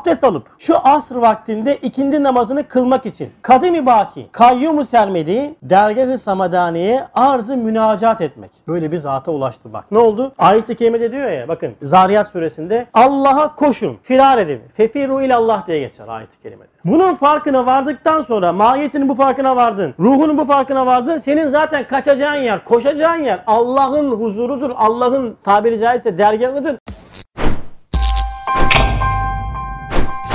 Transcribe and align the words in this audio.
abdest 0.00 0.24
alıp 0.24 0.46
şu 0.58 0.78
asr 0.78 1.14
vaktinde 1.14 1.76
ikindi 1.76 2.22
namazını 2.22 2.68
kılmak 2.68 3.06
için 3.06 3.30
kadim-i 3.42 3.86
baki, 3.86 4.26
kayyum-u 4.32 4.84
sermedi, 4.84 5.54
dergah-ı 5.62 6.18
samadaniye 6.18 7.04
arz-ı 7.14 7.56
münacat 7.56 8.20
etmek. 8.20 8.50
Böyle 8.68 8.92
bir 8.92 8.98
zata 8.98 9.32
ulaştı 9.32 9.72
bak. 9.72 9.84
Ne 9.90 9.98
oldu? 9.98 10.32
Ayet-i 10.38 10.76
kerimede 10.76 11.12
diyor 11.12 11.30
ya 11.30 11.48
bakın 11.48 11.74
Zariyat 11.82 12.28
suresinde 12.28 12.86
Allah'a 12.94 13.54
koşun, 13.54 13.98
firar 14.02 14.38
edin. 14.38 14.60
Fefiru 14.74 15.22
ilallah 15.22 15.66
diye 15.66 15.78
geçer 15.78 16.08
ayet-i 16.08 16.42
kerimede. 16.42 16.68
Bunun 16.84 17.14
farkına 17.14 17.66
vardıktan 17.66 18.22
sonra 18.22 18.52
mahiyetinin 18.52 19.08
bu 19.08 19.14
farkına 19.14 19.56
vardın. 19.56 19.94
Ruhunun 20.00 20.38
bu 20.38 20.44
farkına 20.44 20.86
vardın. 20.86 21.18
Senin 21.18 21.46
zaten 21.46 21.86
kaçacağın 21.86 22.42
yer, 22.42 22.64
koşacağın 22.64 23.22
yer 23.22 23.42
Allah'ın 23.46 24.10
huzurudur. 24.10 24.70
Allah'ın 24.76 25.36
tabiri 25.44 25.80
caizse 25.80 26.18
dergahıdır. 26.18 26.76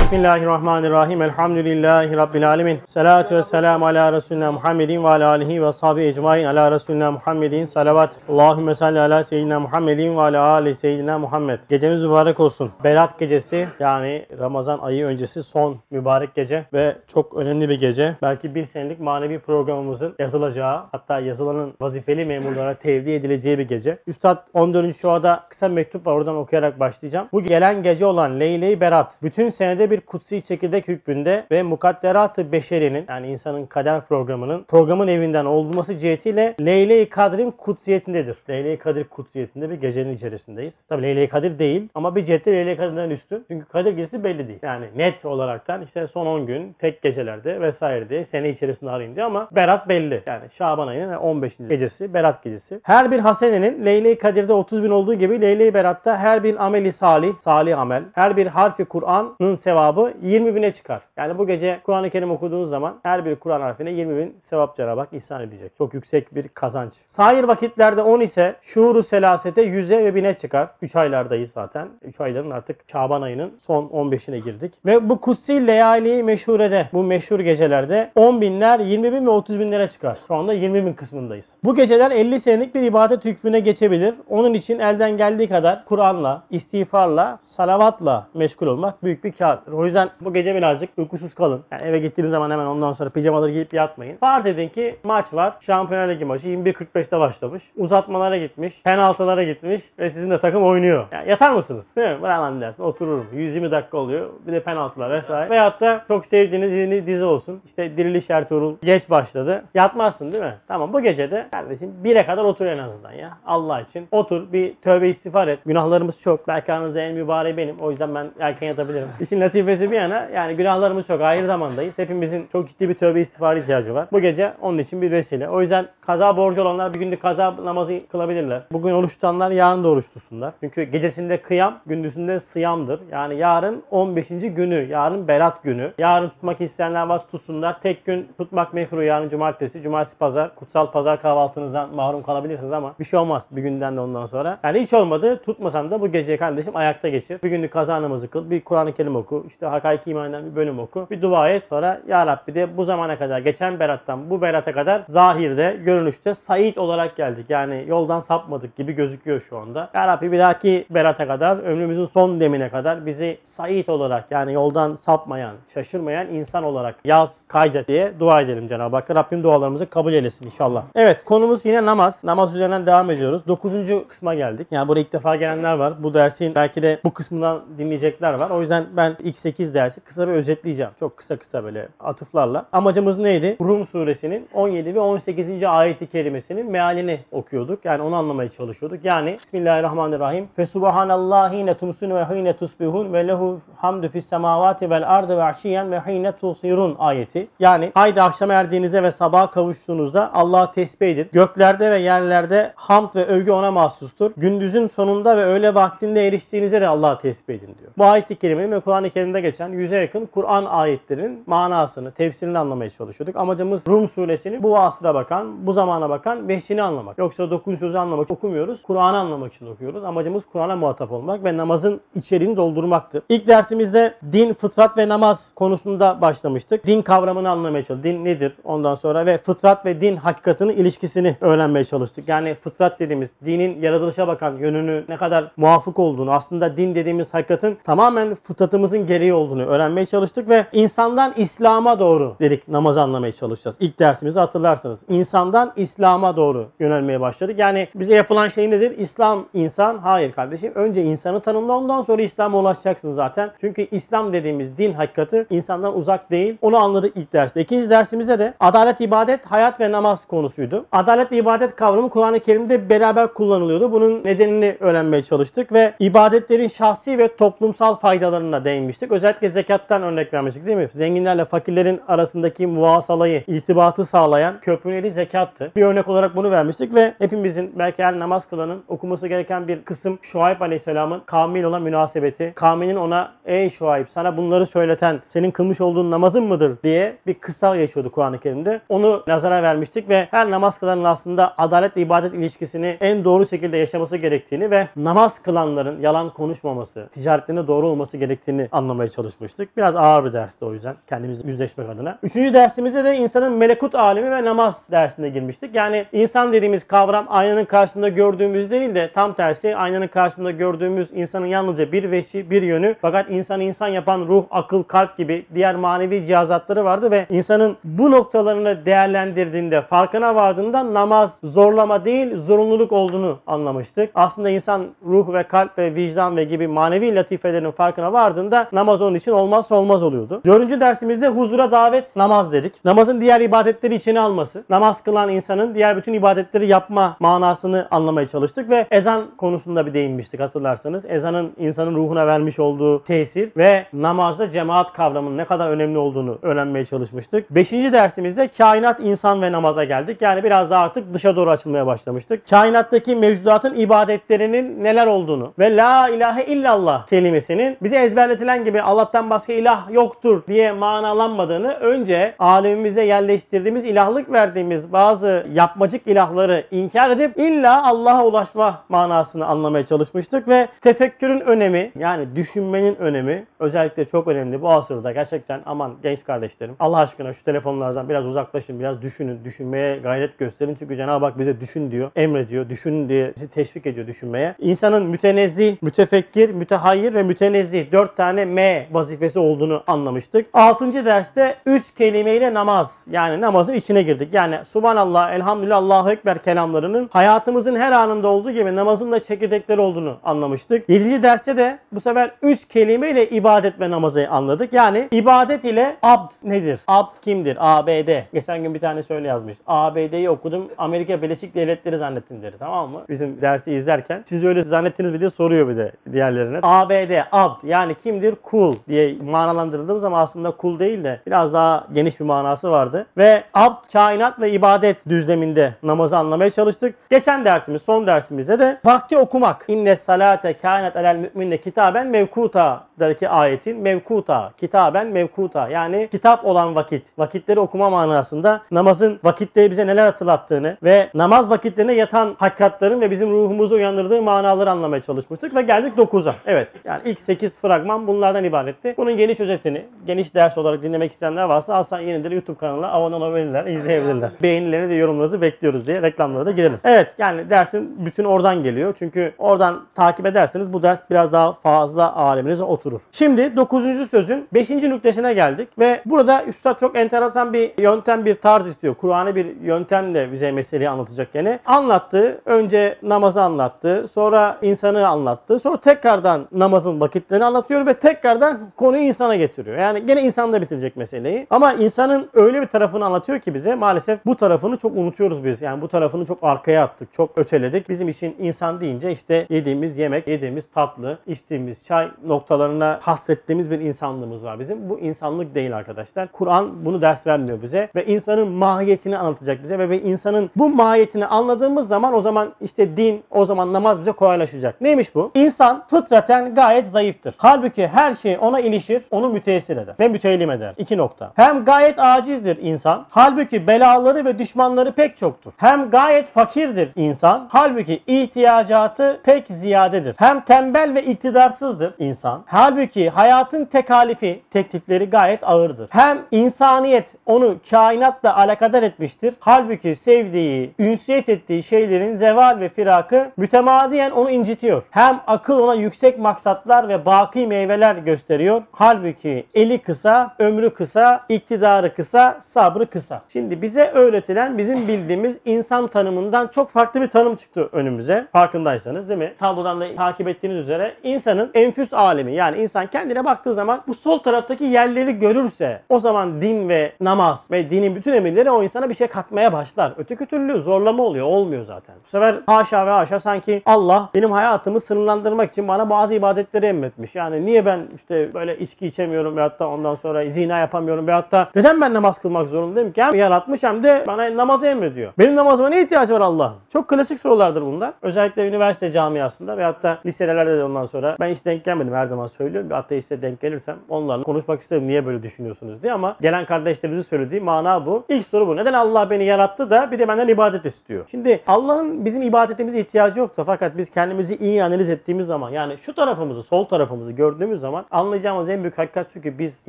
Bismillahirrahmanirrahim. 0.06 1.22
Elhamdülillahi 1.22 2.16
Rabbil 2.16 2.48
alemin. 2.48 2.78
Salatu 2.84 3.34
ve 3.34 3.42
selamu 3.42 3.86
ala 3.86 4.12
Resulina 4.12 4.52
Muhammedin 4.52 5.04
ve 5.04 5.08
ala 5.08 5.28
alihi 5.28 5.62
ve 5.62 5.72
sahbihi 5.72 6.06
ecmain 6.06 6.44
ala 6.44 6.72
Resulina 6.72 7.10
Muhammedin 7.10 7.64
salavat. 7.64 8.16
Allahümme 8.28 8.74
salli 8.74 9.00
ala 9.00 9.24
seyyidina 9.24 9.60
Muhammedin 9.60 10.16
ve 10.16 10.20
ala 10.20 10.42
ali 10.42 10.74
seyyidina 10.74 11.18
Muhammed. 11.18 11.58
Gecemiz 11.68 12.04
mübarek 12.04 12.40
olsun. 12.40 12.70
Berat 12.84 13.18
gecesi 13.18 13.68
yani 13.80 14.26
Ramazan 14.38 14.78
ayı 14.78 15.04
öncesi 15.06 15.42
son 15.42 15.76
mübarek 15.90 16.34
gece 16.34 16.64
ve 16.72 16.96
çok 17.06 17.34
önemli 17.34 17.68
bir 17.68 17.80
gece. 17.80 18.16
Belki 18.22 18.54
bir 18.54 18.64
senelik 18.64 19.00
manevi 19.00 19.38
programımızın 19.38 20.14
yazılacağı 20.18 20.82
hatta 20.92 21.20
yazılanın 21.20 21.74
vazifeli 21.80 22.24
memurlara 22.24 22.74
tevdi 22.74 23.10
edileceği 23.10 23.58
bir 23.58 23.68
gece. 23.68 23.98
Üstad 24.06 24.46
14. 24.54 24.96
şuada 24.96 25.44
kısa 25.48 25.68
mektup 25.68 26.06
var 26.06 26.12
oradan 26.12 26.36
okuyarak 26.36 26.80
başlayacağım. 26.80 27.28
Bu 27.32 27.42
gelen 27.42 27.82
gece 27.82 28.06
olan 28.06 28.40
Leyle-i 28.40 28.80
Berat 28.80 29.14
bütün 29.22 29.50
senede 29.50 29.90
bir 29.90 29.95
kutsi 30.00 30.42
çekirdek 30.42 30.88
hükmünde 30.88 31.46
ve 31.50 31.62
mukadderat-ı 31.62 32.52
beşerinin 32.52 33.04
yani 33.08 33.26
insanın 33.26 33.66
kader 33.66 34.00
programının 34.00 34.64
programın 34.68 35.08
evinden 35.08 35.44
olması 35.44 35.98
cihetiyle 35.98 36.54
Leyle-i 36.60 37.08
Kadir'in 37.08 37.50
kutsiyetindedir. 37.50 38.36
Leyle-i 38.50 38.78
Kadir 38.78 39.04
kutsiyetinde 39.04 39.70
bir 39.70 39.74
gecenin 39.74 40.12
içerisindeyiz. 40.12 40.82
Tabi 40.82 41.02
Leyle-i 41.02 41.28
Kadir 41.28 41.58
değil 41.58 41.88
ama 41.94 42.16
bir 42.16 42.24
cihette 42.24 42.52
Leyle-i 42.52 42.76
Kadir'den 42.76 43.10
üstün. 43.10 43.44
Çünkü 43.48 43.66
Kadir 43.66 43.90
gecesi 43.90 44.24
belli 44.24 44.48
değil. 44.48 44.58
Yani 44.62 44.86
net 44.96 45.24
olaraktan 45.24 45.82
işte 45.82 46.06
son 46.06 46.26
10 46.26 46.46
gün 46.46 46.72
tek 46.78 47.02
gecelerde 47.02 47.60
vesaire 47.60 48.08
diye 48.08 48.24
sene 48.24 48.50
içerisinde 48.50 48.90
arayın 48.90 49.14
diye 49.14 49.24
ama 49.24 49.48
Berat 49.52 49.88
belli. 49.88 50.22
Yani 50.26 50.44
Şaban 50.50 50.88
ayının 50.88 51.16
15. 51.16 51.58
gecesi 51.68 52.14
Berat 52.14 52.42
gecesi. 52.42 52.80
Her 52.82 53.10
bir 53.10 53.18
hasenenin 53.18 53.84
Leyle-i 53.84 54.18
Kadir'de 54.18 54.52
30 54.52 54.84
bin 54.84 54.90
olduğu 54.90 55.14
gibi 55.14 55.40
Leyle-i 55.40 55.74
Berat'ta 55.74 56.16
her 56.16 56.44
bir 56.44 56.64
ameli 56.64 56.92
salih, 56.92 57.34
salih 57.40 57.78
amel, 57.78 58.02
her 58.12 58.36
bir 58.36 58.46
harfi 58.46 58.84
Kur'an'ın 58.84 59.56
sevabı 59.56 59.85
20 60.22 60.54
bine 60.54 60.72
çıkar. 60.72 61.02
Yani 61.16 61.38
bu 61.38 61.46
gece 61.46 61.80
Kur'an-ı 61.84 62.10
Kerim 62.10 62.30
okuduğunuz 62.30 62.70
zaman 62.70 63.00
her 63.02 63.24
bir 63.24 63.36
Kur'an 63.36 63.60
harfine 63.60 63.90
20 63.90 64.16
bin 64.16 64.36
sevap 64.40 64.76
Cenab-ı 64.76 65.00
Hak 65.00 65.12
ihsan 65.12 65.42
edecek. 65.42 65.72
Çok 65.78 65.94
yüksek 65.94 66.34
bir 66.34 66.48
kazanç. 66.48 66.92
Sair 67.06 67.44
vakitlerde 67.44 68.02
10 68.02 68.20
ise 68.20 68.56
şuuru 68.60 69.02
selasete 69.02 69.62
100'e 69.64 70.04
ve 70.04 70.20
1000'e 70.20 70.34
çıkar. 70.34 70.68
3 70.82 70.96
aylardayız 70.96 71.50
zaten. 71.50 71.88
3 72.02 72.20
ayların 72.20 72.50
artık 72.50 72.76
Şaban 72.92 73.22
ayının 73.22 73.52
son 73.58 73.84
15'ine 73.84 74.38
girdik. 74.38 74.74
Ve 74.86 75.08
bu 75.08 75.20
kutsi 75.20 75.66
leyali 75.66 76.22
meşhurede, 76.22 76.88
bu 76.92 77.02
meşhur 77.02 77.40
gecelerde 77.40 78.10
10 78.14 78.40
binler, 78.40 78.80
20 78.80 79.12
bin 79.12 79.26
ve 79.26 79.30
30 79.30 79.60
binlere 79.60 79.88
çıkar. 79.88 80.18
Şu 80.28 80.34
anda 80.34 80.52
20 80.52 80.86
bin 80.86 80.92
kısmındayız. 80.92 81.56
Bu 81.64 81.74
geceler 81.74 82.10
50 82.10 82.40
senelik 82.40 82.74
bir 82.74 82.82
ibadet 82.82 83.24
hükmüne 83.24 83.60
geçebilir. 83.60 84.14
Onun 84.28 84.54
için 84.54 84.78
elden 84.78 85.16
geldiği 85.16 85.48
kadar 85.48 85.84
Kur'an'la, 85.84 86.42
istiğfarla, 86.50 87.38
salavatla 87.42 88.26
meşgul 88.34 88.66
olmak 88.66 89.04
büyük 89.04 89.24
bir 89.24 89.32
kârdır. 89.32 89.72
O 89.76 89.84
yüzden 89.84 90.10
bu 90.20 90.32
gece 90.32 90.54
birazcık 90.54 90.90
uykusuz 90.96 91.34
kalın. 91.34 91.64
Yani 91.70 91.82
eve 91.82 91.98
gittiğiniz 91.98 92.30
zaman 92.30 92.50
hemen 92.50 92.66
ondan 92.66 92.92
sonra 92.92 93.10
pijamaları 93.10 93.52
giyip 93.52 93.74
yatmayın. 93.74 94.16
Farz 94.16 94.46
edin 94.46 94.68
ki 94.68 94.96
maç 95.04 95.34
var. 95.34 95.54
Şampiyonlar 95.60 96.08
Ligi 96.08 96.24
maçı 96.24 96.48
21.45'te 96.48 97.18
başlamış. 97.18 97.62
Uzatmalara 97.76 98.36
gitmiş. 98.36 98.82
Penaltılara 98.82 99.44
gitmiş 99.44 99.82
ve 99.98 100.10
sizin 100.10 100.30
de 100.30 100.40
takım 100.40 100.64
oynuyor. 100.64 101.06
Yani 101.12 101.30
yatar 101.30 101.52
mısınız? 101.52 101.96
Değil 101.96 102.08
mi? 102.08 102.22
Dersin 102.60 102.82
otururum. 102.82 103.26
120 103.32 103.70
dakika 103.70 103.98
oluyor. 103.98 104.30
Bir 104.46 104.52
de 104.52 104.62
penaltılar 104.62 105.10
vesaire. 105.10 105.50
Veyahut 105.50 105.80
da 105.80 106.04
çok 106.08 106.26
sevdiğiniz 106.26 106.72
yeni 106.72 107.06
dizi 107.06 107.24
olsun. 107.24 107.60
İşte 107.64 107.96
Diriliş 107.96 108.30
Ertuğrul 108.30 108.76
geç 108.82 109.10
başladı. 109.10 109.64
Yatmazsın 109.74 110.32
değil 110.32 110.44
mi? 110.44 110.54
Tamam 110.68 110.92
bu 110.92 111.00
gece 111.00 111.30
de 111.30 111.46
kardeşim 111.50 111.94
1'e 112.04 112.26
kadar 112.26 112.44
otur 112.44 112.66
en 112.66 112.78
azından 112.78 113.12
ya. 113.12 113.38
Allah 113.46 113.80
için. 113.80 114.08
Otur 114.10 114.52
bir 114.52 114.74
tövbe 114.74 115.08
istiğfar 115.08 115.48
et. 115.48 115.58
Günahlarımız 115.66 116.20
çok. 116.20 116.48
Belki 116.48 116.72
aranızda 116.72 117.00
en 117.00 117.14
mübareği 117.14 117.56
benim. 117.56 117.78
O 117.78 117.90
yüzden 117.90 118.14
ben 118.14 118.30
erken 118.40 118.66
yatabilirim. 118.66 119.08
İşin 119.20 119.40
latifesi 119.66 119.90
bir 119.90 119.96
yana 119.96 120.28
yani 120.34 120.56
günahlarımız 120.56 121.06
çok. 121.06 121.20
Hayır 121.20 121.44
zamandayız. 121.44 121.98
Hepimizin 121.98 122.46
çok 122.52 122.68
ciddi 122.68 122.88
bir 122.88 122.94
tövbe 122.94 123.20
istiğfar 123.20 123.56
ihtiyacı 123.56 123.94
var. 123.94 124.08
Bu 124.12 124.20
gece 124.20 124.52
onun 124.62 124.78
için 124.78 125.02
bir 125.02 125.10
vesile. 125.10 125.48
O 125.48 125.60
yüzden 125.60 125.86
kaza 126.00 126.36
borcu 126.36 126.62
olanlar 126.62 126.94
bir 126.94 126.98
günlük 126.98 127.22
kaza 127.22 127.56
namazı 127.64 128.00
kılabilirler. 128.08 128.62
Bugün 128.72 128.92
oruç 128.92 129.14
tutanlar 129.14 129.50
yarın 129.50 129.84
da 129.84 129.88
oruç 129.88 130.10
tutsunlar. 130.10 130.52
Çünkü 130.60 130.82
gecesinde 130.82 131.42
kıyam, 131.42 131.78
gündüzünde 131.86 132.40
sıyamdır. 132.40 133.00
Yani 133.12 133.36
yarın 133.36 133.82
15. 133.90 134.28
günü, 134.28 134.86
yarın 134.90 135.28
berat 135.28 135.62
günü. 135.62 135.92
Yarın 135.98 136.28
tutmak 136.28 136.60
isteyenler 136.60 137.06
varsa 137.06 137.26
tutsunlar. 137.26 137.80
Tek 137.80 138.04
gün 138.04 138.28
tutmak 138.38 138.74
mekruh 138.74 139.04
yarın 139.04 139.28
cumartesi, 139.28 139.82
cumartesi 139.82 140.18
pazar. 140.18 140.54
Kutsal 140.54 140.90
pazar 140.90 141.22
kahvaltınızdan 141.22 141.94
mahrum 141.94 142.22
kalabilirsiniz 142.22 142.72
ama 142.72 142.94
bir 143.00 143.04
şey 143.04 143.18
olmaz 143.18 143.46
bir 143.50 143.62
günden 143.62 143.96
de 143.96 144.00
ondan 144.00 144.26
sonra. 144.26 144.58
Yani 144.64 144.80
hiç 144.80 144.94
olmadı 144.94 145.42
tutmasan 145.42 145.90
da 145.90 146.00
bu 146.00 146.10
gece 146.10 146.36
kardeşim 146.36 146.76
ayakta 146.76 147.08
geçir. 147.08 147.38
Bir 147.42 147.50
günlük 147.50 147.72
kaza 147.72 148.02
namazı 148.02 148.30
kıl, 148.30 148.50
bir 148.50 148.64
Kur'an-ı 148.64 148.92
Kerim 148.94 149.16
oku, 149.16 149.44
işte 149.56 149.66
Hakaiki 149.66 150.10
imandan 150.10 150.50
bir 150.50 150.56
bölüm 150.56 150.78
oku, 150.78 151.06
bir 151.10 151.22
dua 151.22 151.48
et. 151.50 151.62
Sonra 151.68 152.00
Ya 152.08 152.26
Rabbi 152.26 152.54
de 152.54 152.76
bu 152.76 152.84
zamana 152.84 153.18
kadar, 153.18 153.38
geçen 153.38 153.80
berattan 153.80 154.30
bu 154.30 154.42
berata 154.42 154.72
kadar 154.72 155.02
zahirde, 155.06 155.76
görünüşte 155.84 156.34
Said 156.34 156.76
olarak 156.76 157.16
geldik. 157.16 157.50
Yani 157.50 157.84
yoldan 157.88 158.20
sapmadık 158.20 158.76
gibi 158.76 158.92
gözüküyor 158.92 159.40
şu 159.40 159.58
anda. 159.58 159.90
Ya 159.94 160.08
Rabbi 160.08 160.32
bir 160.32 160.38
dahaki 160.38 160.86
berata 160.90 161.26
kadar, 161.26 161.56
ömrümüzün 161.56 162.04
son 162.04 162.40
demine 162.40 162.68
kadar 162.68 163.06
bizi 163.06 163.38
Said 163.44 163.88
olarak 163.88 164.24
yani 164.30 164.52
yoldan 164.52 164.96
sapmayan, 164.96 165.54
şaşırmayan 165.74 166.26
insan 166.26 166.64
olarak 166.64 166.94
yaz, 167.04 167.48
kaydet 167.48 167.88
diye 167.88 168.12
dua 168.20 168.40
edelim 168.40 168.68
Cenab-ı 168.68 168.96
Hak. 168.96 169.10
Rabbim 169.10 169.42
dualarımızı 169.42 169.86
kabul 169.86 170.12
eylesin 170.12 170.44
inşallah. 170.44 170.82
Evet 170.94 171.24
konumuz 171.24 171.64
yine 171.64 171.86
namaz. 171.86 172.24
Namaz 172.24 172.54
üzerinden 172.54 172.86
devam 172.86 173.10
ediyoruz. 173.10 173.42
Dokuzuncu 173.46 174.08
kısma 174.08 174.34
geldik. 174.34 174.66
Yani 174.70 174.88
buraya 174.88 175.00
ilk 175.00 175.12
defa 175.12 175.36
gelenler 175.36 175.74
var. 175.74 175.92
Bu 176.02 176.14
dersin 176.14 176.54
belki 176.54 176.82
de 176.82 177.00
bu 177.04 177.14
kısmından 177.14 177.60
dinleyecekler 177.78 178.34
var. 178.34 178.50
O 178.50 178.60
yüzden 178.60 178.84
ben 178.96 179.16
ilk 179.22 179.45
8 179.46 179.74
dersi 179.74 180.00
kısa 180.00 180.28
bir 180.28 180.32
özetleyeceğim. 180.32 180.92
Çok 181.00 181.16
kısa 181.16 181.36
kısa 181.36 181.64
böyle 181.64 181.88
atıflarla. 182.00 182.66
Amacımız 182.72 183.18
neydi? 183.18 183.56
Rum 183.60 183.86
suresinin 183.86 184.48
17 184.54 184.94
ve 184.94 185.00
18. 185.00 185.62
ayeti 185.62 186.06
kerimesinin 186.06 186.70
mealini 186.70 187.20
okuyorduk. 187.32 187.84
Yani 187.84 188.02
onu 188.02 188.16
anlamaya 188.16 188.48
çalışıyorduk. 188.48 189.04
Yani 189.04 189.38
Bismillahirrahmanirrahim. 189.42 190.48
Fe 190.56 190.66
subhanallahi 190.66 191.58
hine 191.58 191.74
tumsun 191.74 192.10
ve 192.10 192.24
hine 192.24 192.56
tusbihun 192.56 193.12
ve 193.12 193.28
lehu 193.28 193.60
hamdu 193.76 194.08
fis 194.08 194.26
semavati 194.26 194.90
vel 194.90 195.16
ardı 195.16 195.38
ve 195.38 195.42
aşiyen 195.42 195.92
ve 195.92 196.00
hine 196.00 196.32
tusirun 196.32 196.96
ayeti. 196.98 197.48
Yani 197.60 197.90
haydi 197.94 198.22
akşam 198.22 198.50
erdiğinizde 198.50 199.02
ve 199.02 199.10
sabaha 199.10 199.50
kavuştuğunuzda 199.50 200.34
Allah'ı 200.34 200.72
tesbih 200.72 201.08
edin. 201.08 201.28
Göklerde 201.32 201.90
ve 201.90 201.98
yerlerde 201.98 202.72
hamd 202.76 203.14
ve 203.14 203.26
övgü 203.26 203.50
ona 203.50 203.70
mahsustur. 203.70 204.30
Gündüzün 204.36 204.88
sonunda 204.88 205.36
ve 205.36 205.44
öğle 205.44 205.74
vaktinde 205.74 206.26
eriştiğinizde 206.26 206.80
de 206.80 206.88
Allah'ı 206.88 207.18
tesbih 207.18 207.54
edin 207.54 207.74
diyor. 207.78 207.92
Bu 207.98 208.04
ayet-i 208.04 208.36
kerimenin 208.36 208.72
ve 208.72 208.80
Kur'an-ı 208.80 209.10
Kerim'de 209.10 209.35
geçen 209.40 209.68
yüze 209.68 209.96
yakın 209.96 210.26
Kur'an 210.26 210.64
ayetlerinin 210.64 211.44
manasını, 211.46 212.12
tefsirini 212.12 212.58
anlamaya 212.58 212.90
çalışıyorduk. 212.90 213.36
Amacımız 213.36 213.86
Rum 213.86 214.08
suresinin 214.08 214.62
bu 214.62 214.78
asra 214.78 215.14
bakan, 215.14 215.66
bu 215.66 215.72
zamana 215.72 216.10
bakan 216.10 216.48
vehşini 216.48 216.82
anlamak. 216.82 217.18
Yoksa 217.18 217.50
9. 217.50 217.78
sözü 217.78 217.98
anlamak 217.98 218.30
okumuyoruz. 218.30 218.82
Kur'an'ı 218.82 219.16
anlamak 219.16 219.54
için 219.54 219.66
okuyoruz. 219.66 220.04
Amacımız 220.04 220.44
Kur'an'a 220.44 220.76
muhatap 220.76 221.12
olmak 221.12 221.44
ve 221.44 221.56
namazın 221.56 222.00
içeriğini 222.14 222.56
doldurmaktır. 222.56 223.22
İlk 223.28 223.46
dersimizde 223.46 224.14
din, 224.32 224.54
fıtrat 224.54 224.98
ve 224.98 225.08
namaz 225.08 225.52
konusunda 225.54 226.20
başlamıştık. 226.20 226.86
Din 226.86 227.02
kavramını 227.02 227.50
anlamaya 227.50 227.84
çalıştık. 227.84 228.04
Din 228.04 228.24
nedir? 228.24 228.56
Ondan 228.64 228.94
sonra 228.94 229.26
ve 229.26 229.38
fıtrat 229.38 229.86
ve 229.86 230.00
din 230.00 230.16
hakikatinin 230.16 230.72
ilişkisini 230.72 231.36
öğrenmeye 231.40 231.84
çalıştık. 231.84 232.28
Yani 232.28 232.54
fıtrat 232.54 233.00
dediğimiz 233.00 233.34
dinin 233.44 233.82
yaratılışa 233.82 234.28
bakan 234.28 234.56
yönünü 234.56 235.04
ne 235.08 235.16
kadar 235.16 235.50
muafık 235.56 235.98
olduğunu, 235.98 236.32
aslında 236.32 236.76
din 236.76 236.94
dediğimiz 236.94 237.34
hakikatin 237.34 237.78
tamamen 237.84 238.34
fıtratımızın 238.34 239.06
gereği 239.16 239.34
olduğunu 239.34 239.64
öğrenmeye 239.66 240.06
çalıştık 240.06 240.48
ve 240.48 240.66
insandan 240.72 241.32
İslam'a 241.36 242.00
doğru 242.00 242.36
dedik 242.40 242.68
namazı 242.68 243.02
anlamaya 243.02 243.32
çalışacağız. 243.32 243.76
İlk 243.80 243.98
dersimizi 243.98 244.38
hatırlarsanız. 244.38 245.02
İnsandan 245.08 245.72
İslam'a 245.76 246.36
doğru 246.36 246.68
yönelmeye 246.80 247.20
başladık. 247.20 247.58
Yani 247.58 247.88
bize 247.94 248.14
yapılan 248.14 248.48
şey 248.48 248.70
nedir? 248.70 248.98
İslam 248.98 249.44
insan. 249.54 249.98
Hayır 249.98 250.32
kardeşim. 250.32 250.72
Önce 250.74 251.02
insanı 251.02 251.40
tanımla 251.40 251.72
ondan 251.72 252.00
sonra 252.00 252.22
İslam'a 252.22 252.58
ulaşacaksın 252.58 253.12
zaten. 253.12 253.50
Çünkü 253.60 253.86
İslam 253.90 254.32
dediğimiz 254.32 254.78
din 254.78 254.92
hakikati 254.92 255.46
insandan 255.50 255.96
uzak 255.96 256.30
değil. 256.30 256.58
Onu 256.62 256.76
anladık 256.76 257.16
ilk 257.16 257.32
derste. 257.32 257.60
İkinci 257.60 257.90
dersimizde 257.90 258.38
de 258.38 258.54
adalet, 258.60 259.00
ibadet, 259.00 259.46
hayat 259.46 259.80
ve 259.80 259.92
namaz 259.92 260.24
konusuydu. 260.24 260.86
Adalet 260.92 261.32
ve 261.32 261.36
ibadet 261.36 261.76
kavramı 261.76 262.10
Kur'an-ı 262.10 262.40
Kerim'de 262.40 262.90
beraber 262.90 263.34
kullanılıyordu. 263.34 263.92
Bunun 263.92 264.24
nedenini 264.24 264.76
öğrenmeye 264.80 265.22
çalıştık 265.22 265.72
ve 265.72 265.94
ibadetlerin 266.00 266.68
şahsi 266.68 267.18
ve 267.18 267.36
toplumsal 267.36 267.96
faydalarına 267.96 268.64
değinmiştik. 268.64 269.05
Vermiştik. 269.06 269.12
Özellikle 269.12 269.48
zekattan 269.48 270.02
örnek 270.02 270.34
vermiştik 270.34 270.66
değil 270.66 270.76
mi? 270.76 270.88
Zenginlerle 270.90 271.44
fakirlerin 271.44 272.00
arasındaki 272.08 272.66
muvasalayı, 272.66 273.44
irtibatı 273.46 274.04
sağlayan 274.04 274.60
köprüleri 274.60 275.10
zekattı. 275.10 275.72
Bir 275.76 275.82
örnek 275.82 276.08
olarak 276.08 276.36
bunu 276.36 276.50
vermiştik 276.50 276.94
ve 276.94 277.14
hepimizin 277.18 277.72
belki 277.78 278.04
her 278.04 278.18
namaz 278.18 278.46
kılanın 278.46 278.82
okuması 278.88 279.28
gereken 279.28 279.68
bir 279.68 279.84
kısım 279.84 280.18
Şuayb 280.22 280.60
Aleyhisselam'ın 280.60 281.22
kavmiyle 281.26 281.66
olan 281.66 281.82
münasebeti. 281.82 282.52
Kavminin 282.54 282.96
ona 282.96 283.32
ey 283.44 283.70
Şuayb 283.70 284.08
sana 284.08 284.36
bunları 284.36 284.66
söyleten 284.66 285.20
senin 285.28 285.50
kılmış 285.50 285.80
olduğun 285.80 286.10
namazın 286.10 286.44
mıdır 286.44 286.76
diye 286.82 287.16
bir 287.26 287.34
kısa 287.34 287.76
geçiyordu 287.76 288.10
Kur'an-ı 288.10 288.38
Kerim'de. 288.38 288.80
Onu 288.88 289.22
nazara 289.26 289.62
vermiştik 289.62 290.08
ve 290.08 290.28
her 290.30 290.50
namaz 290.50 290.78
kılanın 290.78 291.04
aslında 291.04 291.54
adalet 291.58 291.96
ibadet 291.96 292.34
ilişkisini 292.34 292.96
en 293.00 293.24
doğru 293.24 293.46
şekilde 293.46 293.76
yaşaması 293.76 294.16
gerektiğini 294.16 294.70
ve 294.70 294.88
namaz 294.96 295.42
kılanların 295.42 296.00
yalan 296.00 296.30
konuşmaması, 296.30 297.08
ticaretlerinde 297.12 297.66
doğru 297.66 297.88
olması 297.88 298.16
gerektiğini 298.16 298.68
anlamaya 298.96 299.08
çalışmıştık. 299.08 299.76
Biraz 299.76 299.96
ağır 299.96 300.24
bir 300.24 300.32
dersti 300.32 300.64
o 300.64 300.72
yüzden 300.72 300.96
kendimizle 301.06 301.50
yüzleşmek 301.50 301.88
adına. 301.88 302.18
Üçüncü 302.22 302.54
dersimizde 302.54 303.04
de 303.04 303.16
insanın 303.16 303.52
melekut 303.52 303.94
alemi 303.94 304.30
ve 304.30 304.44
namaz 304.44 304.86
dersine 304.90 305.28
girmiştik. 305.28 305.74
Yani 305.74 306.06
insan 306.12 306.52
dediğimiz 306.52 306.86
kavram 306.86 307.26
aynanın 307.28 307.64
karşısında 307.64 308.08
gördüğümüz 308.08 308.70
değil 308.70 308.94
de 308.94 309.10
tam 309.14 309.34
tersi 309.34 309.76
aynanın 309.76 310.06
karşısında 310.06 310.50
gördüğümüz 310.50 311.08
insanın 311.14 311.46
yalnızca 311.46 311.92
bir 311.92 312.10
veşi, 312.10 312.50
bir 312.50 312.62
yönü 312.62 312.94
fakat 313.00 313.30
insanı 313.30 313.62
insan 313.62 313.88
yapan 313.88 314.20
ruh, 314.20 314.44
akıl, 314.50 314.82
kalp 314.82 315.16
gibi 315.16 315.46
diğer 315.54 315.76
manevi 315.76 316.26
cihazatları 316.26 316.84
vardı 316.84 317.10
ve 317.10 317.26
insanın 317.30 317.76
bu 317.84 318.10
noktalarını 318.10 318.86
değerlendirdiğinde, 318.86 319.82
farkına 319.82 320.34
vardığında 320.34 320.94
namaz 320.94 321.40
zorlama 321.42 322.04
değil, 322.04 322.36
zorunluluk 322.36 322.92
olduğunu 322.92 323.38
anlamıştık. 323.46 324.10
Aslında 324.14 324.50
insan 324.50 324.86
ruh 325.06 325.32
ve 325.32 325.42
kalp 325.42 325.78
ve 325.78 325.94
vicdan 325.94 326.36
ve 326.36 326.44
gibi 326.44 326.68
manevi 326.68 327.14
latifelerin 327.14 327.70
farkına 327.70 328.12
vardığında 328.12 328.68
namaz 328.72 328.85
onun 328.94 329.14
için 329.14 329.32
olmazsa 329.32 329.74
olmaz 329.74 330.02
oluyordu. 330.02 330.40
Dördüncü 330.46 330.80
dersimizde 330.80 331.28
huzura 331.28 331.70
davet 331.70 332.16
namaz 332.16 332.52
dedik. 332.52 332.84
Namazın 332.84 333.20
diğer 333.20 333.40
ibadetleri 333.40 333.94
içine 333.94 334.20
alması, 334.20 334.64
namaz 334.70 335.00
kılan 335.00 335.28
insanın 335.28 335.74
diğer 335.74 335.96
bütün 335.96 336.12
ibadetleri 336.12 336.66
yapma 336.66 337.16
manasını 337.20 337.88
anlamaya 337.90 338.28
çalıştık 338.28 338.70
ve 338.70 338.86
ezan 338.90 339.24
konusunda 339.38 339.86
bir 339.86 339.94
değinmiştik 339.94 340.40
hatırlarsanız. 340.40 341.04
Ezanın 341.08 341.52
insanın 341.58 341.94
ruhuna 341.94 342.26
vermiş 342.26 342.58
olduğu 342.58 343.02
tesir 343.02 343.50
ve 343.56 343.86
namazda 343.92 344.50
cemaat 344.50 344.92
kavramının 344.92 345.36
ne 345.36 345.44
kadar 345.44 345.68
önemli 345.68 345.98
olduğunu 345.98 346.38
öğrenmeye 346.42 346.84
çalışmıştık. 346.84 347.50
Beşinci 347.50 347.92
dersimizde 347.92 348.48
kainat, 348.58 349.00
insan 349.00 349.42
ve 349.42 349.52
namaza 349.52 349.84
geldik. 349.84 350.22
Yani 350.22 350.44
biraz 350.44 350.70
daha 350.70 350.84
artık 350.84 351.14
dışa 351.14 351.36
doğru 351.36 351.50
açılmaya 351.50 351.86
başlamıştık. 351.86 352.50
Kainattaki 352.50 353.16
mevcudatın 353.16 353.74
ibadetlerinin 353.74 354.84
neler 354.84 355.06
olduğunu 355.06 355.52
ve 355.58 355.76
la 355.76 356.08
ilahe 356.08 356.44
illallah 356.44 357.06
kelimesinin 357.06 357.76
bize 357.82 357.98
ezberletilen 357.98 358.64
gibi 358.64 358.75
Allah'tan 358.82 359.30
başka 359.30 359.52
ilah 359.52 359.90
yoktur 359.90 360.42
diye 360.46 360.72
manalanmadığını 360.72 361.72
önce 361.72 362.34
alemimize 362.38 363.04
yerleştirdiğimiz 363.04 363.84
ilahlık 363.84 364.32
verdiğimiz 364.32 364.92
bazı 364.92 365.46
yapmacık 365.52 366.06
ilahları 366.06 366.66
inkar 366.70 367.10
edip 367.10 367.38
illa 367.38 367.86
Allah'a 367.86 368.24
ulaşma 368.24 368.84
manasını 368.88 369.46
anlamaya 369.46 369.86
çalışmıştık 369.86 370.48
ve 370.48 370.68
tefekkürün 370.80 371.40
önemi 371.40 371.92
yani 371.98 372.36
düşünmenin 372.36 372.96
önemi 372.96 373.46
özellikle 373.58 374.04
çok 374.04 374.28
önemli 374.28 374.62
bu 374.62 374.70
asırda 374.70 375.12
gerçekten 375.12 375.60
aman 375.66 375.94
genç 376.02 376.24
kardeşlerim 376.24 376.76
Allah 376.80 376.98
aşkına 376.98 377.32
şu 377.32 377.44
telefonlardan 377.44 378.08
biraz 378.08 378.26
uzaklaşın 378.26 378.80
biraz 378.80 379.02
düşünün 379.02 379.44
düşünmeye 379.44 379.98
gayret 379.98 380.38
gösterin 380.38 380.74
çünkü 380.78 380.96
Cenab-ı 380.96 381.24
Hak 381.24 381.38
bize 381.38 381.60
düşün 381.60 381.90
diyor 381.90 382.10
emrediyor 382.16 382.68
düşünün 382.68 383.08
diye 383.08 383.32
bizi 383.36 383.48
teşvik 383.48 383.86
ediyor 383.86 384.06
düşünmeye. 384.06 384.54
İnsanın 384.58 385.06
mütenezzih, 385.06 385.76
mütefekkir, 385.82 386.50
mütehayyir 386.50 387.14
ve 387.14 387.22
mütenezzih 387.22 387.92
dört 387.92 388.16
tane 388.16 388.44
M 388.44 388.65
vazifesi 388.92 389.38
olduğunu 389.38 389.82
anlamıştık. 389.86 390.46
Altıncı 390.52 391.04
derste 391.06 391.54
üç 391.66 391.94
kelimeyle 391.94 392.54
namaz 392.54 393.06
yani 393.10 393.40
namazın 393.40 393.72
içine 393.72 394.02
girdik. 394.02 394.34
Yani 394.34 394.58
Subhanallah, 394.64 395.32
Elhamdülillah, 395.32 395.76
Allahu 395.76 396.10
Ekber 396.10 396.38
kelamlarının 396.38 397.08
hayatımızın 397.12 397.76
her 397.76 397.92
anında 397.92 398.28
olduğu 398.28 398.50
gibi 398.50 398.76
namazın 398.76 399.12
da 399.12 399.20
çekirdekleri 399.20 399.80
olduğunu 399.80 400.16
anlamıştık. 400.24 400.88
Yedinci 400.88 401.22
derste 401.22 401.56
de 401.56 401.78
bu 401.92 402.00
sefer 402.00 402.30
üç 402.42 402.68
kelimeyle 402.68 403.28
ibadet 403.28 403.80
ve 403.80 403.90
namazı 403.90 404.28
anladık. 404.28 404.72
Yani 404.72 405.08
ibadet 405.10 405.64
ile 405.64 405.96
abd 406.02 406.32
nedir? 406.42 406.80
Abd 406.86 407.14
kimdir? 407.24 407.56
ABD. 407.60 408.22
Geçen 408.32 408.62
gün 408.62 408.74
bir 408.74 408.80
tane 408.80 409.02
söyle 409.02 409.28
yazmış. 409.28 409.56
ABD'yi 409.66 410.30
okudum. 410.30 410.68
Amerika 410.78 411.22
Birleşik 411.22 411.54
Devletleri 411.54 411.98
zannettim 411.98 412.42
dedi. 412.42 412.56
Tamam 412.58 412.90
mı? 412.90 413.04
Bizim 413.08 413.40
dersi 413.40 413.72
izlerken. 413.72 414.22
Siz 414.26 414.44
öyle 414.44 414.62
zannettiniz 414.62 415.10
mi 415.10 415.20
diye 415.20 415.30
soruyor 415.30 415.68
bir 415.68 415.76
de 415.76 415.92
diğerlerine. 416.12 416.58
ABD, 416.62 417.12
abd 417.32 417.64
yani 417.64 417.94
kimdir? 417.94 418.34
Kul 418.42 418.55
diye 418.88 419.16
manalandırdığımız 419.24 420.04
ama 420.04 420.20
aslında 420.20 420.50
kul 420.50 420.78
değil 420.78 421.04
de 421.04 421.20
biraz 421.26 421.54
daha 421.54 421.86
geniş 421.92 422.20
bir 422.20 422.24
manası 422.24 422.70
vardı. 422.70 423.06
Ve 423.16 423.44
abd, 423.54 423.92
kainat 423.92 424.40
ve 424.40 424.52
ibadet 424.52 425.08
düzleminde 425.08 425.74
namazı 425.82 426.16
anlamaya 426.16 426.50
çalıştık. 426.50 426.94
Geçen 427.10 427.44
dersimiz, 427.44 427.82
son 427.82 428.06
dersimizde 428.06 428.58
de 428.58 428.78
vakti 428.84 429.18
okumak. 429.18 429.64
İnne 429.68 429.96
salate 429.96 430.52
kainat 430.56 430.96
alel 430.96 431.16
müminne 431.16 431.60
kitaben 431.60 432.06
mevkuta 432.06 432.86
daki 433.00 433.28
ayetin 433.28 433.78
mevkuta, 433.78 434.52
kitaben 434.56 435.06
mevkuta 435.06 435.68
yani 435.68 436.08
kitap 436.10 436.44
olan 436.44 436.74
vakit, 436.74 437.06
vakitleri 437.18 437.60
okuma 437.60 437.90
manasında 437.90 438.62
namazın 438.70 439.18
vakitleri 439.24 439.70
bize 439.70 439.86
neler 439.86 440.04
hatırlattığını 440.04 440.76
ve 440.82 441.10
namaz 441.14 441.50
vakitlerine 441.50 441.92
yatan 441.92 442.36
hakikatlerin 442.38 443.00
ve 443.00 443.10
bizim 443.10 443.30
ruhumuzu 443.30 443.74
uyandırdığı 443.74 444.22
manaları 444.22 444.70
anlamaya 444.70 445.02
çalışmıştık 445.02 445.54
ve 445.54 445.62
geldik 445.62 445.92
9'a. 445.98 446.34
Evet 446.46 446.68
yani 446.84 447.02
ilk 447.04 447.20
8 447.20 447.58
fragman 447.58 448.06
bunlardan 448.06 448.44
ibaretti. 448.46 448.94
Bunun 448.96 449.16
geniş 449.16 449.40
özetini, 449.40 449.84
geniş 450.06 450.34
ders 450.34 450.58
olarak 450.58 450.82
dinlemek 450.82 451.12
isteyenler 451.12 451.44
varsa 451.44 451.76
Hasan 451.76 452.00
Yenidir 452.00 452.30
YouTube 452.30 452.58
kanalına 452.58 452.92
abone 452.92 453.14
olabilirler, 453.14 453.66
izleyebilirler. 453.66 454.30
Beğenilerini 454.42 454.88
ve 454.88 454.94
yorumlarınızı 454.94 455.40
bekliyoruz 455.40 455.86
diye 455.86 456.02
reklamlara 456.02 456.46
da 456.46 456.50
girelim. 456.50 456.78
Evet 456.84 457.14
yani 457.18 457.50
dersin 457.50 457.96
bütün 458.04 458.24
oradan 458.24 458.62
geliyor. 458.62 458.94
Çünkü 458.98 459.32
oradan 459.38 459.82
takip 459.94 460.26
ederseniz 460.26 460.72
bu 460.72 460.82
ders 460.82 461.00
biraz 461.10 461.32
daha 461.32 461.52
fazla 461.52 462.16
aleminize 462.16 462.64
oturur. 462.64 463.00
Şimdi 463.12 463.56
9. 463.56 464.08
sözün 464.10 464.48
5. 464.54 464.70
nüktesine 464.70 465.32
geldik 465.32 465.68
ve 465.78 466.02
burada 466.06 466.44
Üstad 466.44 466.80
çok 466.80 466.96
enteresan 466.96 467.52
bir 467.52 467.70
yöntem, 467.78 468.24
bir 468.24 468.34
tarz 468.34 468.66
istiyor. 468.66 468.94
Kur'an'ı 468.94 469.36
bir 469.36 469.60
yöntemle 469.60 470.32
bize 470.32 470.52
meseleyi 470.52 470.90
anlatacak 470.90 471.32
gene. 471.32 471.58
Anlattı. 471.66 472.40
Önce 472.46 472.98
namazı 473.02 473.42
anlattı. 473.42 474.08
Sonra 474.08 474.58
insanı 474.62 475.08
anlattı. 475.08 475.58
Sonra 475.58 475.76
tekrardan 475.76 476.48
namazın 476.52 477.00
vakitlerini 477.00 477.44
anlatıyor 477.44 477.86
ve 477.86 477.94
tekrardan 478.26 478.70
konuyu 478.76 479.02
insana 479.02 479.36
getiriyor. 479.36 479.78
Yani 479.78 480.06
gene 480.06 480.22
insanda 480.22 480.62
bitirecek 480.62 480.96
meseleyi. 480.96 481.46
Ama 481.50 481.72
insanın 481.72 482.28
öyle 482.34 482.62
bir 482.62 482.66
tarafını 482.66 483.04
anlatıyor 483.04 483.38
ki 483.38 483.54
bize 483.54 483.74
maalesef 483.74 484.26
bu 484.26 484.36
tarafını 484.36 484.76
çok 484.76 484.96
unutuyoruz 484.96 485.44
biz. 485.44 485.62
Yani 485.62 485.82
bu 485.82 485.88
tarafını 485.88 486.26
çok 486.26 486.38
arkaya 486.42 486.84
attık. 486.84 487.12
Çok 487.12 487.38
öteledik. 487.38 487.88
Bizim 487.88 488.08
için 488.08 488.36
insan 488.38 488.80
deyince 488.80 489.12
işte 489.12 489.46
yediğimiz 489.50 489.98
yemek, 489.98 490.28
yediğimiz 490.28 490.70
tatlı, 490.70 491.18
içtiğimiz 491.26 491.84
çay 491.84 492.10
noktalarına 492.26 492.98
hasrettiğimiz 493.02 493.70
bir 493.70 493.80
insanlığımız 493.80 494.44
var 494.44 494.58
bizim. 494.58 494.90
Bu 494.90 494.98
insanlık 494.98 495.54
değil 495.54 495.76
arkadaşlar. 495.76 496.32
Kur'an 496.32 496.86
bunu 496.86 497.02
ders 497.02 497.26
vermiyor 497.26 497.62
bize 497.62 497.88
ve 497.94 498.06
insanın 498.06 498.48
mahiyetini 498.48 499.18
anlatacak 499.18 499.62
bize 499.62 499.78
ve 499.78 500.02
insanın 500.02 500.50
bu 500.56 500.68
mahiyetini 500.68 501.26
anladığımız 501.26 501.88
zaman 501.88 502.14
o 502.14 502.20
zaman 502.20 502.52
işte 502.60 502.96
din, 502.96 503.22
o 503.30 503.44
zaman 503.44 503.72
namaz 503.72 504.00
bize 504.00 504.12
kolaylaşacak. 504.12 504.80
Neymiş 504.80 505.14
bu? 505.14 505.30
İnsan 505.34 505.84
fıtraten 505.90 506.54
gayet 506.54 506.90
zayıftır. 506.90 507.34
Halbuki 507.38 507.86
her 507.88 508.15
şey 508.18 508.38
ona 508.40 508.60
ilişir, 508.60 509.02
onu 509.10 509.28
müteessir 509.28 509.76
eder 509.76 509.94
ve 510.00 510.08
müteellim 510.08 510.50
eder. 510.50 510.74
İki 510.78 510.96
nokta. 510.96 511.32
Hem 511.36 511.64
gayet 511.64 511.98
acizdir 511.98 512.58
insan. 512.62 513.06
Halbuki 513.10 513.66
belaları 513.66 514.24
ve 514.24 514.38
düşmanları 514.38 514.92
pek 514.92 515.16
çoktur. 515.16 515.52
Hem 515.56 515.90
gayet 515.90 516.26
fakirdir 516.28 516.90
insan. 516.96 517.48
Halbuki 517.48 518.00
ihtiyacatı 518.06 519.20
pek 519.24 519.46
ziyadedir. 519.48 520.14
Hem 520.18 520.40
tembel 520.40 520.94
ve 520.94 521.02
iktidarsızdır 521.02 521.94
insan. 521.98 522.42
Halbuki 522.46 523.10
hayatın 523.10 523.64
tekalifi, 523.64 524.40
teklifleri 524.50 525.10
gayet 525.10 525.48
ağırdır. 525.48 525.88
Hem 525.90 526.18
insaniyet 526.30 527.14
onu 527.26 527.56
kainatla 527.70 528.36
alakadar 528.36 528.82
etmiştir. 528.82 529.34
Halbuki 529.40 529.94
sevdiği, 529.94 530.74
ünsiyet 530.78 531.28
ettiği 531.28 531.62
şeylerin 531.62 532.16
zeval 532.16 532.60
ve 532.60 532.68
firakı 532.68 533.30
mütemadiyen 533.36 534.10
onu 534.10 534.30
incitiyor. 534.30 534.82
Hem 534.90 535.20
akıl 535.26 535.58
ona 535.58 535.74
yüksek 535.74 536.18
maksatlar 536.18 536.88
ve 536.88 537.06
baki 537.06 537.46
meyveler 537.46 537.96
gösteriyor. 538.06 538.62
Halbuki 538.72 539.46
eli 539.54 539.78
kısa, 539.78 540.34
ömrü 540.38 540.70
kısa, 540.70 541.24
iktidarı 541.28 541.94
kısa, 541.94 542.38
sabrı 542.40 542.86
kısa. 542.90 543.22
Şimdi 543.28 543.62
bize 543.62 543.90
öğretilen 543.90 544.58
bizim 544.58 544.88
bildiğimiz 544.88 545.38
insan 545.44 545.86
tanımından 545.86 546.48
çok 546.48 546.70
farklı 546.70 547.00
bir 547.00 547.08
tanım 547.08 547.36
çıktı 547.36 547.68
önümüze. 547.72 548.26
Farkındaysanız 548.32 549.08
değil 549.08 549.18
mi? 549.18 549.34
Tablodan 549.38 549.80
da 549.80 549.94
takip 549.96 550.28
ettiğiniz 550.28 550.58
üzere 550.58 550.94
insanın 551.02 551.50
enfüs 551.54 551.94
alemi 551.94 552.34
yani 552.34 552.58
insan 552.58 552.86
kendine 552.86 553.24
baktığı 553.24 553.54
zaman 553.54 553.82
bu 553.88 553.94
sol 553.94 554.18
taraftaki 554.18 554.64
yerleri 554.64 555.18
görürse 555.18 555.82
o 555.88 555.98
zaman 555.98 556.40
din 556.40 556.68
ve 556.68 556.92
namaz 557.00 557.48
ve 557.50 557.70
dinin 557.70 557.96
bütün 557.96 558.12
emirleri 558.12 558.50
o 558.50 558.62
insana 558.62 558.88
bir 558.88 558.94
şey 558.94 559.06
katmaya 559.06 559.52
başlar. 559.52 559.92
Öteki 559.98 560.26
türlü 560.26 560.60
zorlama 560.60 561.02
oluyor. 561.02 561.26
Olmuyor 561.26 561.62
zaten. 561.62 561.94
Bu 562.04 562.08
sefer 562.08 562.34
haşa 562.46 562.86
ve 562.86 562.90
haşa 562.90 563.20
sanki 563.20 563.62
Allah 563.66 564.10
benim 564.14 564.32
hayatımı 564.32 564.80
sınırlandırmak 564.80 565.50
için 565.50 565.68
bana 565.68 565.90
bazı 565.90 566.14
ibadetleri 566.14 566.66
emretmiş. 566.66 567.14
Yani 567.14 567.46
niye 567.46 567.66
ben 567.66 567.88
işte 567.96 568.34
böyle 568.34 568.58
içki 568.58 568.86
içemiyorum 568.86 569.36
veyahut 569.36 569.60
da 569.60 569.68
ondan 569.68 569.94
sonra 569.94 570.28
zina 570.28 570.58
yapamıyorum 570.58 571.06
veyahut 571.06 571.32
da 571.32 571.50
neden 571.54 571.80
ben 571.80 571.94
namaz 571.94 572.18
kılmak 572.18 572.48
zorundayım 572.48 572.92
ki? 572.92 573.02
Hem 573.02 573.14
yaratmış 573.14 573.62
hem 573.62 573.84
de 573.84 574.04
bana 574.06 574.36
namazı 574.36 574.66
emrediyor. 574.66 575.12
Benim 575.18 575.36
namazıma 575.36 575.68
ne 575.68 575.82
ihtiyacı 575.82 576.14
var 576.14 576.20
Allah'ın? 576.20 576.56
Çok 576.72 576.88
klasik 576.88 577.18
sorulardır 577.18 577.62
bunlar. 577.62 577.92
Özellikle 578.02 578.48
üniversite 578.48 578.92
camiasında 578.92 579.56
veyahut 579.56 579.82
da 579.82 579.98
liselerde 580.06 580.58
de 580.58 580.64
ondan 580.64 580.86
sonra 580.86 581.16
ben 581.20 581.28
hiç 581.28 581.44
denk 581.44 581.64
gelmedim 581.64 581.94
her 581.94 582.06
zaman 582.06 582.26
söylüyorum. 582.26 582.70
Bir 582.70 582.74
ateiste 582.74 583.22
denk 583.22 583.40
gelirsem 583.40 583.76
onlarla 583.88 584.24
konuşmak 584.24 584.60
isterim 584.60 584.86
niye 584.86 585.06
böyle 585.06 585.22
düşünüyorsunuz 585.22 585.82
diye 585.82 585.92
ama 585.92 586.16
gelen 586.20 586.46
kardeşlerimizin 586.46 587.02
söylediği 587.02 587.40
mana 587.40 587.86
bu. 587.86 588.04
İlk 588.08 588.26
soru 588.26 588.48
bu. 588.48 588.56
Neden 588.56 588.72
Allah 588.72 589.10
beni 589.10 589.24
yarattı 589.24 589.70
da 589.70 589.90
bir 589.90 589.98
de 589.98 590.08
benden 590.08 590.28
ibadet 590.28 590.66
istiyor? 590.66 591.04
Şimdi 591.10 591.40
Allah'ın 591.46 592.04
bizim 592.04 592.22
ibadetimize 592.22 592.80
ihtiyacı 592.80 593.20
yoktu 593.20 593.42
fakat 593.46 593.76
biz 593.76 593.90
kendimizi 593.90 594.36
iyi 594.36 594.64
analiz 594.64 594.90
ettiğimiz 594.90 595.26
zaman 595.26 595.50
yani 595.50 595.76
şu 595.82 595.94
tarafımızı 595.94 596.42
sol 596.42 596.64
tarafımızı 596.64 597.12
gördüğümüz 597.12 597.60
zaman 597.60 597.84
anlayacağımız 597.90 598.48
en 598.48 598.62
büyük 598.62 598.78
hakikat 598.78 599.22
ki 599.22 599.38
biz 599.38 599.68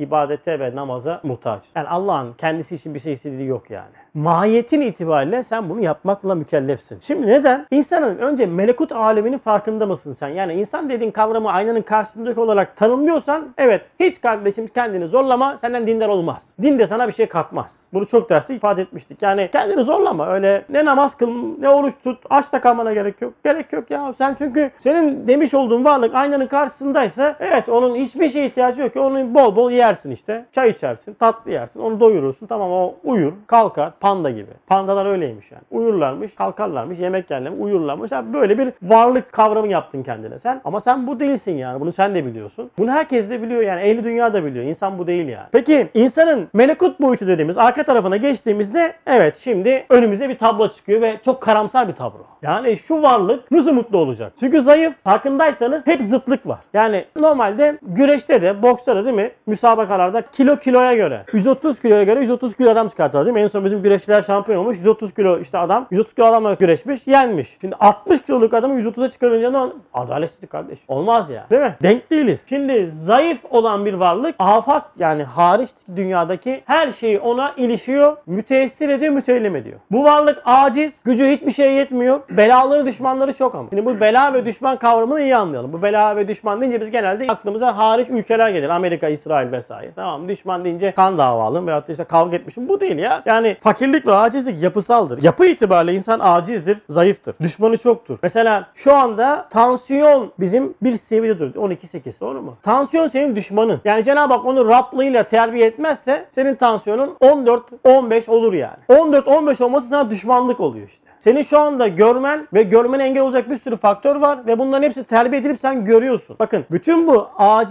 ibadete 0.00 0.60
ve 0.60 0.76
namaza 0.76 1.20
muhtaçız. 1.22 1.70
Yani 1.76 1.88
Allah'ın 1.88 2.32
kendisi 2.32 2.74
için 2.74 2.94
bir 2.94 3.00
şey 3.00 3.12
istediği 3.12 3.46
yok 3.46 3.70
yani. 3.70 3.88
Mahiyetin 4.14 4.80
itibariyle 4.80 5.42
sen 5.42 5.70
bunu 5.70 5.80
yapmakla 5.80 6.34
mükellefsin. 6.34 6.98
Şimdi 7.00 7.26
neden? 7.26 7.66
İnsanın 7.70 8.18
önce 8.18 8.46
melekut 8.46 8.92
aleminin 8.92 9.38
farkında 9.38 9.86
mısın 9.86 10.12
sen? 10.12 10.28
Yani 10.28 10.54
insan 10.54 10.90
dediğin 10.90 11.10
kavramı 11.10 11.52
aynanın 11.52 11.82
karşısındaki 11.82 12.40
olarak 12.40 12.76
tanımlıyorsan 12.76 13.54
evet 13.58 13.82
hiç 14.00 14.20
kardeşim 14.20 14.66
kendini 14.66 15.08
zorlama 15.08 15.56
senden 15.56 15.86
dindar 15.86 16.08
olmaz. 16.08 16.54
Din 16.62 16.78
de 16.78 16.86
sana 16.86 17.08
bir 17.08 17.12
şey 17.12 17.26
katmaz. 17.28 17.88
Bunu 17.92 18.06
çok 18.06 18.30
derste 18.30 18.54
ifade 18.54 18.82
etmiştik. 18.82 19.22
Yani 19.22 19.48
kendini 19.52 19.84
zorlama. 19.84 20.28
Öyle 20.28 20.64
ne 20.68 20.84
namaz 20.84 21.14
kıl 21.14 21.58
ne 21.58 21.68
oruç 21.68 21.94
tut. 22.04 22.18
Aç 22.30 22.52
da 22.52 22.60
kalmana 22.60 22.92
gerek 22.92 23.22
yok. 23.22 23.32
Gerek 23.44 23.72
yok 23.72 23.90
ya. 23.90 24.12
Sen 24.12 24.34
çünkü 24.38 24.70
senin 24.78 25.28
demiş 25.28 25.54
olduğun 25.54 25.84
varlık 25.84 26.14
aynanın 26.14 26.46
karşısındaysa 26.46 27.36
evet 27.40 27.68
onun 27.68 27.94
hiçbir 28.08 28.28
şeye 28.28 28.46
ihtiyacı 28.46 28.82
yok 28.82 28.92
ki. 28.92 29.00
Onu 29.00 29.34
bol 29.34 29.56
bol 29.56 29.70
yersin 29.70 30.10
işte. 30.10 30.44
Çay 30.52 30.70
içersin. 30.70 31.14
Tatlı 31.14 31.50
yersin. 31.50 31.80
Onu 31.80 32.00
doyurursun. 32.00 32.46
Tamam 32.46 32.70
o 32.72 32.94
uyur. 33.04 33.32
Kalkar. 33.46 33.92
Panda 34.00 34.30
gibi. 34.30 34.50
Pandalar 34.66 35.06
öyleymiş 35.06 35.52
yani. 35.52 35.62
Uyurlarmış. 35.70 36.34
Kalkarlarmış. 36.34 37.00
Yemek 37.00 37.30
yerlermiş. 37.30 37.60
Uyurlarmış. 37.60 38.12
Yani 38.12 38.32
böyle 38.32 38.58
bir 38.58 38.72
varlık 38.82 39.32
kavramı 39.32 39.68
yaptın 39.68 40.02
kendine 40.02 40.38
sen. 40.38 40.60
Ama 40.64 40.80
sen 40.80 41.06
bu 41.06 41.20
değilsin 41.20 41.56
yani. 41.56 41.80
Bunu 41.80 41.92
sen 41.92 42.14
de 42.14 42.26
biliyorsun. 42.26 42.70
Bunu 42.78 42.90
herkes 42.90 43.30
de 43.30 43.42
biliyor 43.42 43.62
yani. 43.62 43.80
Ehli 43.80 44.04
dünya 44.04 44.34
da 44.34 44.44
biliyor. 44.44 44.64
İnsan 44.64 44.98
bu 44.98 45.06
değil 45.06 45.28
yani. 45.28 45.46
Peki 45.52 45.88
insanın 45.94 46.48
melekut 46.52 47.00
boyutu 47.00 47.26
dediğimiz 47.26 47.58
arka 47.58 47.82
tarafına 47.82 48.16
geçtiğimizde 48.16 48.92
evet 49.06 49.36
şimdi 49.36 49.86
önümüzde 49.90 50.28
bir 50.28 50.38
tablo 50.38 50.68
çıkıyor 50.68 51.00
ve 51.00 51.16
çok 51.24 51.40
karamsar 51.40 51.88
bir 51.88 51.94
tablo. 51.94 52.22
Yani 52.42 52.76
şu 52.76 53.02
varlık 53.02 53.50
nasıl 53.50 53.72
mutlu 53.72 53.98
olacak? 53.98 54.32
Çünkü 54.40 54.60
zayıf. 54.60 54.94
Farkındaysanız 55.04 55.86
hep 55.86 56.02
zıtlık 56.02 56.46
var. 56.46 56.58
Yani 56.74 57.04
normalde 57.16 57.78
güreşte 57.98 58.42
de 58.42 58.62
boksta 58.62 58.96
da 58.96 59.04
değil 59.04 59.16
mi? 59.16 59.30
Müsabakalarda 59.46 60.22
kilo 60.22 60.56
kiloya 60.56 60.94
göre 60.94 61.24
130 61.32 61.80
kiloya 61.80 62.02
göre 62.02 62.20
130 62.20 62.56
kilo 62.56 62.70
adam 62.70 62.88
çıkarttılar 62.88 63.24
değil 63.24 63.34
mi? 63.34 63.40
En 63.40 63.46
son 63.46 63.64
bizim 63.64 63.82
güreşçiler 63.82 64.22
şampiyon 64.22 64.58
olmuş. 64.58 64.76
130 64.76 65.14
kilo 65.14 65.38
işte 65.40 65.58
adam 65.58 65.86
130 65.90 66.14
kilo 66.14 66.26
adamla 66.26 66.54
güreşmiş 66.54 67.06
yenmiş. 67.06 67.56
Şimdi 67.60 67.76
60 67.80 68.22
kiloluk 68.22 68.54
adamı 68.54 68.80
130'a 68.80 69.10
çıkarınca 69.10 69.50
ne? 69.50 69.72
Adaletsizlik 69.94 70.50
kardeş. 70.50 70.78
Olmaz 70.88 71.30
ya. 71.30 71.46
Değil 71.50 71.62
mi? 71.62 71.74
Denk 71.82 72.10
değiliz. 72.10 72.46
Şimdi 72.48 72.90
zayıf 72.90 73.38
olan 73.50 73.86
bir 73.86 73.94
varlık 73.94 74.34
afak 74.38 74.84
yani 74.98 75.22
hariç 75.22 75.70
dünyadaki 75.96 76.62
her 76.66 76.92
şeyi 76.92 77.20
ona 77.20 77.52
ilişiyor. 77.56 78.16
Müteessir 78.26 78.88
ediyor, 78.88 79.12
müteellim 79.12 79.56
ediyor. 79.56 79.78
Bu 79.90 80.04
varlık 80.04 80.42
aciz. 80.44 81.02
Gücü 81.04 81.26
hiçbir 81.26 81.50
şeye 81.50 81.72
yetmiyor. 81.72 82.20
Belaları 82.30 82.86
düşmanları 82.86 83.32
çok 83.32 83.54
ama. 83.54 83.68
Şimdi 83.68 83.86
bu 83.86 84.00
bela 84.00 84.34
ve 84.34 84.46
düşman 84.46 84.76
kavramını 84.76 85.20
iyi 85.20 85.36
anlayalım. 85.36 85.72
Bu 85.72 85.82
bela 85.82 86.16
ve 86.16 86.28
düşman 86.28 86.60
deyince 86.60 86.80
biz 86.80 86.90
genelde 86.90 87.26
aklımıza 87.28 87.76
hariç 87.88 88.08
ülkeler 88.10 88.50
gelir. 88.50 88.68
Amerika, 88.68 89.08
İsrail 89.08 89.52
vesaire. 89.52 89.92
Tamam? 89.96 90.28
Düşman 90.28 90.64
deyince 90.64 90.92
kan 90.92 91.18
davalım 91.18 91.66
veyahut 91.66 91.88
da 91.88 91.92
işte 91.92 92.04
kavga 92.04 92.36
etmişim. 92.36 92.68
Bu 92.68 92.80
değil 92.80 92.98
ya. 92.98 93.22
Yani 93.26 93.56
fakirlik 93.60 94.06
ve 94.06 94.14
acizlik 94.14 94.62
yapısaldır. 94.62 95.22
Yapı 95.22 95.46
itibariyle 95.46 95.94
insan 95.94 96.20
acizdir, 96.22 96.78
zayıftır. 96.88 97.34
Düşmanı 97.40 97.78
çoktur. 97.78 98.18
Mesela 98.22 98.66
şu 98.74 98.94
anda 98.94 99.48
tansiyon 99.50 100.32
bizim 100.40 100.74
bir 100.82 100.96
seviyede 100.96 101.38
duruyor. 101.38 101.70
12-8 101.70 102.20
doğru 102.20 102.42
mu? 102.42 102.56
Tansiyon 102.62 103.06
senin 103.06 103.36
düşmanın. 103.36 103.80
Yani 103.84 104.04
Cenab-ı 104.04 104.34
Hak 104.34 104.46
onu 104.46 104.68
Rablığıyla 104.68 105.22
terbiye 105.22 105.66
etmezse 105.66 106.26
senin 106.30 106.54
tansiyonun 106.54 107.16
14-15 107.20 108.30
olur 108.30 108.52
yani. 108.52 108.76
14-15 108.88 109.64
olması 109.64 109.88
sana 109.88 110.10
düşmanlık 110.10 110.60
oluyor 110.60 110.88
işte. 110.88 111.08
Senin 111.18 111.42
şu 111.42 111.58
anda 111.58 111.88
görmen 111.88 112.48
ve 112.54 112.62
görmene 112.62 113.04
engel 113.04 113.22
olacak 113.22 113.50
bir 113.50 113.56
sürü 113.56 113.76
faktör 113.76 114.16
var 114.16 114.46
ve 114.46 114.58
bunların 114.58 114.82
hepsi 114.82 115.04
terbiye 115.04 115.40
edilip 115.40 115.60
sen 115.60 115.84
görüyorsun. 115.84 116.36
Bakın 116.38 116.64
bütün 116.70 117.06
bu 117.06 117.28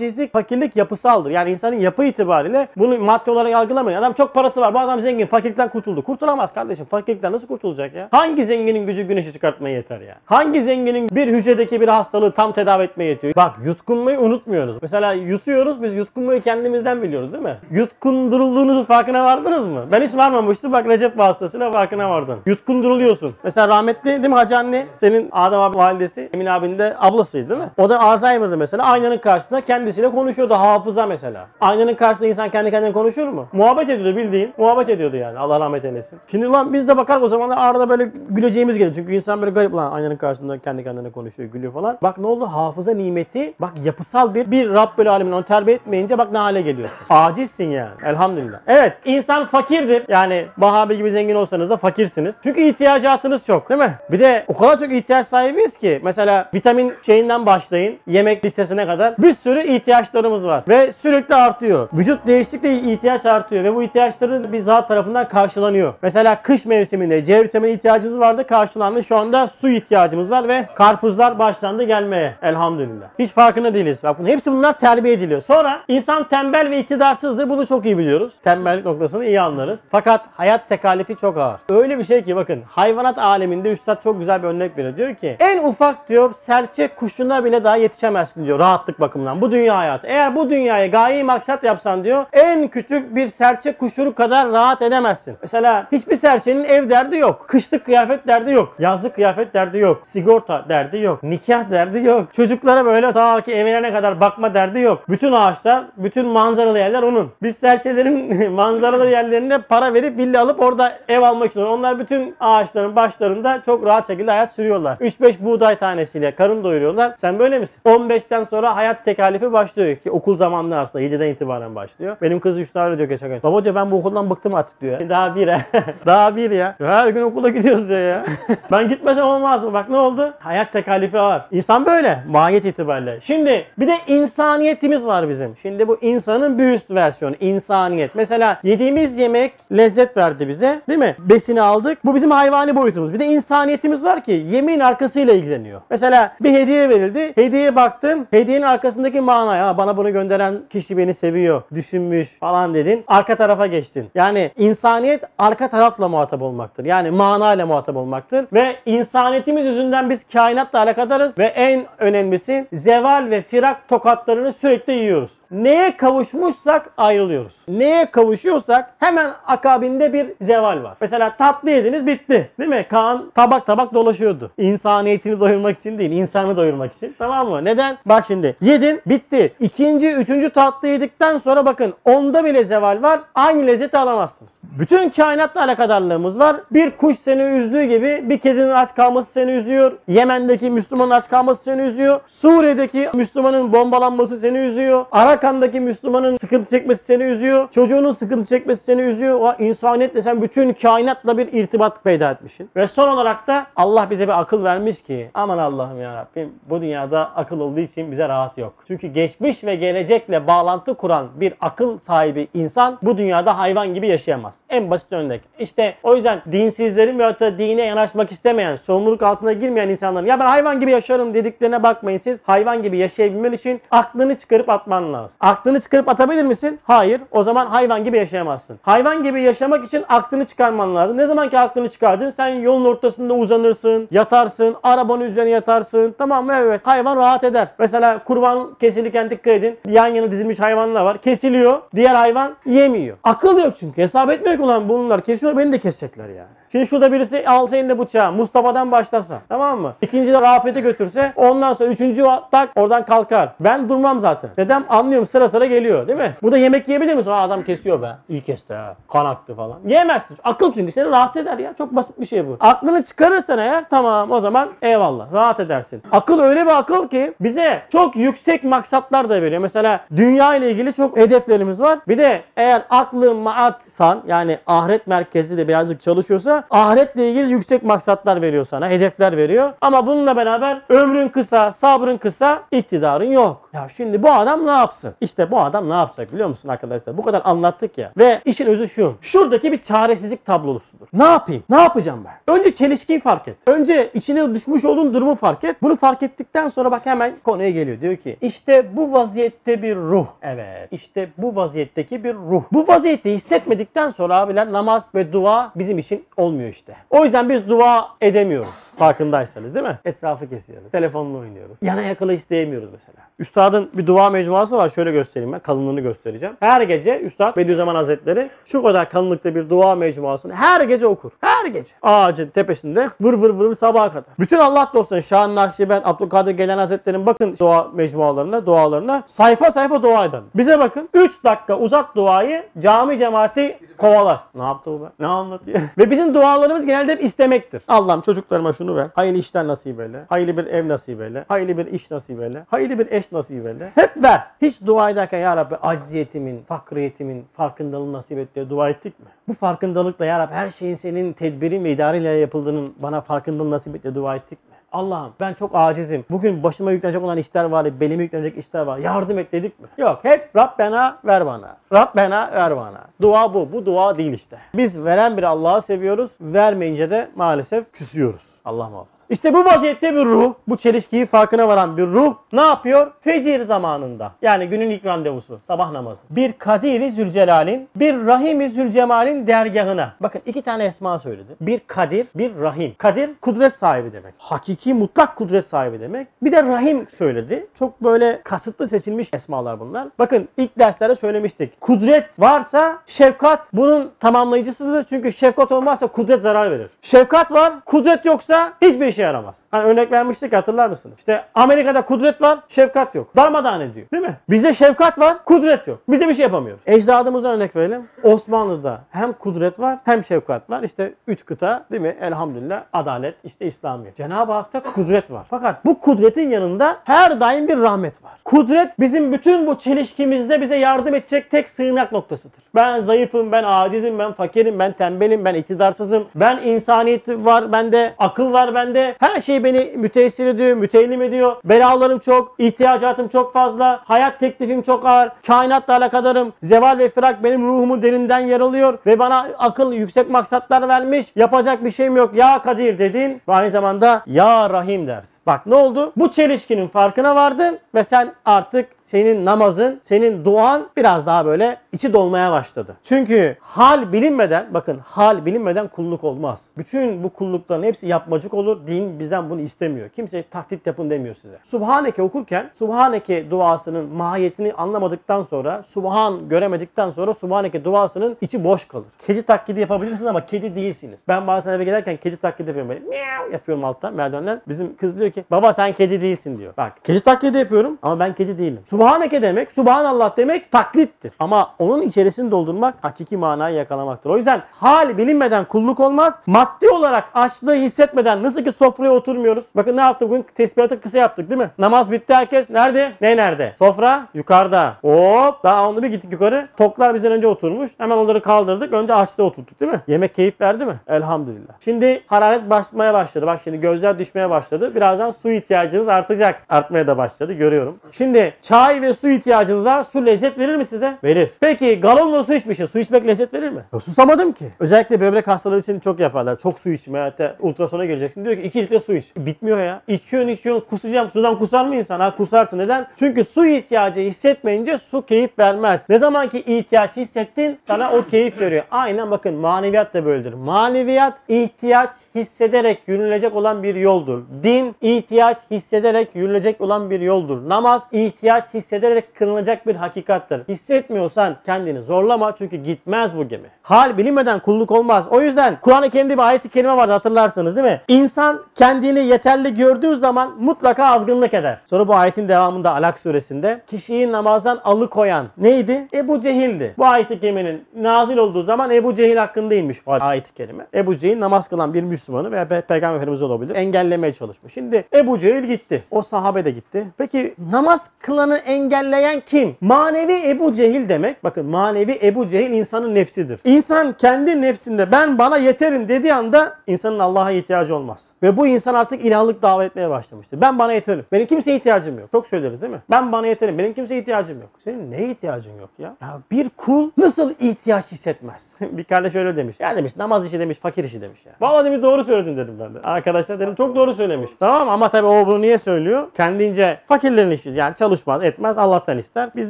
acizlik, 0.07 0.33
fakirlik 0.33 0.75
yapısaldır. 0.75 1.29
Yani 1.29 1.51
insanın 1.51 1.75
yapı 1.75 2.03
itibariyle 2.03 2.67
bunu 2.77 2.99
madde 2.99 3.31
olarak 3.31 3.53
algılamayın. 3.55 3.97
Adam 3.97 4.13
çok 4.13 4.33
parası 4.33 4.61
var. 4.61 4.73
Bu 4.73 4.79
adam 4.79 5.01
zengin. 5.01 5.27
Fakirlikten 5.27 5.69
kurtuldu. 5.69 6.01
Kurtulamaz 6.01 6.53
kardeşim. 6.53 6.85
Fakirlikten 6.85 7.31
nasıl 7.31 7.47
kurtulacak 7.47 7.93
ya? 7.95 8.07
Hangi 8.11 8.45
zenginin 8.45 8.85
gücü 8.87 9.03
güneşi 9.03 9.33
çıkartmaya 9.33 9.75
yeter 9.75 9.99
ya? 10.01 10.15
Hangi 10.25 10.61
zenginin 10.61 11.09
bir 11.09 11.27
hücredeki 11.27 11.81
bir 11.81 11.87
hastalığı 11.87 12.31
tam 12.31 12.51
tedavi 12.51 12.83
etmeye 12.83 13.09
yetiyor? 13.09 13.35
Bak 13.35 13.53
yutkunmayı 13.65 14.19
unutmuyoruz. 14.19 14.77
Mesela 14.81 15.13
yutuyoruz. 15.13 15.81
Biz 15.83 15.95
yutkunmayı 15.95 16.41
kendimizden 16.41 17.01
biliyoruz 17.01 17.33
değil 17.33 17.43
mi? 17.43 17.57
Yutkundurulduğunuzun 17.71 18.83
farkına 18.83 19.25
vardınız 19.25 19.65
mı? 19.65 19.85
Ben 19.91 20.01
hiç 20.01 20.15
varmamıştım. 20.15 20.71
Bak 20.71 20.87
Recep 20.87 21.17
vasıtasıyla 21.17 21.71
farkına 21.71 22.09
vardın. 22.09 22.39
Yutkunduruluyorsun. 22.45 23.35
Mesela 23.43 23.67
rahmetli 23.67 24.09
değil 24.09 24.29
mi 24.29 24.35
Hacı 24.35 24.57
anne? 24.57 24.87
Senin 24.99 25.29
Adem 25.31 25.59
abi 25.59 25.77
validesi 25.77 26.29
Emin 26.33 26.45
abinin 26.45 26.79
de 26.79 26.95
ablasıydı 26.99 27.49
değil 27.49 27.61
mi? 27.61 27.69
O 27.77 27.89
da 27.89 27.99
Alzheimer'dı 27.99 28.57
mesela. 28.57 28.83
Aynanın 28.83 29.17
karşısında 29.17 29.61
kendisiyle 29.87 30.11
konuşuyordu. 30.11 30.53
Hafıza 30.53 31.05
mesela. 31.05 31.47
Aynanın 31.61 31.95
karşısında 31.95 32.29
insan 32.29 32.49
kendi 32.49 32.71
kendine 32.71 32.91
konuşur 32.91 33.27
mu? 33.27 33.47
Muhabbet 33.53 33.89
ediyordu 33.89 34.17
bildiğin. 34.17 34.53
Muhabbet 34.57 34.89
ediyordu 34.89 35.15
yani. 35.15 35.39
Allah 35.39 35.59
rahmet 35.59 35.85
eylesin. 35.85 36.19
Şimdi 36.31 36.45
lan 36.45 36.73
biz 36.73 36.87
de 36.87 36.97
bakar 36.97 37.21
o 37.21 37.27
zamanlar 37.27 37.57
arada 37.57 37.89
böyle 37.89 38.11
güleceğimiz 38.29 38.77
gelir. 38.77 38.93
Çünkü 38.93 39.13
insan 39.13 39.41
böyle 39.41 39.51
garip 39.51 39.75
lan 39.75 39.91
aynanın 39.91 40.15
karşısında 40.15 40.59
kendi 40.59 40.83
kendine 40.83 41.11
konuşuyor, 41.11 41.49
gülüyor 41.49 41.73
falan. 41.73 41.97
Bak 42.03 42.17
ne 42.17 42.27
oldu? 42.27 42.45
Hafıza 42.45 42.93
nimeti 42.93 43.53
bak 43.59 43.71
yapısal 43.83 44.33
bir 44.33 44.51
bir 44.51 44.69
Rabbül 44.69 45.11
Alemin 45.11 45.31
onu 45.31 45.43
terbiye 45.43 45.75
etmeyince 45.75 46.17
bak 46.17 46.31
ne 46.31 46.37
hale 46.37 46.61
geliyorsun. 46.61 46.97
Acizsin 47.09 47.71
yani. 47.71 47.91
Elhamdülillah. 48.05 48.59
Evet 48.67 48.97
insan 49.05 49.45
fakirdir. 49.45 50.03
Yani 50.07 50.45
Bahabi 50.57 50.97
gibi 50.97 51.11
zengin 51.11 51.35
olsanız 51.35 51.69
da 51.69 51.77
fakirsiniz. 51.77 52.35
Çünkü 52.43 52.61
ihtiyacatınız 52.61 53.45
çok 53.45 53.69
değil 53.69 53.81
mi? 53.81 53.93
Bir 54.11 54.19
de 54.19 54.45
o 54.47 54.57
kadar 54.57 54.79
çok 54.79 54.91
ihtiyaç 54.91 55.27
sahibiyiz 55.27 55.77
ki 55.77 55.99
mesela 56.03 56.49
vitamin 56.53 56.93
şeyinden 57.05 57.45
başlayın 57.45 57.97
yemek 58.07 58.45
listesine 58.45 58.87
kadar 58.87 59.17
bir 59.17 59.33
sürü 59.33 59.76
ihtiyaçlarımız 59.77 60.45
var 60.45 60.63
ve 60.67 60.91
sürekli 60.91 61.35
artıyor. 61.35 61.89
Vücut 61.93 62.27
değiştikçe 62.27 62.73
ihtiyaç 62.73 63.25
artıyor 63.25 63.63
ve 63.63 63.75
bu 63.75 63.83
ihtiyaçların 63.83 64.53
bir 64.53 64.59
zat 64.59 64.87
tarafından 64.87 65.27
karşılanıyor. 65.27 65.93
Mesela 66.01 66.41
kış 66.41 66.65
mevsiminde 66.65 67.23
C 67.23 67.43
vitamini 67.43 67.71
ihtiyacımız 67.71 68.19
vardı 68.19 68.47
karşılandı. 68.47 69.03
Şu 69.03 69.17
anda 69.17 69.47
su 69.47 69.69
ihtiyacımız 69.69 70.31
var 70.31 70.47
ve 70.47 70.69
karpuzlar 70.75 71.39
başlandı 71.39 71.83
gelmeye. 71.83 72.35
Elhamdülillah. 72.41 73.07
Hiç 73.19 73.31
farkında 73.31 73.73
değiliz. 73.73 74.03
Bak 74.03 74.19
bunun 74.19 74.27
hepsi 74.27 74.51
bunlar 74.51 74.79
terbiye 74.79 75.13
ediliyor. 75.13 75.41
Sonra 75.41 75.79
insan 75.87 76.23
tembel 76.23 76.69
ve 76.69 76.79
iktidarsızdır. 76.79 77.49
Bunu 77.49 77.67
çok 77.67 77.85
iyi 77.85 77.97
biliyoruz. 77.97 78.33
Tembellik 78.43 78.85
noktasını 78.85 79.25
iyi 79.25 79.41
anlarız. 79.41 79.79
Fakat 79.89 80.21
hayat 80.35 80.69
tekalifi 80.69 81.15
çok 81.15 81.37
ağır. 81.37 81.59
Öyle 81.69 81.99
bir 81.99 82.03
şey 82.03 82.23
ki 82.23 82.35
bakın 82.35 82.63
hayvanat 82.69 83.17
aleminde 83.17 83.71
üstad 83.71 84.01
çok 84.03 84.19
güzel 84.19 84.43
bir 84.43 84.47
örnek 84.47 84.77
veriyor. 84.77 84.97
Diyor 84.97 85.15
ki 85.15 85.37
en 85.39 85.63
ufak 85.63 86.09
diyor 86.09 86.31
serçe 86.31 86.87
kuşuna 86.87 87.43
bile 87.43 87.63
daha 87.63 87.75
yetişemezsin 87.75 88.45
diyor 88.45 88.59
rahatlık 88.59 88.99
bakımından. 88.99 89.41
Bu 89.41 89.51
dünya 89.51 89.66
hayatı. 89.75 90.07
Eğer 90.07 90.35
bu 90.35 90.49
dünyayı 90.49 90.91
gayeyi 90.91 91.23
maksat 91.23 91.63
yapsan 91.63 92.03
diyor 92.03 92.25
en 92.33 92.67
küçük 92.67 93.15
bir 93.15 93.27
serçe 93.27 93.71
kuşuru 93.71 94.15
kadar 94.15 94.51
rahat 94.51 94.81
edemezsin. 94.81 95.37
Mesela 95.41 95.87
hiçbir 95.91 96.15
serçenin 96.15 96.63
ev 96.63 96.89
derdi 96.89 97.17
yok. 97.17 97.45
Kışlık 97.47 97.85
kıyafet 97.85 98.27
derdi 98.27 98.51
yok. 98.51 98.75
Yazlık 98.79 99.15
kıyafet 99.15 99.53
derdi 99.53 99.77
yok. 99.77 100.07
Sigorta 100.07 100.65
derdi 100.69 100.97
yok. 100.97 101.23
Nikah 101.23 101.71
derdi 101.71 102.03
yok. 102.03 102.33
Çocuklara 102.33 102.85
böyle 102.85 103.11
ta 103.11 103.41
ki 103.41 103.53
evine 103.53 103.93
kadar 103.93 104.19
bakma 104.21 104.53
derdi 104.53 104.79
yok. 104.79 105.09
Bütün 105.09 105.31
ağaçlar, 105.31 105.83
bütün 105.97 106.25
manzaralı 106.25 106.79
yerler 106.79 107.03
onun. 107.03 107.31
Biz 107.43 107.57
serçelerin 107.57 108.51
manzaralı 108.51 109.09
yerlerine 109.09 109.57
para 109.57 109.93
verip 109.93 110.17
villa 110.17 110.41
alıp 110.41 110.59
orada 110.59 110.99
ev 111.07 111.21
almak 111.21 111.47
istiyoruz. 111.47 111.73
Onlar 111.73 111.99
bütün 111.99 112.35
ağaçların 112.39 112.95
başlarında 112.95 113.61
çok 113.65 113.85
rahat 113.85 114.07
şekilde 114.07 114.31
hayat 114.31 114.51
sürüyorlar. 114.51 114.97
3-5 114.97 115.45
buğday 115.45 115.75
tanesiyle 115.75 116.35
karın 116.35 116.63
doyuruyorlar. 116.63 117.13
Sen 117.17 117.39
böyle 117.39 117.59
misin? 117.59 117.81
15'ten 117.85 118.43
sonra 118.43 118.75
hayat 118.75 119.05
tekalifi 119.05 119.53
başlıyor 119.57 119.95
ki 119.95 120.11
okul 120.11 120.35
zamanında 120.35 120.79
aslında 120.79 121.05
7'den 121.05 121.29
itibaren 121.29 121.75
başlıyor. 121.75 122.17
Benim 122.21 122.39
kız 122.39 122.59
3 122.59 122.71
tane 122.71 122.97
diyor 122.97 123.09
geçen 123.09 123.29
gün. 123.29 123.39
Baba 123.43 123.63
diyor 123.63 123.75
ben 123.75 123.91
bu 123.91 123.95
okuldan 123.95 124.29
bıktım 124.29 124.55
artık 124.55 124.81
diyor. 124.81 125.09
Daha 125.09 125.35
bir 125.35 125.47
ha. 125.47 125.61
Daha 126.05 126.35
bir 126.35 126.51
ya. 126.51 126.75
Her 126.77 127.07
gün 127.07 127.21
okula 127.21 127.49
gidiyoruz 127.49 127.89
diyor 127.89 127.99
ya. 127.99 128.25
ben 128.71 128.87
gitmesem 128.89 129.25
olmaz 129.25 129.63
mı? 129.63 129.73
Bak 129.73 129.89
ne 129.89 129.97
oldu? 129.97 130.33
Hayat 130.39 130.73
tekalifi 130.73 131.17
var. 131.17 131.45
İnsan 131.51 131.85
böyle. 131.85 132.23
Mahiyet 132.29 132.65
itibariyle. 132.65 133.19
Şimdi 133.21 133.65
bir 133.79 133.87
de 133.87 133.95
insaniyetimiz 134.07 135.05
var 135.05 135.29
bizim. 135.29 135.57
Şimdi 135.57 135.87
bu 135.87 135.97
insanın 136.01 136.59
bir 136.59 136.73
üst 136.73 136.91
versiyonu. 136.91 137.35
insaniyet. 137.39 138.15
Mesela 138.15 138.59
yediğimiz 138.63 139.17
yemek 139.17 139.53
lezzet 139.71 140.17
verdi 140.17 140.47
bize. 140.47 140.81
Değil 140.89 140.99
mi? 140.99 141.15
Besini 141.19 141.61
aldık. 141.61 142.05
Bu 142.05 142.15
bizim 142.15 142.31
hayvani 142.31 142.75
boyutumuz. 142.75 143.13
Bir 143.13 143.19
de 143.19 143.25
insaniyetimiz 143.25 144.03
var 144.03 144.23
ki 144.23 144.31
yemeğin 144.31 144.79
arkasıyla 144.79 145.33
ilgileniyor. 145.33 145.81
Mesela 145.89 146.35
bir 146.41 146.53
hediye 146.53 146.89
verildi. 146.89 147.31
Hediyeye 147.35 147.75
baktın. 147.75 148.27
Hediyenin 148.31 148.65
arkasındaki 148.65 149.21
mana 149.21 149.46
manaya 149.47 149.67
"Ha, 149.67 149.77
bana 149.77 149.97
bunu 149.97 150.13
gönderen 150.13 150.55
kişi 150.69 150.97
beni 150.97 151.13
seviyor, 151.13 151.61
düşünmüş 151.73 152.29
falan 152.39 152.73
dedin. 152.73 153.03
Arka 153.07 153.35
tarafa 153.35 153.65
geçtin. 153.67 154.09
Yani 154.15 154.51
insaniyet 154.57 155.23
arka 155.37 155.67
tarafla 155.69 156.07
muhatap 156.07 156.41
olmaktır. 156.41 156.85
Yani 156.85 157.11
manayla 157.11 157.65
muhatap 157.65 157.95
olmaktır. 157.95 158.45
Ve 158.53 158.75
insaniyetimiz 158.85 159.65
yüzünden 159.65 160.09
biz 160.09 160.23
kainatla 160.23 160.79
alakadarız 160.79 161.37
ve 161.37 161.45
en 161.45 161.85
önemlisi 161.99 162.67
zeval 162.73 163.27
ve 163.29 163.41
firak 163.41 163.87
tokatlarını 163.87 164.53
sürekli 164.53 164.93
yiyoruz. 164.93 165.31
Neye 165.51 165.97
kavuşmuşsak 165.97 166.89
ayrılıyoruz. 166.97 167.55
Neye 167.67 168.11
kavuşuyorsak 168.11 168.93
hemen 168.99 169.29
akabinde 169.47 170.13
bir 170.13 170.27
zeval 170.41 170.83
var. 170.83 170.93
Mesela 171.01 171.35
tatlı 171.37 171.69
yediniz 171.69 172.07
bitti. 172.07 172.49
Değil 172.59 172.69
mi? 172.69 172.85
Kaan 172.89 173.31
tabak 173.35 173.65
tabak 173.65 173.93
dolaşıyordu. 173.93 174.51
İnsaniyetini 174.57 175.39
doyurmak 175.39 175.77
için 175.77 175.97
değil, 175.97 176.11
insanı 176.11 176.57
doyurmak 176.57 176.93
için. 176.93 177.15
Tamam 177.19 177.49
mı? 177.49 177.65
Neden? 177.65 177.97
Bak 178.05 178.23
şimdi. 178.27 178.55
Yedin, 178.61 179.01
bitti. 179.05 179.36
İkinci, 179.59 180.11
üçüncü 180.11 180.49
tatlı 180.49 180.87
yedikten 180.87 181.37
sonra 181.37 181.65
bakın 181.65 181.93
onda 182.05 182.45
bile 182.45 182.63
zeval 182.63 183.01
var. 183.01 183.19
Aynı 183.35 183.67
lezzeti 183.67 183.97
alamazsınız. 183.97 184.61
Bütün 184.79 185.09
kainatla 185.09 185.63
alakadarlığımız 185.63 186.39
var. 186.39 186.55
Bir 186.71 186.91
kuş 186.91 187.17
seni 187.17 187.41
üzdüğü 187.41 187.83
gibi 187.83 188.29
bir 188.29 188.39
kedinin 188.39 188.69
aç 188.69 188.95
kalması 188.95 189.31
seni 189.31 189.51
üzüyor. 189.51 189.91
Yemen'deki 190.07 190.71
Müslümanın 190.71 191.11
aç 191.11 191.29
kalması 191.29 191.63
seni 191.63 191.81
üzüyor. 191.81 192.19
Suriye'deki 192.27 193.09
Müslümanın 193.13 193.73
bombalanması 193.73 194.37
seni 194.37 194.57
üzüyor. 194.57 195.05
Arakan'daki 195.11 195.79
Müslümanın 195.79 196.37
sıkıntı 196.37 196.69
çekmesi 196.69 197.03
seni 197.03 197.23
üzüyor. 197.23 197.67
Çocuğunun 197.71 198.11
sıkıntı 198.11 198.49
çekmesi 198.49 198.83
seni 198.83 199.01
üzüyor. 199.01 199.39
O 199.39 199.63
insaniyetle 199.63 200.21
sen 200.21 200.41
bütün 200.41 200.73
kainatla 200.73 201.37
bir 201.37 201.53
irtibat 201.53 202.03
peyda 202.03 202.31
etmişsin. 202.31 202.69
Ve 202.75 202.87
son 202.87 203.07
olarak 203.07 203.47
da 203.47 203.67
Allah 203.75 204.09
bize 204.09 204.27
bir 204.27 204.39
akıl 204.39 204.63
vermiş 204.63 205.01
ki 205.03 205.31
aman 205.33 205.57
Allah'ım 205.57 206.01
ya 206.01 206.15
Rabbim 206.15 206.53
bu 206.69 206.81
dünyada 206.81 207.35
akıl 207.35 207.59
olduğu 207.59 207.79
için 207.79 208.11
bize 208.11 208.29
rahat 208.29 208.57
yok. 208.57 208.73
Çünkü 208.87 209.07
geçmiş 209.27 209.63
ve 209.63 209.75
gelecekle 209.75 210.47
bağlantı 210.47 210.93
kuran 210.93 211.27
bir 211.35 211.53
akıl 211.61 211.99
sahibi 211.99 212.47
insan 212.53 212.97
bu 213.01 213.17
dünyada 213.17 213.57
hayvan 213.57 213.93
gibi 213.93 214.07
yaşayamaz. 214.07 214.59
En 214.69 214.91
basit 214.91 215.13
örnek. 215.13 215.41
İşte 215.59 215.95
o 216.03 216.15
yüzden 216.15 216.41
dinsizlerin 216.51 217.19
veyahut 217.19 217.39
da 217.39 217.59
dine 217.59 217.81
yanaşmak 217.81 218.31
istemeyen, 218.31 218.75
sorumluluk 218.75 219.23
altına 219.23 219.53
girmeyen 219.53 219.89
insanların 219.89 220.25
ya 220.25 220.39
ben 220.39 220.45
hayvan 220.45 220.79
gibi 220.79 220.91
yaşarım 220.91 221.33
dediklerine 221.33 221.83
bakmayın 221.83 222.17
siz. 222.17 222.41
Hayvan 222.43 222.83
gibi 222.83 222.97
yaşayabilmen 222.97 223.51
için 223.51 223.81
aklını 223.91 224.37
çıkarıp 224.37 224.69
atman 224.69 225.13
lazım. 225.13 225.37
Aklını 225.39 225.79
çıkarıp 225.79 226.09
atabilir 226.09 226.43
misin? 226.43 226.79
Hayır. 226.83 227.21
O 227.31 227.43
zaman 227.43 227.65
hayvan 227.65 228.03
gibi 228.03 228.17
yaşayamazsın. 228.17 228.79
Hayvan 228.81 229.23
gibi 229.23 229.41
yaşamak 229.41 229.85
için 229.85 230.05
aklını 230.09 230.45
çıkarman 230.45 230.95
lazım. 230.95 231.17
Ne 231.17 231.25
zaman 231.25 231.49
ki 231.49 231.59
aklını 231.59 231.89
çıkardın 231.89 232.29
sen 232.29 232.47
yolun 232.47 232.85
ortasında 232.85 233.33
uzanırsın, 233.33 234.07
yatarsın, 234.11 234.75
arabanın 234.83 235.21
üzerine 235.21 235.49
yatarsın. 235.49 236.15
Tamam 236.17 236.45
mı? 236.45 236.53
Evet. 236.57 236.81
Hayvan 236.83 237.17
rahat 237.17 237.43
eder. 237.43 237.67
Mesela 237.79 238.23
kurban 238.23 238.75
kesilirken 238.79 239.16
dikkat 239.25 239.47
edin. 239.47 239.77
Yan 239.89 240.07
yana 240.07 240.31
dizilmiş 240.31 240.59
hayvanlar 240.59 241.05
var. 241.05 241.17
Kesiliyor. 241.17 241.81
Diğer 241.95 242.15
hayvan 242.15 242.55
yemiyor. 242.65 243.17
Akıl 243.23 243.57
yok 243.57 243.73
çünkü. 243.79 244.01
Hesap 244.01 244.29
etmiyor 244.31 244.57
ki 244.57 244.63
ulan 244.63 244.89
bunlar 244.89 245.21
kesiyor 245.21 245.57
beni 245.57 245.71
de 245.71 245.79
kesecekler 245.79 246.29
yani. 246.29 246.47
Şimdi 246.71 246.87
şurada 246.87 247.11
birisi 247.11 247.49
alsa 247.49 247.77
elinde 247.77 247.99
bıçağı 247.99 248.31
Mustafa'dan 248.31 248.91
başlasa 248.91 249.39
tamam 249.49 249.81
mı? 249.81 249.93
İkinci 250.01 250.33
de 250.33 250.41
Rafet'e 250.41 250.81
götürse 250.81 251.33
ondan 251.35 251.73
sonra 251.73 251.89
üçüncü 251.89 252.25
tak 252.51 252.69
oradan 252.75 253.05
kalkar. 253.05 253.49
Ben 253.59 253.89
durmam 253.89 254.21
zaten. 254.21 254.49
Neden? 254.57 254.83
Anlıyorum 254.89 255.25
sıra 255.25 255.49
sıra 255.49 255.65
geliyor 255.65 256.07
değil 256.07 256.17
mi? 256.19 256.35
Burada 256.41 256.57
yemek 256.57 256.87
yiyebilir 256.87 257.13
misin? 257.13 257.31
Aa, 257.31 257.41
adam 257.41 257.63
kesiyor 257.63 258.01
be. 258.01 258.15
İyi 258.29 258.41
kesti 258.41 258.73
ha. 258.73 258.95
Kan 259.11 259.25
aktı 259.25 259.55
falan. 259.55 259.77
Yiyemezsin. 259.85 260.37
Akıl 260.43 260.73
çünkü 260.73 260.91
seni 260.91 261.05
rahatsız 261.09 261.41
eder 261.41 261.57
ya. 261.57 261.73
Çok 261.77 261.95
basit 261.95 262.19
bir 262.19 262.25
şey 262.25 262.47
bu. 262.47 262.57
Aklını 262.59 263.03
çıkarırsan 263.05 263.59
eğer 263.59 263.89
tamam 263.89 264.31
o 264.31 264.41
zaman 264.41 264.69
eyvallah. 264.81 265.33
Rahat 265.33 265.59
edersin. 265.59 266.03
Akıl 266.11 266.39
öyle 266.39 266.65
bir 266.65 266.77
akıl 266.79 267.07
ki 267.07 267.33
bize 267.41 267.81
çok 267.91 268.15
yüksek 268.15 268.63
maksatlar 268.97 269.29
da 269.29 269.41
veriyor. 269.41 269.61
Mesela 269.61 269.99
dünya 270.15 270.55
ile 270.55 270.71
ilgili 270.71 270.93
çok 270.93 271.17
hedeflerimiz 271.17 271.81
var. 271.81 271.99
Bir 272.07 272.17
de 272.17 272.41
eğer 272.57 272.81
aklı 272.89 273.35
maatsan 273.35 274.23
yani 274.27 274.59
ahiret 274.67 275.07
merkezi 275.07 275.57
de 275.57 275.67
birazcık 275.67 276.01
çalışıyorsa 276.01 276.63
ahiretle 276.69 277.29
ilgili 277.29 277.51
yüksek 277.51 277.83
maksatlar 277.83 278.41
veriyor 278.41 278.65
sana. 278.65 278.89
Hedefler 278.89 279.37
veriyor. 279.37 279.73
Ama 279.81 280.07
bununla 280.07 280.35
beraber 280.35 280.81
ömrün 280.89 281.29
kısa, 281.29 281.71
sabrın 281.71 282.17
kısa, 282.17 282.63
iktidarın 282.71 283.31
yok. 283.31 283.69
Ya 283.73 283.87
şimdi 283.97 284.23
bu 284.23 284.31
adam 284.31 284.65
ne 284.65 284.71
yapsın? 284.71 285.13
İşte 285.21 285.51
bu 285.51 285.59
adam 285.59 285.89
ne 285.89 285.93
yapacak 285.93 286.33
biliyor 286.33 286.49
musun 286.49 286.69
arkadaşlar? 286.69 287.17
Bu 287.17 287.21
kadar 287.21 287.41
anlattık 287.45 287.97
ya. 287.97 288.11
Ve 288.17 288.41
işin 288.45 288.65
özü 288.65 288.87
şu. 288.87 289.15
Şuradaki 289.21 289.71
bir 289.71 289.81
çaresizlik 289.81 290.45
tablosudur. 290.45 291.07
Ne 291.13 291.23
yapayım? 291.25 291.63
Ne 291.69 291.81
yapacağım 291.81 292.25
ben? 292.25 292.55
Önce 292.55 292.73
çelişkiyi 292.73 293.19
fark 293.19 293.47
et. 293.47 293.57
Önce 293.67 294.09
içine 294.13 294.53
düşmüş 294.53 294.85
olduğun 294.85 295.13
durumu 295.13 295.35
fark 295.35 295.63
et. 295.63 295.75
Bunu 295.81 295.95
fark 295.95 296.23
ettikten 296.23 296.67
sonra 296.67 296.91
bak 296.91 297.05
hemen 297.05 297.33
konuya 297.43 297.69
geliyor. 297.69 298.01
Diyor 298.01 298.15
ki 298.15 298.37
işte 298.41 298.86
bu 298.95 299.13
vaziyette 299.13 299.81
bir 299.81 299.95
ruh. 299.95 300.27
Evet. 300.41 300.87
İşte 300.91 301.29
bu 301.37 301.55
vaziyetteki 301.55 302.23
bir 302.23 302.33
ruh. 302.33 302.63
Bu 302.71 302.87
vaziyeti 302.87 303.33
hissetmedikten 303.33 304.09
sonra 304.09 304.39
abiler 304.39 304.71
namaz 304.71 305.15
ve 305.15 305.33
dua 305.33 305.71
bizim 305.75 305.97
için 305.97 306.25
olmuyor 306.37 306.69
işte. 306.69 306.95
O 307.09 307.23
yüzden 307.23 307.49
biz 307.49 307.69
dua 307.69 308.07
edemiyoruz. 308.21 308.86
Farkındaysanız 308.97 309.75
değil 309.75 309.85
mi? 309.85 309.99
Etrafı 310.05 310.49
kesiyoruz. 310.49 310.91
Telefonla 310.91 311.37
oynuyoruz. 311.37 311.77
Yana 311.81 312.01
yakala 312.01 312.33
isteyemiyoruz 312.33 312.89
mesela. 312.91 313.17
Üstadın 313.39 313.89
bir 313.93 314.07
dua 314.07 314.29
mecmuası 314.29 314.77
var. 314.77 314.89
Şöyle 314.89 315.11
göstereyim 315.11 315.53
ben. 315.53 315.59
Kalınlığını 315.59 316.01
göstereceğim. 316.01 316.57
Her 316.59 316.81
gece 316.81 317.19
Üstad 317.19 317.55
Bediüzzaman 317.57 317.95
Hazretleri 317.95 318.49
şu 318.65 318.83
kadar 318.83 319.09
kalınlıkta 319.09 319.55
bir 319.55 319.69
dua 319.69 319.95
mecmuasını 319.95 320.53
her 320.53 320.81
gece 320.81 321.07
okur. 321.07 321.31
Her 321.41 321.65
gece. 321.65 321.95
Ağacın 322.01 322.49
tepesinde 322.49 323.09
vır 323.21 323.33
vır 323.33 323.49
vır 323.49 323.73
sabaha 323.73 324.09
kadar. 324.09 324.33
Bütün 324.39 324.57
Allah 324.57 324.91
dostları 324.93 325.23
Şahin 325.23 325.55
Nakşibend, 325.55 326.01
Abdülkadir 326.05 326.51
Gelen 326.51 326.77
Hazretleri'nin 326.77 327.25
bakın 327.25 327.55
dua 327.59 327.87
mecmualarına, 327.93 328.65
dualarına 328.65 329.23
sayfa 329.25 329.71
sayfa 329.71 330.03
dua 330.03 330.25
eden. 330.25 330.43
Bize 330.55 330.79
bakın 330.79 331.09
3 331.13 331.43
dakika 331.43 331.77
uzat 331.79 332.15
duayı 332.15 332.63
cami 332.79 333.17
cemaati 333.17 333.79
kovalar. 333.97 334.39
Ne 334.55 334.63
yaptı 334.63 334.91
bu 334.91 335.01
be? 335.01 335.05
Ne 335.19 335.27
anlatıyor? 335.27 335.79
Ve 335.97 336.11
bizim 336.11 336.33
dualarımız 336.33 336.85
genelde 336.85 337.11
hep 337.11 337.23
istemektir. 337.23 337.83
Allah'ım 337.87 338.21
çocuklarıma 338.21 338.73
şunu 338.73 338.86
ver. 338.95 339.07
Hayırlı 339.15 339.39
işler 339.39 339.67
nasip 339.67 339.99
eyle. 339.99 340.25
Hayırlı 340.29 340.57
bir 340.57 340.65
ev 340.65 340.87
nasip 340.87 341.21
eyle. 341.21 341.45
Hayırlı 341.47 341.77
bir 341.77 341.85
iş 341.85 342.11
nasip 342.11 342.41
eyle. 342.41 342.63
Hayırlı 342.67 342.99
bir 342.99 343.11
eş 343.11 343.31
nasip 343.31 343.65
eyle. 343.67 343.91
Hep 343.95 344.23
ver. 344.23 344.41
Hiç 344.61 344.81
dua 344.85 345.09
ederken 345.09 345.39
ya 345.39 345.57
Rabbi 345.57 345.75
acziyetimin, 345.75 346.61
fakriyetimin 346.61 347.45
farkındalığını 347.53 348.13
nasip 348.13 348.37
et 348.37 348.55
diye 348.55 348.69
dua 348.69 348.89
ettik 348.89 349.19
mi? 349.19 349.25
Bu 349.47 349.53
farkındalıkla 349.53 350.25
ya 350.25 350.39
Rabbi 350.39 350.53
her 350.53 350.69
şeyin 350.69 350.95
senin 350.95 351.33
tedbirin 351.33 351.83
ve 351.83 351.91
idareyle 351.91 352.29
yapıldığının 352.29 352.93
bana 353.01 353.21
farkındalığını 353.21 353.71
nasip 353.71 353.95
et 353.95 354.03
diye 354.03 354.15
dua 354.15 354.35
ettik 354.35 354.59
mi? 354.69 354.75
Allah'ım 354.91 355.33
ben 355.39 355.53
çok 355.53 355.71
acizim. 355.73 356.25
Bugün 356.29 356.63
başıma 356.63 356.91
yüklenecek 356.91 357.23
olan 357.23 357.37
işler 357.37 357.63
var, 357.63 357.99
belime 357.99 358.23
yüklenecek 358.23 358.57
işler 358.57 358.81
var. 358.81 358.97
Yardım 358.97 359.39
et 359.39 359.51
dedik 359.51 359.79
mi? 359.79 359.87
Yok. 359.97 360.19
Hep 360.23 360.49
Rabbena 360.55 361.17
ver 361.25 361.45
bana. 361.45 361.77
Rabbena 361.93 362.51
ver 362.53 362.77
bana. 362.77 363.01
Dua 363.21 363.53
bu. 363.53 363.71
Bu 363.71 363.85
dua 363.85 364.17
değil 364.17 364.33
işte. 364.33 364.57
Biz 364.73 365.03
veren 365.03 365.37
bir 365.37 365.43
Allah'ı 365.43 365.81
seviyoruz. 365.81 366.31
Vermeyince 366.41 367.11
de 367.11 367.29
maalesef 367.35 367.93
küsüyoruz. 367.93 368.55
Allah 368.65 368.89
muhafaza. 368.89 369.25
İşte 369.29 369.53
bu 369.53 369.65
vaziyette 369.65 370.13
bir 370.15 370.25
ruh, 370.25 370.53
bu 370.67 370.77
çelişkiyi 370.77 371.25
farkına 371.25 371.67
varan 371.67 371.97
bir 371.97 372.07
ruh 372.07 372.35
ne 372.53 372.61
yapıyor? 372.61 373.11
Fecir 373.21 373.61
zamanında. 373.61 374.31
Yani 374.41 374.67
günün 374.67 374.89
ilk 374.89 375.05
randevusu. 375.05 375.59
Sabah 375.67 375.91
namazı. 375.91 376.21
Bir 376.29 376.53
Kadir-i 376.53 377.11
Zülcelal'in, 377.11 377.89
bir 377.95 378.25
Rahim-i 378.25 378.69
Zülcemal'in 378.69 379.47
dergahına. 379.47 380.13
Bakın 380.19 380.41
iki 380.45 380.61
tane 380.61 380.85
esma 380.85 381.19
söyledi. 381.19 381.55
Bir 381.61 381.79
Kadir, 381.87 382.27
bir 382.35 382.55
Rahim. 382.55 382.95
Kadir 382.97 383.29
kudret 383.41 383.77
sahibi 383.77 384.13
demek. 384.13 384.33
Hakiki 384.37 384.86
mutlak 384.93 385.35
kudret 385.35 385.65
sahibi 385.65 385.99
demek. 385.99 386.27
Bir 386.41 386.51
de 386.51 386.63
Rahim 386.63 387.09
söyledi. 387.09 387.67
Çok 387.73 388.03
böyle 388.03 388.41
kasıtlı 388.43 388.87
seçilmiş 388.87 389.29
esmalar 389.33 389.79
bunlar. 389.79 390.07
Bakın 390.19 390.47
ilk 390.57 390.79
derslerde 390.79 391.15
söylemiştik. 391.15 391.81
Kudret 391.81 392.39
varsa 392.39 392.97
şefkat 393.05 393.59
bunun 393.73 394.11
tamamlayıcısıdır. 394.19 395.03
Çünkü 395.03 395.31
şefkat 395.31 395.71
olmazsa 395.71 396.07
kudret 396.07 396.41
zarar 396.41 396.71
verir. 396.71 396.89
Şefkat 397.01 397.51
var, 397.51 397.73
kudret 397.85 398.25
yoksa 398.25 398.73
hiçbir 398.81 399.07
işe 399.07 399.21
yaramaz. 399.21 399.63
Hani 399.71 399.83
örnek 399.83 400.11
vermiştik 400.11 400.53
hatırlar 400.53 400.89
mısınız? 400.89 401.17
İşte 401.17 401.45
Amerika'da 401.55 402.01
kudret 402.01 402.41
var, 402.41 402.59
şefkat 402.69 403.15
yok. 403.15 403.35
Darmadağın 403.35 403.81
ediyor. 403.81 404.07
Değil 404.11 404.23
mi? 404.23 404.37
Bizde 404.49 404.73
şefkat 404.73 405.19
var, 405.19 405.45
kudret 405.45 405.87
yok. 405.87 405.99
Biz 406.09 406.21
de 406.21 406.27
bir 406.27 406.33
şey 406.33 406.43
yapamıyoruz. 406.43 406.83
Ecdadımıza 406.87 407.49
örnek 407.49 407.75
verelim. 407.75 408.07
Osmanlı'da 408.23 409.01
hem 409.09 409.33
kudret 409.33 409.79
var 409.79 409.99
hem 410.05 410.23
şefkat 410.23 410.69
var. 410.69 410.83
İşte 410.83 411.13
üç 411.27 411.45
kıta 411.45 411.85
değil 411.91 412.01
mi? 412.01 412.17
Elhamdülillah 412.21 412.83
adalet, 412.93 413.35
işte 413.43 413.65
İslamiyet. 413.65 414.15
Cenab-ı 414.15 414.53
Hak'ta 414.67 414.91
kudret 414.91 415.31
var. 415.31 415.45
Fakat 415.49 415.85
bu 415.85 415.99
kudretin 415.99 416.49
yanında 416.49 416.97
her 417.03 417.39
daim 417.39 417.67
bir 417.67 417.77
rahmet 417.77 418.23
var. 418.23 418.31
Kudret 418.45 418.99
bizim 418.99 419.33
bütün 419.33 419.67
bu 419.67 419.77
çelişkimizde 419.77 420.61
bize 420.61 420.75
yardım 420.75 421.15
edecek 421.15 421.51
tek 421.51 421.69
sığınak 421.69 422.11
noktasıdır. 422.11 422.63
Ben 422.75 423.01
zayıfım, 423.01 423.51
ben 423.51 423.63
acizim, 423.67 424.19
ben 424.19 424.33
fakirim, 424.33 424.79
ben 424.79 424.93
tembelim, 424.93 425.45
ben 425.45 425.53
iktidarsızım. 425.53 426.25
Ben 426.35 426.57
insaniyet 426.57 427.29
var 427.29 427.71
bende, 427.71 428.13
akıl 428.17 428.53
var 428.53 428.75
bende. 428.75 429.15
Her 429.19 429.39
şey 429.39 429.63
beni 429.63 429.93
müteessir 429.95 430.45
ediyor, 430.45 430.77
müteellim 430.77 431.21
ediyor. 431.21 431.55
Belalarım 431.63 432.19
çok, 432.19 432.55
ihtiyacatım 432.59 433.27
çok 433.27 433.53
fazla, 433.53 434.01
hayat 434.05 434.39
teklifim 434.39 434.81
çok 434.81 435.05
ağır, 435.05 435.29
kainatla 435.47 435.97
alakadarım. 435.97 436.53
Zeval 436.61 436.97
ve 436.97 437.09
firak 437.09 437.43
benim 437.43 437.67
ruhumu 437.67 438.01
derinden 438.01 438.39
yaralıyor 438.39 438.97
ve 439.05 439.19
bana 439.19 439.47
akıl 439.57 439.93
yüksek 439.93 440.29
maksatlar 440.29 440.87
vermiş. 440.87 441.25
Yapacak 441.35 441.85
bir 441.85 441.91
şeyim 441.91 442.17
yok. 442.17 442.35
Ya 442.35 442.61
Kadir 442.61 442.99
dedin 442.99 443.41
ve 443.47 443.53
aynı 443.53 443.71
zamanda 443.71 444.23
Ya 444.27 444.56
Rahim 444.57 445.07
dersin. 445.07 445.37
Bak 445.45 445.65
ne 445.65 445.75
oldu? 445.75 446.13
Bu 446.17 446.31
çelişkinin 446.31 446.87
farkına 446.87 447.35
vardın 447.35 447.79
ve 447.95 448.03
sen 448.03 448.33
artık 448.45 448.89
senin 449.07 449.45
namazın, 449.45 449.99
senin 450.01 450.45
duan 450.45 450.87
biraz 450.97 451.25
daha 451.25 451.45
böyle 451.45 451.77
içi 451.91 452.13
dolmaya 452.13 452.51
başladı. 452.51 452.95
Çünkü 453.03 453.57
hal 453.61 454.13
bilinmeden, 454.13 454.67
bakın 454.73 454.99
hal 455.05 455.45
bilinmeden 455.45 455.87
kulluk 455.87 456.23
olmaz. 456.23 456.69
Bütün 456.77 457.23
bu 457.23 457.29
kullukların 457.29 457.83
hepsi 457.83 458.07
yapmacık 458.07 458.53
olur. 458.53 458.87
Din 458.87 459.19
bizden 459.19 459.49
bunu 459.49 459.61
istemiyor. 459.61 460.09
Kimse 460.09 460.43
taklit 460.43 460.87
yapın 460.87 461.09
demiyor 461.09 461.35
size. 461.35 461.57
Subhaneke 461.63 462.21
okurken 462.21 462.69
Subhaneke 462.73 463.51
duasının 463.51 464.05
mahiyetini 464.05 464.73
anlamadıktan 464.73 465.43
sonra, 465.43 465.83
Subhan 465.83 466.49
göremedikten 466.49 467.09
sonra 467.09 467.33
Subhaneke 467.33 467.83
duasının 467.83 468.37
içi 468.41 468.63
boş 468.63 468.85
kalır. 468.85 469.05
Kedi 469.27 469.43
taklidi 469.43 469.79
yapabilirsiniz 469.79 470.29
ama 470.29 470.45
kedi 470.45 470.75
değilsiniz. 470.75 471.21
Ben 471.27 471.47
bazen 471.47 471.73
eve 471.73 471.83
giderken 471.83 472.17
kedi 472.17 472.37
taklidi 472.37 472.69
yapıyorum 472.69 472.89
böyle. 472.89 472.99
Miyav 472.99 473.51
yapıyorum 473.51 473.83
alttan 473.83 474.13
merdivenden. 474.13 474.61
Bizim 474.67 474.95
kız 474.95 475.19
diyor 475.19 475.31
ki 475.31 475.45
baba 475.51 475.73
sen 475.73 475.93
kedi 475.93 476.21
değilsin 476.21 476.57
diyor. 476.57 476.73
Bak 476.77 476.93
kedi 477.03 477.19
taklidi 477.19 477.57
yapıyorum 477.57 477.97
ama 478.01 478.19
ben 478.19 478.35
kedi 478.35 478.57
değilim. 478.57 478.79
Subhaneke 478.97 479.41
demek, 479.41 479.71
Subhanallah 479.71 480.37
demek 480.37 480.71
taklittir. 480.71 481.31
Ama 481.39 481.73
onun 481.79 482.01
içerisini 482.01 482.51
doldurmak 482.51 482.95
hakiki 483.01 483.37
manayı 483.37 483.75
yakalamaktır. 483.75 484.29
O 484.29 484.37
yüzden 484.37 484.63
hal 484.71 485.17
bilinmeden 485.17 485.65
kulluk 485.65 485.99
olmaz. 485.99 486.39
Maddi 486.45 486.89
olarak 486.89 487.29
açlığı 487.33 487.75
hissetmeden 487.75 488.43
nasıl 488.43 488.63
ki 488.63 488.71
sofraya 488.71 489.11
oturmuyoruz. 489.11 489.65
Bakın 489.75 489.97
ne 489.97 490.01
yaptık 490.01 490.29
bugün? 490.29 490.45
Tesbihatı 490.55 491.01
kısa 491.01 491.17
yaptık 491.17 491.49
değil 491.49 491.61
mi? 491.61 491.69
Namaz 491.77 492.11
bitti 492.11 492.33
herkes. 492.33 492.69
Nerede? 492.69 493.11
Ne 493.21 493.37
nerede? 493.37 493.73
Sofra 493.79 494.27
yukarıda. 494.33 494.93
Hop 495.01 495.63
daha 495.63 495.89
onu 495.89 496.03
bir 496.03 496.07
gittik 496.07 496.31
yukarı. 496.31 496.67
Toklar 496.77 497.13
bizden 497.13 497.31
önce 497.31 497.47
oturmuş. 497.47 497.91
Hemen 497.97 498.17
onları 498.17 498.41
kaldırdık. 498.41 498.93
Önce 498.93 499.13
açlığı 499.13 499.43
oturttuk 499.43 499.79
değil 499.79 499.91
mi? 499.91 500.01
Yemek 500.07 500.35
keyif 500.35 500.61
verdi 500.61 500.85
mi? 500.85 500.95
Elhamdülillah. 501.07 501.73
Şimdi 501.79 502.23
hararet 502.27 502.69
basmaya 502.69 503.13
başladı. 503.13 503.47
Bak 503.47 503.59
şimdi 503.63 503.79
gözler 503.79 504.19
düşmeye 504.19 504.49
başladı. 504.49 504.95
Birazdan 504.95 505.29
su 505.29 505.49
ihtiyacınız 505.49 506.07
artacak. 506.07 506.61
Artmaya 506.69 507.07
da 507.07 507.17
başladı 507.17 507.53
görüyorum. 507.53 507.99
Şimdi 508.11 508.53
çay 508.87 509.01
ve 509.01 509.13
su 509.13 509.29
ihtiyacınız 509.29 509.85
var. 509.85 510.03
Su 510.03 510.25
lezzet 510.25 510.59
verir 510.59 510.75
mi 510.75 510.85
size? 510.85 511.17
Verir. 511.23 511.49
Peki 511.59 511.99
galonla 511.99 512.43
su 512.43 512.53
içmişsin. 512.53 512.85
Su 512.85 512.99
içmek 512.99 513.27
lezzet 513.27 513.53
verir 513.53 513.69
mi? 513.69 513.81
Ya 513.93 513.99
susamadım 513.99 514.51
ki. 514.51 514.65
Özellikle 514.79 515.19
böbrek 515.21 515.47
hastaları 515.47 515.79
için 515.79 515.99
çok 515.99 516.19
yaparlar. 516.19 516.59
Çok 516.59 516.79
su 516.79 516.89
içme. 516.89 517.19
Hatta 517.19 517.55
ultrasona 517.59 518.05
gireceksin. 518.05 518.45
Diyor 518.45 518.55
ki 518.55 518.61
2 518.61 518.81
litre 518.81 518.99
su 518.99 519.13
iç. 519.13 519.25
Bitmiyor 519.37 519.77
ya. 519.77 520.01
İçiyorsun 520.07 520.49
içiyorsun 520.49 520.85
kusacağım. 520.89 521.29
Sudan 521.29 521.59
kusar 521.59 521.85
mı 521.85 521.95
insan? 521.95 522.19
Ha 522.19 522.35
kusarsın. 522.35 522.77
Neden? 522.77 523.07
Çünkü 523.15 523.43
su 523.43 523.65
ihtiyacı 523.65 524.21
hissetmeyince 524.21 524.97
su 524.97 525.25
keyif 525.25 525.59
vermez. 525.59 526.05
Ne 526.09 526.19
zaman 526.19 526.49
ki 526.49 526.63
ihtiyaç 526.67 527.17
hissettin 527.17 527.77
sana 527.81 528.11
o 528.11 528.25
keyif 528.25 528.59
veriyor. 528.59 528.83
Aynen 528.91 529.31
bakın 529.31 529.53
maneviyat 529.53 530.13
da 530.13 530.25
böyledir. 530.25 530.53
Maneviyat 530.53 531.33
ihtiyaç 531.47 532.11
hissederek 532.35 532.99
yürünecek 533.07 533.55
olan 533.55 533.83
bir 533.83 533.95
yoldur. 533.95 534.41
Din 534.63 534.95
ihtiyaç 535.01 535.57
hissederek 535.71 536.35
yürünecek 536.35 536.81
olan 536.81 537.09
bir 537.09 537.19
yoldur. 537.19 537.69
Namaz 537.69 538.07
ihtiyaç 538.11 538.73
hissederek 538.77 539.35
kılınacak 539.35 539.87
bir 539.87 539.95
hakikattır. 539.95 540.67
Hissetmiyorsan 540.67 541.55
kendini 541.65 542.03
zorlama 542.03 542.55
çünkü 542.55 542.77
gitmez 542.77 543.37
bu 543.37 543.47
gemi. 543.47 543.67
Hal 543.81 544.17
bilinmeden 544.17 544.59
kulluk 544.59 544.91
olmaz. 544.91 545.27
O 545.31 545.41
yüzden 545.41 545.77
Kur'an-ı 545.81 546.09
Kerim'de 546.09 546.33
bir 546.33 546.41
ayet-i 546.43 546.69
kerime 546.69 546.97
vardı 546.97 547.11
hatırlarsınız 547.11 547.75
değil 547.75 547.87
mi? 547.87 548.01
İnsan 548.07 548.59
kendini 548.75 549.19
yeterli 549.19 549.73
gördüğü 549.73 550.15
zaman 550.15 550.51
mutlaka 550.59 551.05
azgınlık 551.05 551.53
eder. 551.53 551.79
Sonra 551.85 552.07
bu 552.07 552.15
ayetin 552.15 552.49
devamında 552.49 552.91
Alak 552.93 553.19
suresinde 553.19 553.81
kişiyi 553.87 554.31
namazdan 554.31 554.79
alıkoyan 554.83 555.47
neydi? 555.57 556.07
Ebu 556.13 556.41
Cehil'di. 556.41 556.93
Bu 556.97 557.05
ayet-i 557.05 557.39
kerimenin 557.39 557.85
nazil 557.95 558.37
olduğu 558.37 558.63
zaman 558.63 558.91
Ebu 558.91 559.15
Cehil 559.15 559.37
hakkında 559.37 559.75
inmiş 559.75 560.07
bu 560.07 560.13
ayet-i 560.19 560.53
kerime. 560.53 560.87
Ebu 560.93 561.17
Cehil 561.17 561.39
namaz 561.39 561.67
kılan 561.67 561.93
bir 561.93 562.03
Müslümanı 562.03 562.51
veya 562.51 562.63
Pe- 562.63 562.81
Peygamber 562.81 563.15
Efendimiz 563.15 563.41
olabilir 563.41 563.75
engellemeye 563.75 564.33
çalışmış. 564.33 564.73
Şimdi 564.73 565.05
Ebu 565.13 565.39
Cehil 565.39 565.63
gitti. 565.63 566.03
O 566.11 566.21
sahabe 566.21 566.65
de 566.65 566.71
gitti. 566.71 567.07
Peki 567.17 567.55
namaz 567.71 568.11
kılanı 568.19 568.57
engelleyen 568.67 569.41
kim? 569.45 569.75
Manevi 569.81 570.49
Ebu 570.49 570.73
Cehil 570.73 571.09
demek. 571.09 571.43
Bakın 571.43 571.65
manevi 571.65 572.19
Ebu 572.23 572.47
Cehil 572.47 572.71
insanın 572.71 573.15
nefsidir. 573.15 573.59
İnsan 573.63 574.13
kendi 574.13 574.61
nefsinde 574.61 575.11
ben 575.11 575.37
bana 575.37 575.57
yeterim 575.57 576.09
dediği 576.09 576.33
anda 576.33 576.75
insanın 576.87 577.19
Allah'a 577.19 577.51
ihtiyacı 577.51 577.95
olmaz. 577.95 578.33
Ve 578.43 578.57
bu 578.57 578.67
insan 578.67 578.93
artık 578.93 579.25
ilahlık 579.25 579.61
davet 579.61 579.87
etmeye 579.87 580.09
başlamıştır. 580.09 580.61
Ben 580.61 580.79
bana 580.79 580.93
yeterim. 580.93 581.25
Benim 581.31 581.45
kimseye 581.47 581.77
ihtiyacım 581.77 582.19
yok. 582.19 582.31
Çok 582.31 582.47
söyleriz 582.47 582.81
değil 582.81 582.93
mi? 582.93 583.01
Ben 583.09 583.31
bana 583.31 583.47
yeterim. 583.47 583.77
Benim 583.77 583.93
kimseye 583.93 584.21
ihtiyacım 584.21 584.61
yok. 584.61 584.69
Senin 584.77 585.11
neye 585.11 585.29
ihtiyacın 585.31 585.79
yok 585.79 585.89
ya? 585.99 586.15
Ya 586.21 586.39
bir 586.51 586.69
kul 586.69 587.11
nasıl 587.17 587.53
ihtiyaç 587.59 588.11
hissetmez? 588.11 588.71
bir 588.81 589.03
kardeş 589.03 589.35
öyle 589.35 589.55
demiş. 589.55 589.75
Ya 589.79 589.95
demiş 589.95 590.15
namaz 590.15 590.45
işi 590.45 590.59
demiş, 590.59 590.77
fakir 590.77 591.03
işi 591.03 591.21
demiş 591.21 591.45
ya. 591.45 591.51
Vallahi 591.61 591.85
demiş 591.85 592.03
doğru 592.03 592.23
söyledin 592.23 592.57
dedim 592.57 592.75
ben 592.79 592.95
de. 592.95 593.01
Arkadaşlar 593.01 593.59
dedim 593.59 593.75
çok 593.75 593.95
doğru 593.95 594.13
söylemiş. 594.13 594.49
Tamam 594.59 594.89
ama 594.89 595.09
tabii 595.09 595.27
o 595.27 595.47
bunu 595.47 595.61
niye 595.61 595.77
söylüyor? 595.77 596.27
Kendince 596.37 596.99
fakirlerin 597.05 597.51
işi 597.51 597.69
yani 597.69 597.95
çalışmaz, 597.95 598.43
etmez, 598.47 598.77
Allah'tan 598.77 599.17
ister. 599.17 599.49
Biz 599.55 599.69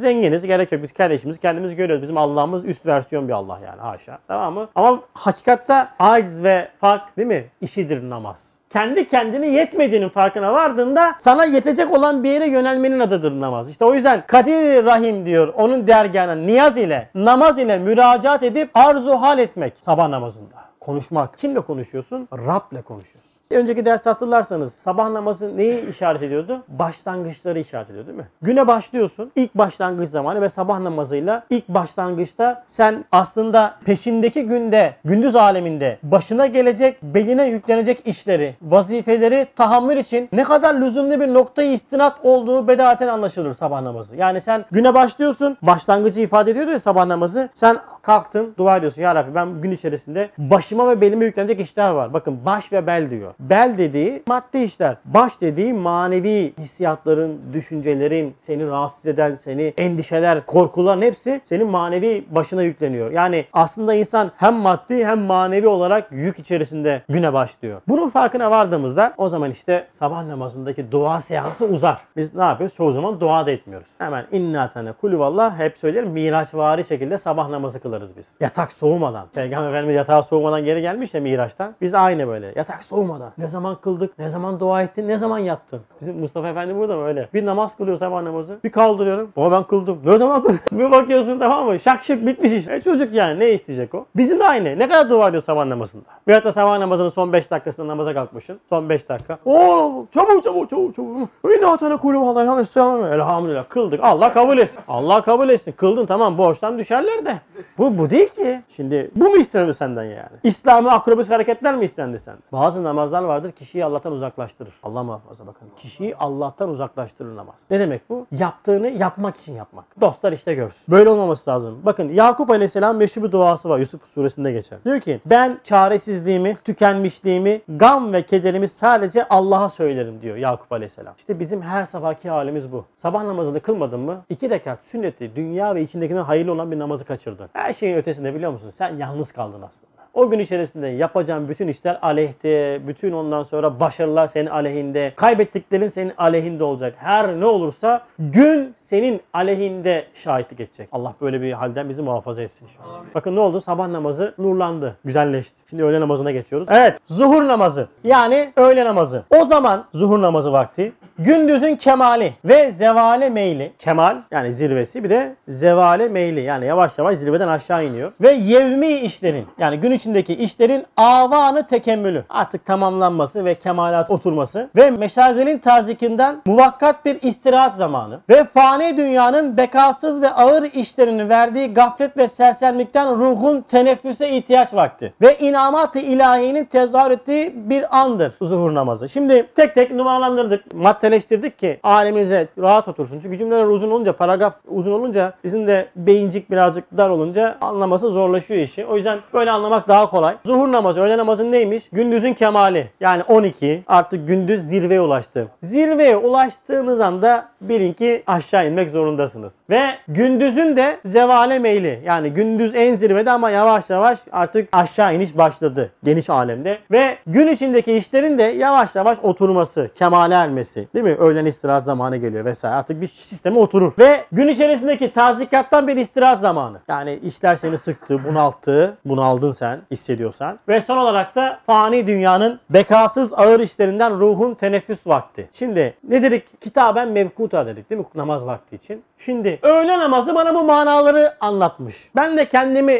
zenginiz, 0.00 0.46
gerek 0.46 0.72
yok. 0.72 0.82
Biz 0.82 0.92
kardeşimiz 0.92 1.38
kendimiz 1.38 1.76
görüyoruz. 1.76 2.02
Bizim 2.02 2.18
Allah'ımız 2.18 2.64
üst 2.64 2.86
versiyon 2.86 3.28
bir 3.28 3.32
Allah 3.32 3.60
yani 3.64 3.80
haşa. 3.80 4.18
Tamam 4.28 4.54
mı? 4.54 4.68
Ama 4.74 5.00
hakikatte 5.14 5.86
aciz 5.98 6.42
ve 6.42 6.68
fark 6.80 7.16
değil 7.16 7.28
mi? 7.28 7.44
İşidir 7.60 8.10
namaz 8.10 8.58
kendi 8.70 9.08
kendine 9.08 9.48
yetmediğinin 9.48 10.08
farkına 10.08 10.52
vardığında 10.52 11.14
sana 11.18 11.44
yetecek 11.44 11.92
olan 11.94 12.24
bir 12.24 12.30
yere 12.30 12.46
yönelmenin 12.46 13.00
adıdır 13.00 13.40
namaz. 13.40 13.70
İşte 13.70 13.84
o 13.84 13.94
yüzden 13.94 14.24
Kadir 14.26 14.84
Rahim 14.84 15.26
diyor 15.26 15.48
onun 15.56 15.86
dergahına 15.86 16.34
niyaz 16.34 16.78
ile 16.78 17.08
namaz 17.14 17.58
ile 17.58 17.78
müracaat 17.78 18.42
edip 18.42 18.70
arzu 18.74 19.12
hal 19.12 19.38
etmek 19.38 19.72
sabah 19.80 20.08
namazında. 20.08 20.54
Konuşmak. 20.80 21.38
Kimle 21.38 21.60
konuşuyorsun? 21.60 22.28
Rab'le 22.32 22.82
konuşuyorsun. 22.82 23.27
Önceki 23.50 23.84
ders 23.84 24.06
hatırlarsanız 24.06 24.72
sabah 24.72 25.10
namazı 25.10 25.56
neyi 25.56 25.88
işaret 25.88 26.22
ediyordu? 26.22 26.64
Başlangıçları 26.68 27.58
işaret 27.58 27.90
ediyor 27.90 28.06
değil 28.06 28.18
mi? 28.18 28.28
Güne 28.42 28.66
başlıyorsun. 28.66 29.32
İlk 29.36 29.54
başlangıç 29.54 30.08
zamanı 30.08 30.40
ve 30.40 30.48
sabah 30.48 30.78
namazıyla 30.78 31.44
ilk 31.50 31.68
başlangıçta 31.68 32.64
sen 32.66 33.04
aslında 33.12 33.74
peşindeki 33.84 34.46
günde, 34.46 34.94
gündüz 35.04 35.36
aleminde 35.36 35.98
başına 36.02 36.46
gelecek, 36.46 37.02
beline 37.02 37.44
yüklenecek 37.46 38.06
işleri, 38.06 38.56
vazifeleri 38.62 39.46
tahammül 39.56 39.96
için 39.96 40.28
ne 40.32 40.44
kadar 40.44 40.74
lüzumlu 40.74 41.20
bir 41.20 41.34
noktayı 41.34 41.72
istinat 41.72 42.16
olduğu 42.22 42.68
bedaten 42.68 43.08
anlaşılır 43.08 43.54
sabah 43.54 43.82
namazı. 43.82 44.16
Yani 44.16 44.40
sen 44.40 44.64
güne 44.70 44.94
başlıyorsun, 44.94 45.56
başlangıcı 45.62 46.20
ifade 46.20 46.50
ediyordu 46.50 46.70
ya 46.70 46.78
sabah 46.78 47.06
namazı. 47.06 47.48
Sen 47.54 47.76
kalktın, 48.02 48.54
dua 48.58 48.76
ediyorsun. 48.76 49.02
Ya 49.02 49.14
Rabbi 49.14 49.34
ben 49.34 49.60
gün 49.60 49.70
içerisinde 49.70 50.30
başıma 50.38 50.88
ve 50.88 51.00
belime 51.00 51.24
yüklenecek 51.24 51.60
işler 51.60 51.90
var. 51.90 52.12
Bakın 52.12 52.44
baş 52.44 52.72
ve 52.72 52.86
bel 52.86 53.10
diyor. 53.10 53.34
Bel 53.40 53.74
dediği 53.78 54.22
maddi 54.28 54.58
işler. 54.58 54.96
Baş 55.04 55.40
dediği 55.40 55.72
manevi 55.72 56.52
hissiyatların, 56.58 57.40
düşüncelerin, 57.52 58.34
seni 58.40 58.66
rahatsız 58.66 59.06
eden, 59.06 59.34
seni 59.34 59.74
endişeler, 59.78 60.46
korkuların 60.46 61.02
hepsi 61.02 61.40
senin 61.44 61.66
manevi 61.66 62.24
başına 62.30 62.62
yükleniyor. 62.62 63.10
Yani 63.10 63.44
aslında 63.52 63.94
insan 63.94 64.30
hem 64.36 64.54
maddi 64.54 65.06
hem 65.06 65.20
manevi 65.20 65.68
olarak 65.68 66.12
yük 66.12 66.38
içerisinde 66.38 67.02
güne 67.08 67.32
başlıyor. 67.32 67.80
Bunun 67.88 68.08
farkına 68.08 68.50
vardığımızda 68.50 69.14
o 69.16 69.28
zaman 69.28 69.50
işte 69.50 69.86
sabah 69.90 70.24
namazındaki 70.24 70.92
dua 70.92 71.20
seansı 71.20 71.66
uzar. 71.66 72.00
Biz 72.16 72.34
ne 72.34 72.42
yapıyoruz? 72.42 72.76
Çoğu 72.76 72.92
zaman 72.92 73.20
dua 73.20 73.46
da 73.46 73.50
etmiyoruz. 73.50 73.88
Hemen 73.98 74.24
inna 74.32 74.70
tane 74.70 74.92
kulü 74.92 75.18
vallah 75.18 75.58
hep 75.58 75.78
söylerim 75.78 76.10
miraçvari 76.10 76.84
şekilde 76.84 77.18
sabah 77.18 77.48
namazı 77.48 77.80
kılarız 77.80 78.16
biz. 78.16 78.34
Yatak 78.40 78.72
soğumadan. 78.72 79.26
Peygamber 79.34 79.68
Efendimiz 79.68 79.96
yatağa 79.96 80.22
soğumadan 80.22 80.64
geri 80.64 80.80
gelmiş 80.80 81.14
ya 81.14 81.20
miraçtan. 81.20 81.74
Biz 81.80 81.94
aynı 81.94 82.28
böyle. 82.28 82.52
Yatak 82.56 82.84
soğumadan. 82.84 83.27
Ne 83.38 83.48
zaman 83.48 83.76
kıldık? 83.80 84.18
Ne 84.18 84.28
zaman 84.28 84.60
dua 84.60 84.82
ettin? 84.82 85.08
Ne 85.08 85.16
zaman 85.16 85.38
yattın? 85.38 85.80
Bizim 86.00 86.18
Mustafa 86.18 86.48
Efendi 86.48 86.76
burada 86.76 86.96
mı 86.96 87.04
öyle? 87.04 87.28
Bir 87.34 87.46
namaz 87.46 87.76
kılıyor 87.76 87.96
sabah 87.96 88.22
namazı. 88.22 88.58
Bir 88.64 88.72
kaldırıyorum. 88.72 89.32
Baba 89.36 89.56
ben 89.56 89.64
kıldım. 89.64 90.00
Ne 90.04 90.18
zaman 90.18 90.42
kıldım? 90.42 90.58
bir 90.78 90.90
bakıyorsun 90.90 91.38
tamam 91.38 91.66
mı? 91.66 91.80
Şak 91.80 92.04
şık 92.04 92.26
bitmiş 92.26 92.52
iş. 92.52 92.68
E 92.68 92.80
çocuk 92.80 93.14
yani 93.14 93.40
ne 93.40 93.50
isteyecek 93.50 93.94
o? 93.94 94.06
Bizim 94.16 94.38
de 94.38 94.44
aynı. 94.44 94.78
Ne 94.78 94.88
kadar 94.88 95.10
dua 95.10 95.28
ediyor 95.28 95.42
sabah 95.42 95.66
namazında? 95.66 96.04
Bir 96.28 96.34
hatta 96.34 96.52
sabah 96.52 96.78
namazının 96.78 97.08
son 97.08 97.32
5 97.32 97.50
dakikasında 97.50 97.86
namaza 97.86 98.14
kalkmışsın. 98.14 98.60
Son 98.68 98.88
5 98.88 99.08
dakika. 99.08 99.38
Oo 99.44 100.06
çabuk 100.14 100.42
çabuk 100.42 100.70
çabuk 100.70 100.96
çabuk. 100.96 101.28
Ne 101.44 101.66
atana 101.66 101.96
kulü 101.96 102.20
vallahi 102.20 102.46
ya 102.46 103.14
Elhamdülillah 103.14 103.64
kıldık. 103.68 104.00
Allah 104.02 104.32
kabul 104.32 104.58
etsin. 104.58 104.78
Allah 104.88 105.22
kabul 105.22 105.48
etsin. 105.48 105.72
Kıldın 105.72 106.06
tamam 106.06 106.38
borçtan 106.38 106.78
düşerler 106.78 107.26
de. 107.26 107.40
Bu 107.78 107.98
bu 107.98 108.10
değil 108.10 108.28
ki. 108.28 108.62
Şimdi 108.68 109.10
bu 109.16 109.28
mu 109.28 109.36
istenir 109.36 109.72
senden 109.72 110.04
yani? 110.04 110.36
İslam'ı 110.42 110.92
akrobis 110.92 111.30
hareketler 111.30 111.74
mi 111.74 111.84
istendi 111.84 112.18
sen? 112.18 112.34
Bazı 112.52 112.84
namazlar 113.22 113.34
vardır 113.34 113.52
kişiyi 113.52 113.84
Allah'tan 113.84 114.12
uzaklaştırır. 114.12 114.74
Allah 114.82 115.02
muhafaza 115.02 115.46
bakın. 115.46 115.68
Kişiyi 115.76 116.16
Allah'tan 116.16 116.68
uzaklaştırır 116.68 117.36
namaz. 117.36 117.66
Ne 117.70 117.80
demek 117.80 118.10
bu? 118.10 118.26
Yaptığını 118.30 118.88
yapmak 118.88 119.36
için 119.36 119.54
yapmak. 119.54 120.00
Dostlar 120.00 120.32
işte 120.32 120.54
görsün. 120.54 120.82
Böyle 120.88 121.10
olmaması 121.10 121.50
lazım. 121.50 121.80
Bakın 121.84 122.08
Yakup 122.08 122.50
Aleyhisselam 122.50 122.96
meşhur 122.96 123.22
bir 123.22 123.32
duası 123.32 123.68
var. 123.68 123.78
Yusuf 123.78 124.08
suresinde 124.08 124.52
geçer. 124.52 124.78
Diyor 124.84 125.00
ki 125.00 125.20
ben 125.26 125.60
çaresizliğimi, 125.64 126.56
tükenmişliğimi, 126.64 127.62
gam 127.68 128.12
ve 128.12 128.22
kederimi 128.22 128.68
sadece 128.68 129.28
Allah'a 129.28 129.68
söylerim 129.68 130.22
diyor 130.22 130.36
Yakup 130.36 130.72
Aleyhisselam. 130.72 131.14
İşte 131.18 131.40
bizim 131.40 131.62
her 131.62 131.84
sabahki 131.84 132.30
halimiz 132.30 132.72
bu. 132.72 132.84
Sabah 132.96 133.24
namazını 133.24 133.60
kılmadın 133.60 134.00
mı? 134.00 134.24
iki 134.28 134.50
rekat 134.50 134.84
sünneti, 134.84 135.36
dünya 135.36 135.74
ve 135.74 135.82
içindekinden 135.82 136.22
hayırlı 136.22 136.52
olan 136.52 136.70
bir 136.70 136.78
namazı 136.78 137.04
kaçırdın. 137.04 137.48
Her 137.52 137.72
şeyin 137.72 137.96
ötesinde 137.96 138.34
biliyor 138.34 138.52
musun? 138.52 138.70
Sen 138.70 138.96
yalnız 138.96 139.32
kaldın 139.32 139.62
aslında. 139.62 139.97
O 140.14 140.30
gün 140.30 140.38
içerisinde 140.38 140.86
yapacağın 140.86 141.48
bütün 141.48 141.68
işler 141.68 141.98
aleyhte, 142.02 142.80
bütün 142.86 143.12
ondan 143.12 143.42
sonra 143.42 143.80
başarılar 143.80 144.26
senin 144.26 144.50
aleyhinde, 144.50 145.12
kaybettiklerin 145.16 145.88
senin 145.88 146.12
aleyhinde 146.18 146.64
olacak. 146.64 146.94
Her 146.98 147.40
ne 147.40 147.46
olursa 147.46 148.02
gün 148.18 148.74
senin 148.76 149.20
aleyhinde 149.32 150.04
şahitlik 150.14 150.60
edecek. 150.60 150.88
Allah 150.92 151.14
böyle 151.20 151.42
bir 151.42 151.52
halden 151.52 151.88
bizi 151.88 152.02
muhafaza 152.02 152.42
etsin 152.42 152.66
inşallah. 152.66 153.00
Bakın 153.14 153.36
ne 153.36 153.40
oldu? 153.40 153.60
Sabah 153.60 153.88
namazı 153.88 154.34
nurlandı, 154.38 154.96
güzelleşti. 155.04 155.60
Şimdi 155.70 155.84
öğle 155.84 156.00
namazına 156.00 156.30
geçiyoruz. 156.30 156.68
Evet, 156.70 156.98
zuhur 157.06 157.48
namazı. 157.48 157.88
Yani 158.04 158.52
öğle 158.56 158.84
namazı. 158.84 159.22
O 159.30 159.44
zaman 159.44 159.84
zuhur 159.92 160.22
namazı 160.22 160.52
vakti 160.52 160.92
gündüzün 161.18 161.76
kemali 161.76 162.34
ve 162.44 162.70
zevale 162.72 163.30
meyli. 163.30 163.72
Kemal 163.78 164.16
yani 164.30 164.54
zirvesi 164.54 165.04
bir 165.04 165.10
de 165.10 165.34
zevale 165.48 166.08
meyli 166.08 166.40
yani 166.40 166.66
yavaş 166.66 166.98
yavaş 166.98 167.18
zirveden 167.18 167.48
aşağı 167.48 167.84
iniyor. 167.84 168.12
Ve 168.20 168.32
yevmi 168.32 168.86
işlerin 168.86 169.46
yani 169.58 169.80
gün 169.80 169.90
içindeki 169.98 170.34
işlerin 170.34 170.86
avanı 170.96 171.66
tekemmülü 171.66 172.24
artık 172.28 172.66
tamamlanması 172.66 173.44
ve 173.44 173.54
kemalat 173.54 174.10
oturması 174.10 174.68
ve 174.76 174.90
meşagilin 174.90 175.58
tazikinden 175.58 176.42
muvakkat 176.46 177.04
bir 177.04 177.22
istirahat 177.22 177.76
zamanı 177.76 178.20
ve 178.28 178.44
fani 178.44 178.96
dünyanın 178.96 179.56
bekasız 179.56 180.22
ve 180.22 180.30
ağır 180.30 180.62
işlerinin 180.72 181.28
verdiği 181.28 181.74
gaflet 181.74 182.16
ve 182.16 182.28
sersemlikten 182.28 183.16
ruhun 183.16 183.60
teneffüse 183.60 184.30
ihtiyaç 184.30 184.74
vakti 184.74 185.12
ve 185.20 185.38
inamat-ı 185.38 185.98
ilahinin 185.98 186.64
tezahür 186.64 187.10
ettiği 187.10 187.52
bir 187.54 187.98
andır 187.98 188.32
zuhur 188.42 188.74
namazı. 188.74 189.08
Şimdi 189.08 189.46
tek 189.54 189.74
tek 189.74 189.90
numaralandırdık, 189.90 190.74
maddeleştirdik 190.74 191.58
ki 191.58 191.80
aleminize 191.82 192.48
rahat 192.58 192.88
otursun. 192.88 193.20
Çünkü 193.20 193.38
cümleler 193.38 193.64
uzun 193.64 193.90
olunca, 193.90 194.12
paragraf 194.12 194.54
uzun 194.68 194.92
olunca 194.92 195.32
bizim 195.44 195.68
de 195.68 195.88
beyincik 195.96 196.50
birazcık 196.50 196.96
dar 196.96 197.10
olunca 197.10 197.56
anlaması 197.60 198.10
zorlaşıyor 198.10 198.60
işi. 198.60 198.86
O 198.86 198.96
yüzden 198.96 199.18
böyle 199.34 199.50
anlamak 199.50 199.87
daha 199.88 200.10
kolay. 200.10 200.36
Zuhur 200.44 200.72
namazı, 200.72 201.00
öğle 201.00 201.18
namazı 201.18 201.52
neymiş? 201.52 201.88
Gündüzün 201.92 202.34
kemali. 202.34 202.90
Yani 203.00 203.22
12 203.22 203.82
artık 203.86 204.28
gündüz 204.28 204.62
zirveye 204.62 205.00
ulaştı. 205.00 205.48
Zirveye 205.62 206.16
ulaştığınız 206.16 207.00
anda 207.00 207.48
bilin 207.60 207.92
ki 207.92 208.22
aşağı 208.26 208.68
inmek 208.68 208.90
zorundasınız. 208.90 209.54
Ve 209.70 209.82
gündüzün 210.08 210.76
de 210.76 210.98
zevale 211.04 211.58
meyli. 211.58 212.02
Yani 212.04 212.30
gündüz 212.30 212.74
en 212.74 212.94
zirvede 212.94 213.30
ama 213.30 213.50
yavaş 213.50 213.90
yavaş 213.90 214.18
artık 214.32 214.68
aşağı 214.72 215.14
iniş 215.14 215.36
başladı 215.38 215.90
geniş 216.04 216.30
alemde. 216.30 216.78
Ve 216.90 217.18
gün 217.26 217.46
içindeki 217.46 217.92
işlerin 217.92 218.38
de 218.38 218.42
yavaş 218.42 218.94
yavaş 218.96 219.18
oturması, 219.22 219.90
kemale 219.98 220.34
ermesi. 220.34 220.88
Değil 220.94 221.04
mi? 221.04 221.14
Öğlen 221.14 221.46
istirahat 221.46 221.84
zamanı 221.84 222.16
geliyor 222.16 222.44
vesaire. 222.44 222.74
Artık 222.74 223.00
bir 223.00 223.06
sisteme 223.06 223.58
oturur. 223.58 223.92
Ve 223.98 224.24
gün 224.32 224.48
içerisindeki 224.48 225.12
tazikattan 225.12 225.88
bir 225.88 225.96
istirahat 225.96 226.40
zamanı. 226.40 226.78
Yani 226.88 227.18
işler 227.22 227.56
seni 227.56 227.78
sıktı, 227.78 228.24
bunalttı. 228.24 228.96
Bunaldın 229.04 229.52
sen 229.52 229.77
hissediyorsan. 229.90 230.58
Ve 230.68 230.80
son 230.80 230.96
olarak 230.96 231.36
da 231.36 231.60
fani 231.66 232.06
dünyanın 232.06 232.60
bekasız 232.70 233.34
ağır 233.34 233.60
işlerinden 233.60 234.20
ruhun 234.20 234.54
teneffüs 234.54 235.06
vakti. 235.06 235.48
Şimdi 235.52 235.94
ne 236.08 236.22
dedik? 236.22 236.60
Kitaben 236.60 237.08
mevkuta 237.08 237.66
dedik 237.66 237.90
değil 237.90 238.00
mi? 238.00 238.06
Namaz 238.14 238.46
vakti 238.46 238.76
için. 238.76 239.02
Şimdi 239.18 239.58
öğle 239.62 239.98
namazı 239.98 240.34
bana 240.34 240.54
bu 240.54 240.62
manaları 240.62 241.34
anlatmış. 241.40 242.10
Ben 242.16 242.36
de 242.36 242.44
kendimi 242.44 242.92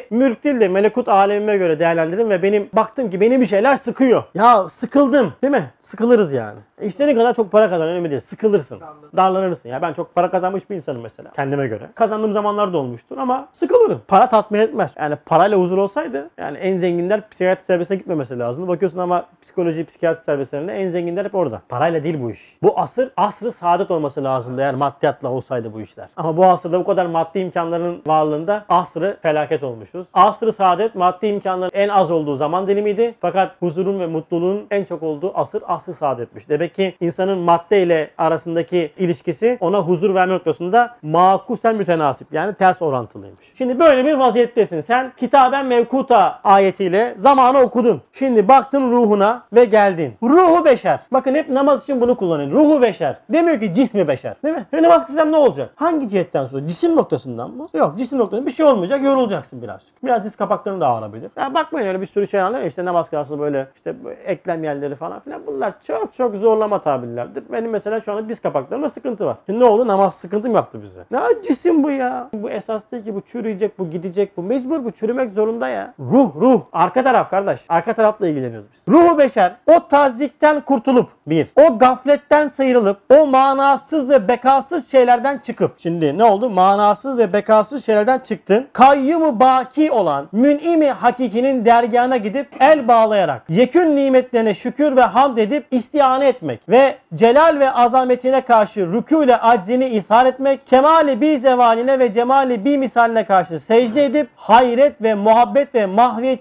değil 0.44 0.60
de 0.60 0.68
melekut 0.68 1.08
alemime 1.08 1.56
göre 1.56 1.78
değerlendirdim 1.78 2.30
ve 2.30 2.42
benim 2.42 2.68
baktım 2.72 3.10
ki 3.10 3.20
beni 3.20 3.40
bir 3.40 3.46
şeyler 3.46 3.76
sıkıyor. 3.76 4.24
Ya 4.34 4.68
sıkıldım 4.68 5.32
değil 5.42 5.50
mi? 5.50 5.70
Sıkılırız 5.82 6.32
yani. 6.32 6.58
İstediğin 6.80 7.16
kadar 7.16 7.34
çok 7.34 7.52
para 7.52 7.70
kazan 7.70 7.88
önemli 7.88 8.10
değil. 8.10 8.20
Sıkılırsın. 8.20 8.80
Darlanırsın. 9.16 9.68
Ya 9.68 9.82
ben 9.82 9.92
çok 9.92 10.14
para 10.14 10.30
kazanmış 10.30 10.70
bir 10.70 10.74
insanım 10.74 11.02
mesela 11.02 11.30
kendime 11.30 11.66
göre. 11.66 11.90
Kazandığım 11.94 12.32
zamanlar 12.32 12.72
da 12.72 12.78
olmuştur 12.78 13.18
ama 13.18 13.48
sıkılırım. 13.52 14.02
Para 14.08 14.28
tatmin 14.28 14.60
etmez. 14.60 14.94
Yani 14.98 15.16
parayla 15.26 15.58
huzur 15.58 15.78
olsaydı 15.78 16.30
yani 16.38 16.58
en 16.68 16.78
zenginler 16.78 17.28
psikiyatri 17.28 17.64
servisine 17.64 17.96
gitmemesi 17.96 18.38
lazım. 18.38 18.68
Bakıyorsun 18.68 18.98
ama 18.98 19.26
psikoloji, 19.42 19.84
psikiyatri 19.84 20.24
servislerinde 20.24 20.72
en 20.72 20.90
zenginler 20.90 21.24
hep 21.24 21.34
orada. 21.34 21.62
Parayla 21.68 22.04
değil 22.04 22.22
bu 22.22 22.30
iş. 22.30 22.58
Bu 22.62 22.80
asır 22.80 23.10
asrı 23.16 23.52
saadet 23.52 23.90
olması 23.90 24.24
lazımdı 24.24 24.60
eğer 24.60 24.74
maddiyatla 24.74 25.28
olsaydı 25.28 25.74
bu 25.74 25.80
işler. 25.80 26.08
Ama 26.16 26.36
bu 26.36 26.46
asırda 26.46 26.80
bu 26.80 26.84
kadar 26.84 27.06
maddi 27.06 27.38
imkanların 27.38 28.02
varlığında 28.06 28.64
asrı 28.68 29.16
felaket 29.22 29.62
olmuşuz. 29.62 30.06
Asrı 30.14 30.52
saadet 30.52 30.94
maddi 30.94 31.26
imkanların 31.26 31.70
en 31.74 31.88
az 31.88 32.10
olduğu 32.10 32.34
zaman 32.34 32.68
dilimiydi. 32.68 33.14
Fakat 33.20 33.52
huzurun 33.60 34.00
ve 34.00 34.06
mutluluğun 34.06 34.66
en 34.70 34.84
çok 34.84 35.02
olduğu 35.02 35.32
asır 35.34 35.62
asrı 35.66 35.94
saadetmiş. 35.94 36.48
Demek 36.48 36.74
ki 36.74 36.94
insanın 37.00 37.38
madde 37.38 37.82
ile 37.82 38.10
arasındaki 38.18 38.92
ilişkisi 38.98 39.58
ona 39.60 39.78
huzur 39.78 40.14
verme 40.14 40.34
noktasında 40.34 40.96
makusen 41.02 41.76
mütenasip 41.76 42.32
yani 42.32 42.54
ters 42.54 42.82
orantılıymış. 42.82 43.52
Şimdi 43.58 43.78
böyle 43.78 44.04
bir 44.04 44.14
vaziyettesin. 44.14 44.80
Sen 44.80 45.12
kitaben 45.16 45.66
mevkuta 45.66 46.40
ayetiyle 46.58 47.14
zamanı 47.16 47.58
okudun. 47.58 48.02
Şimdi 48.12 48.48
baktın 48.48 48.90
ruhuna 48.90 49.42
ve 49.52 49.64
geldin. 49.64 50.14
Ruhu 50.22 50.64
beşer. 50.64 51.00
Bakın 51.12 51.34
hep 51.34 51.48
namaz 51.48 51.82
için 51.82 52.00
bunu 52.00 52.16
kullanın. 52.16 52.50
Ruhu 52.50 52.82
beşer. 52.82 53.16
Demiyor 53.28 53.60
ki 53.60 53.74
cismi 53.74 54.08
beşer. 54.08 54.34
Değil 54.44 54.54
mi? 54.54 54.66
E 54.72 54.82
namaz 54.82 55.06
kılsam 55.06 55.32
ne 55.32 55.36
olacak? 55.36 55.70
Hangi 55.74 56.08
cihetten 56.08 56.46
sonra? 56.46 56.66
Cisim 56.66 56.96
noktasından 56.96 57.50
mı? 57.50 57.66
Yok 57.74 57.98
cisim 57.98 58.18
noktasından 58.18 58.46
bir 58.46 58.52
şey 58.52 58.66
olmayacak. 58.66 59.04
Yorulacaksın 59.04 59.62
birazcık. 59.62 60.04
Biraz 60.04 60.24
diz 60.24 60.36
kapakların 60.36 60.80
da 60.80 60.88
ağrabilir. 60.88 61.30
Ya 61.36 61.54
bakmayın 61.54 61.88
öyle 61.88 62.00
bir 62.00 62.06
sürü 62.06 62.26
şey 62.26 62.40
anlıyor. 62.40 62.64
İşte 62.64 62.84
namaz 62.84 63.10
kılsın 63.10 63.40
böyle 63.40 63.68
işte 63.76 63.94
eklem 64.24 64.64
yerleri 64.64 64.94
falan 64.94 65.20
filan. 65.20 65.40
Bunlar 65.46 65.72
çok 65.86 66.14
çok 66.14 66.36
zorlama 66.36 66.80
tabirlerdir. 66.80 67.44
Benim 67.52 67.70
mesela 67.70 68.00
şu 68.00 68.12
anda 68.12 68.28
diz 68.28 68.40
kapaklarımda 68.40 68.88
sıkıntı 68.88 69.26
var. 69.26 69.36
Şimdi 69.46 69.60
ne 69.60 69.64
oldu? 69.64 69.86
Namaz 69.86 70.14
sıkıntı 70.14 70.48
mı 70.48 70.54
yaptı 70.54 70.82
bize? 70.82 71.00
Ne 71.10 71.20
cisim 71.42 71.82
bu 71.82 71.90
ya? 71.90 72.28
Bu 72.32 72.50
esas 72.50 72.82
değil 72.92 73.04
ki 73.04 73.14
bu 73.14 73.20
çürüyecek, 73.20 73.78
bu 73.78 73.90
gidecek, 73.90 74.36
bu 74.36 74.42
mecbur 74.42 74.84
bu 74.84 74.90
çürümek 74.90 75.32
zorunda 75.32 75.68
ya. 75.68 75.94
Ruh, 76.00 76.30
ruh. 76.40 76.47
Arka 76.72 77.02
taraf 77.02 77.30
kardeş. 77.30 77.60
Arka 77.68 77.92
tarafla 77.92 78.28
ilgileniyoruz 78.28 78.68
biz. 78.74 78.88
Ruhu 78.88 79.18
beşer 79.18 79.52
o 79.66 79.88
tazikten 79.88 80.60
kurtulup 80.60 81.10
bir, 81.26 81.46
o 81.56 81.78
gafletten 81.78 82.48
sıyrılıp 82.48 82.98
o 83.10 83.26
manasız 83.26 84.10
ve 84.10 84.28
bekasız 84.28 84.90
şeylerden 84.90 85.38
çıkıp 85.38 85.74
şimdi 85.78 86.18
ne 86.18 86.24
oldu? 86.24 86.50
Manasız 86.50 87.18
ve 87.18 87.32
bekasız 87.32 87.86
şeylerden 87.86 88.18
çıktın. 88.18 88.66
Kayyumu 88.72 89.40
baki 89.40 89.90
olan 89.90 90.28
mün'imi 90.32 90.90
hakikinin 90.90 91.64
dergahına 91.64 92.16
gidip 92.16 92.48
el 92.60 92.88
bağlayarak 92.88 93.42
yekün 93.48 93.96
nimetlerine 93.96 94.54
şükür 94.54 94.96
ve 94.96 95.02
hamd 95.02 95.38
edip 95.38 95.66
istihane 95.70 96.28
etmek 96.28 96.68
ve 96.68 96.94
celal 97.14 97.60
ve 97.60 97.70
azametine 97.70 98.40
karşı 98.40 98.80
rükû 98.80 99.24
ile 99.24 99.36
aczini 99.36 99.88
ishar 99.88 100.26
etmek, 100.26 100.66
kemali 100.66 101.20
bir 101.20 101.38
zevaline 101.38 101.98
ve 101.98 102.12
cemali 102.12 102.64
bir 102.64 102.76
misaline 102.76 103.24
karşı 103.24 103.58
secde 103.58 104.04
edip 104.04 104.28
hayret 104.36 105.02
ve 105.02 105.14
muhabbet 105.14 105.74
ve 105.74 105.86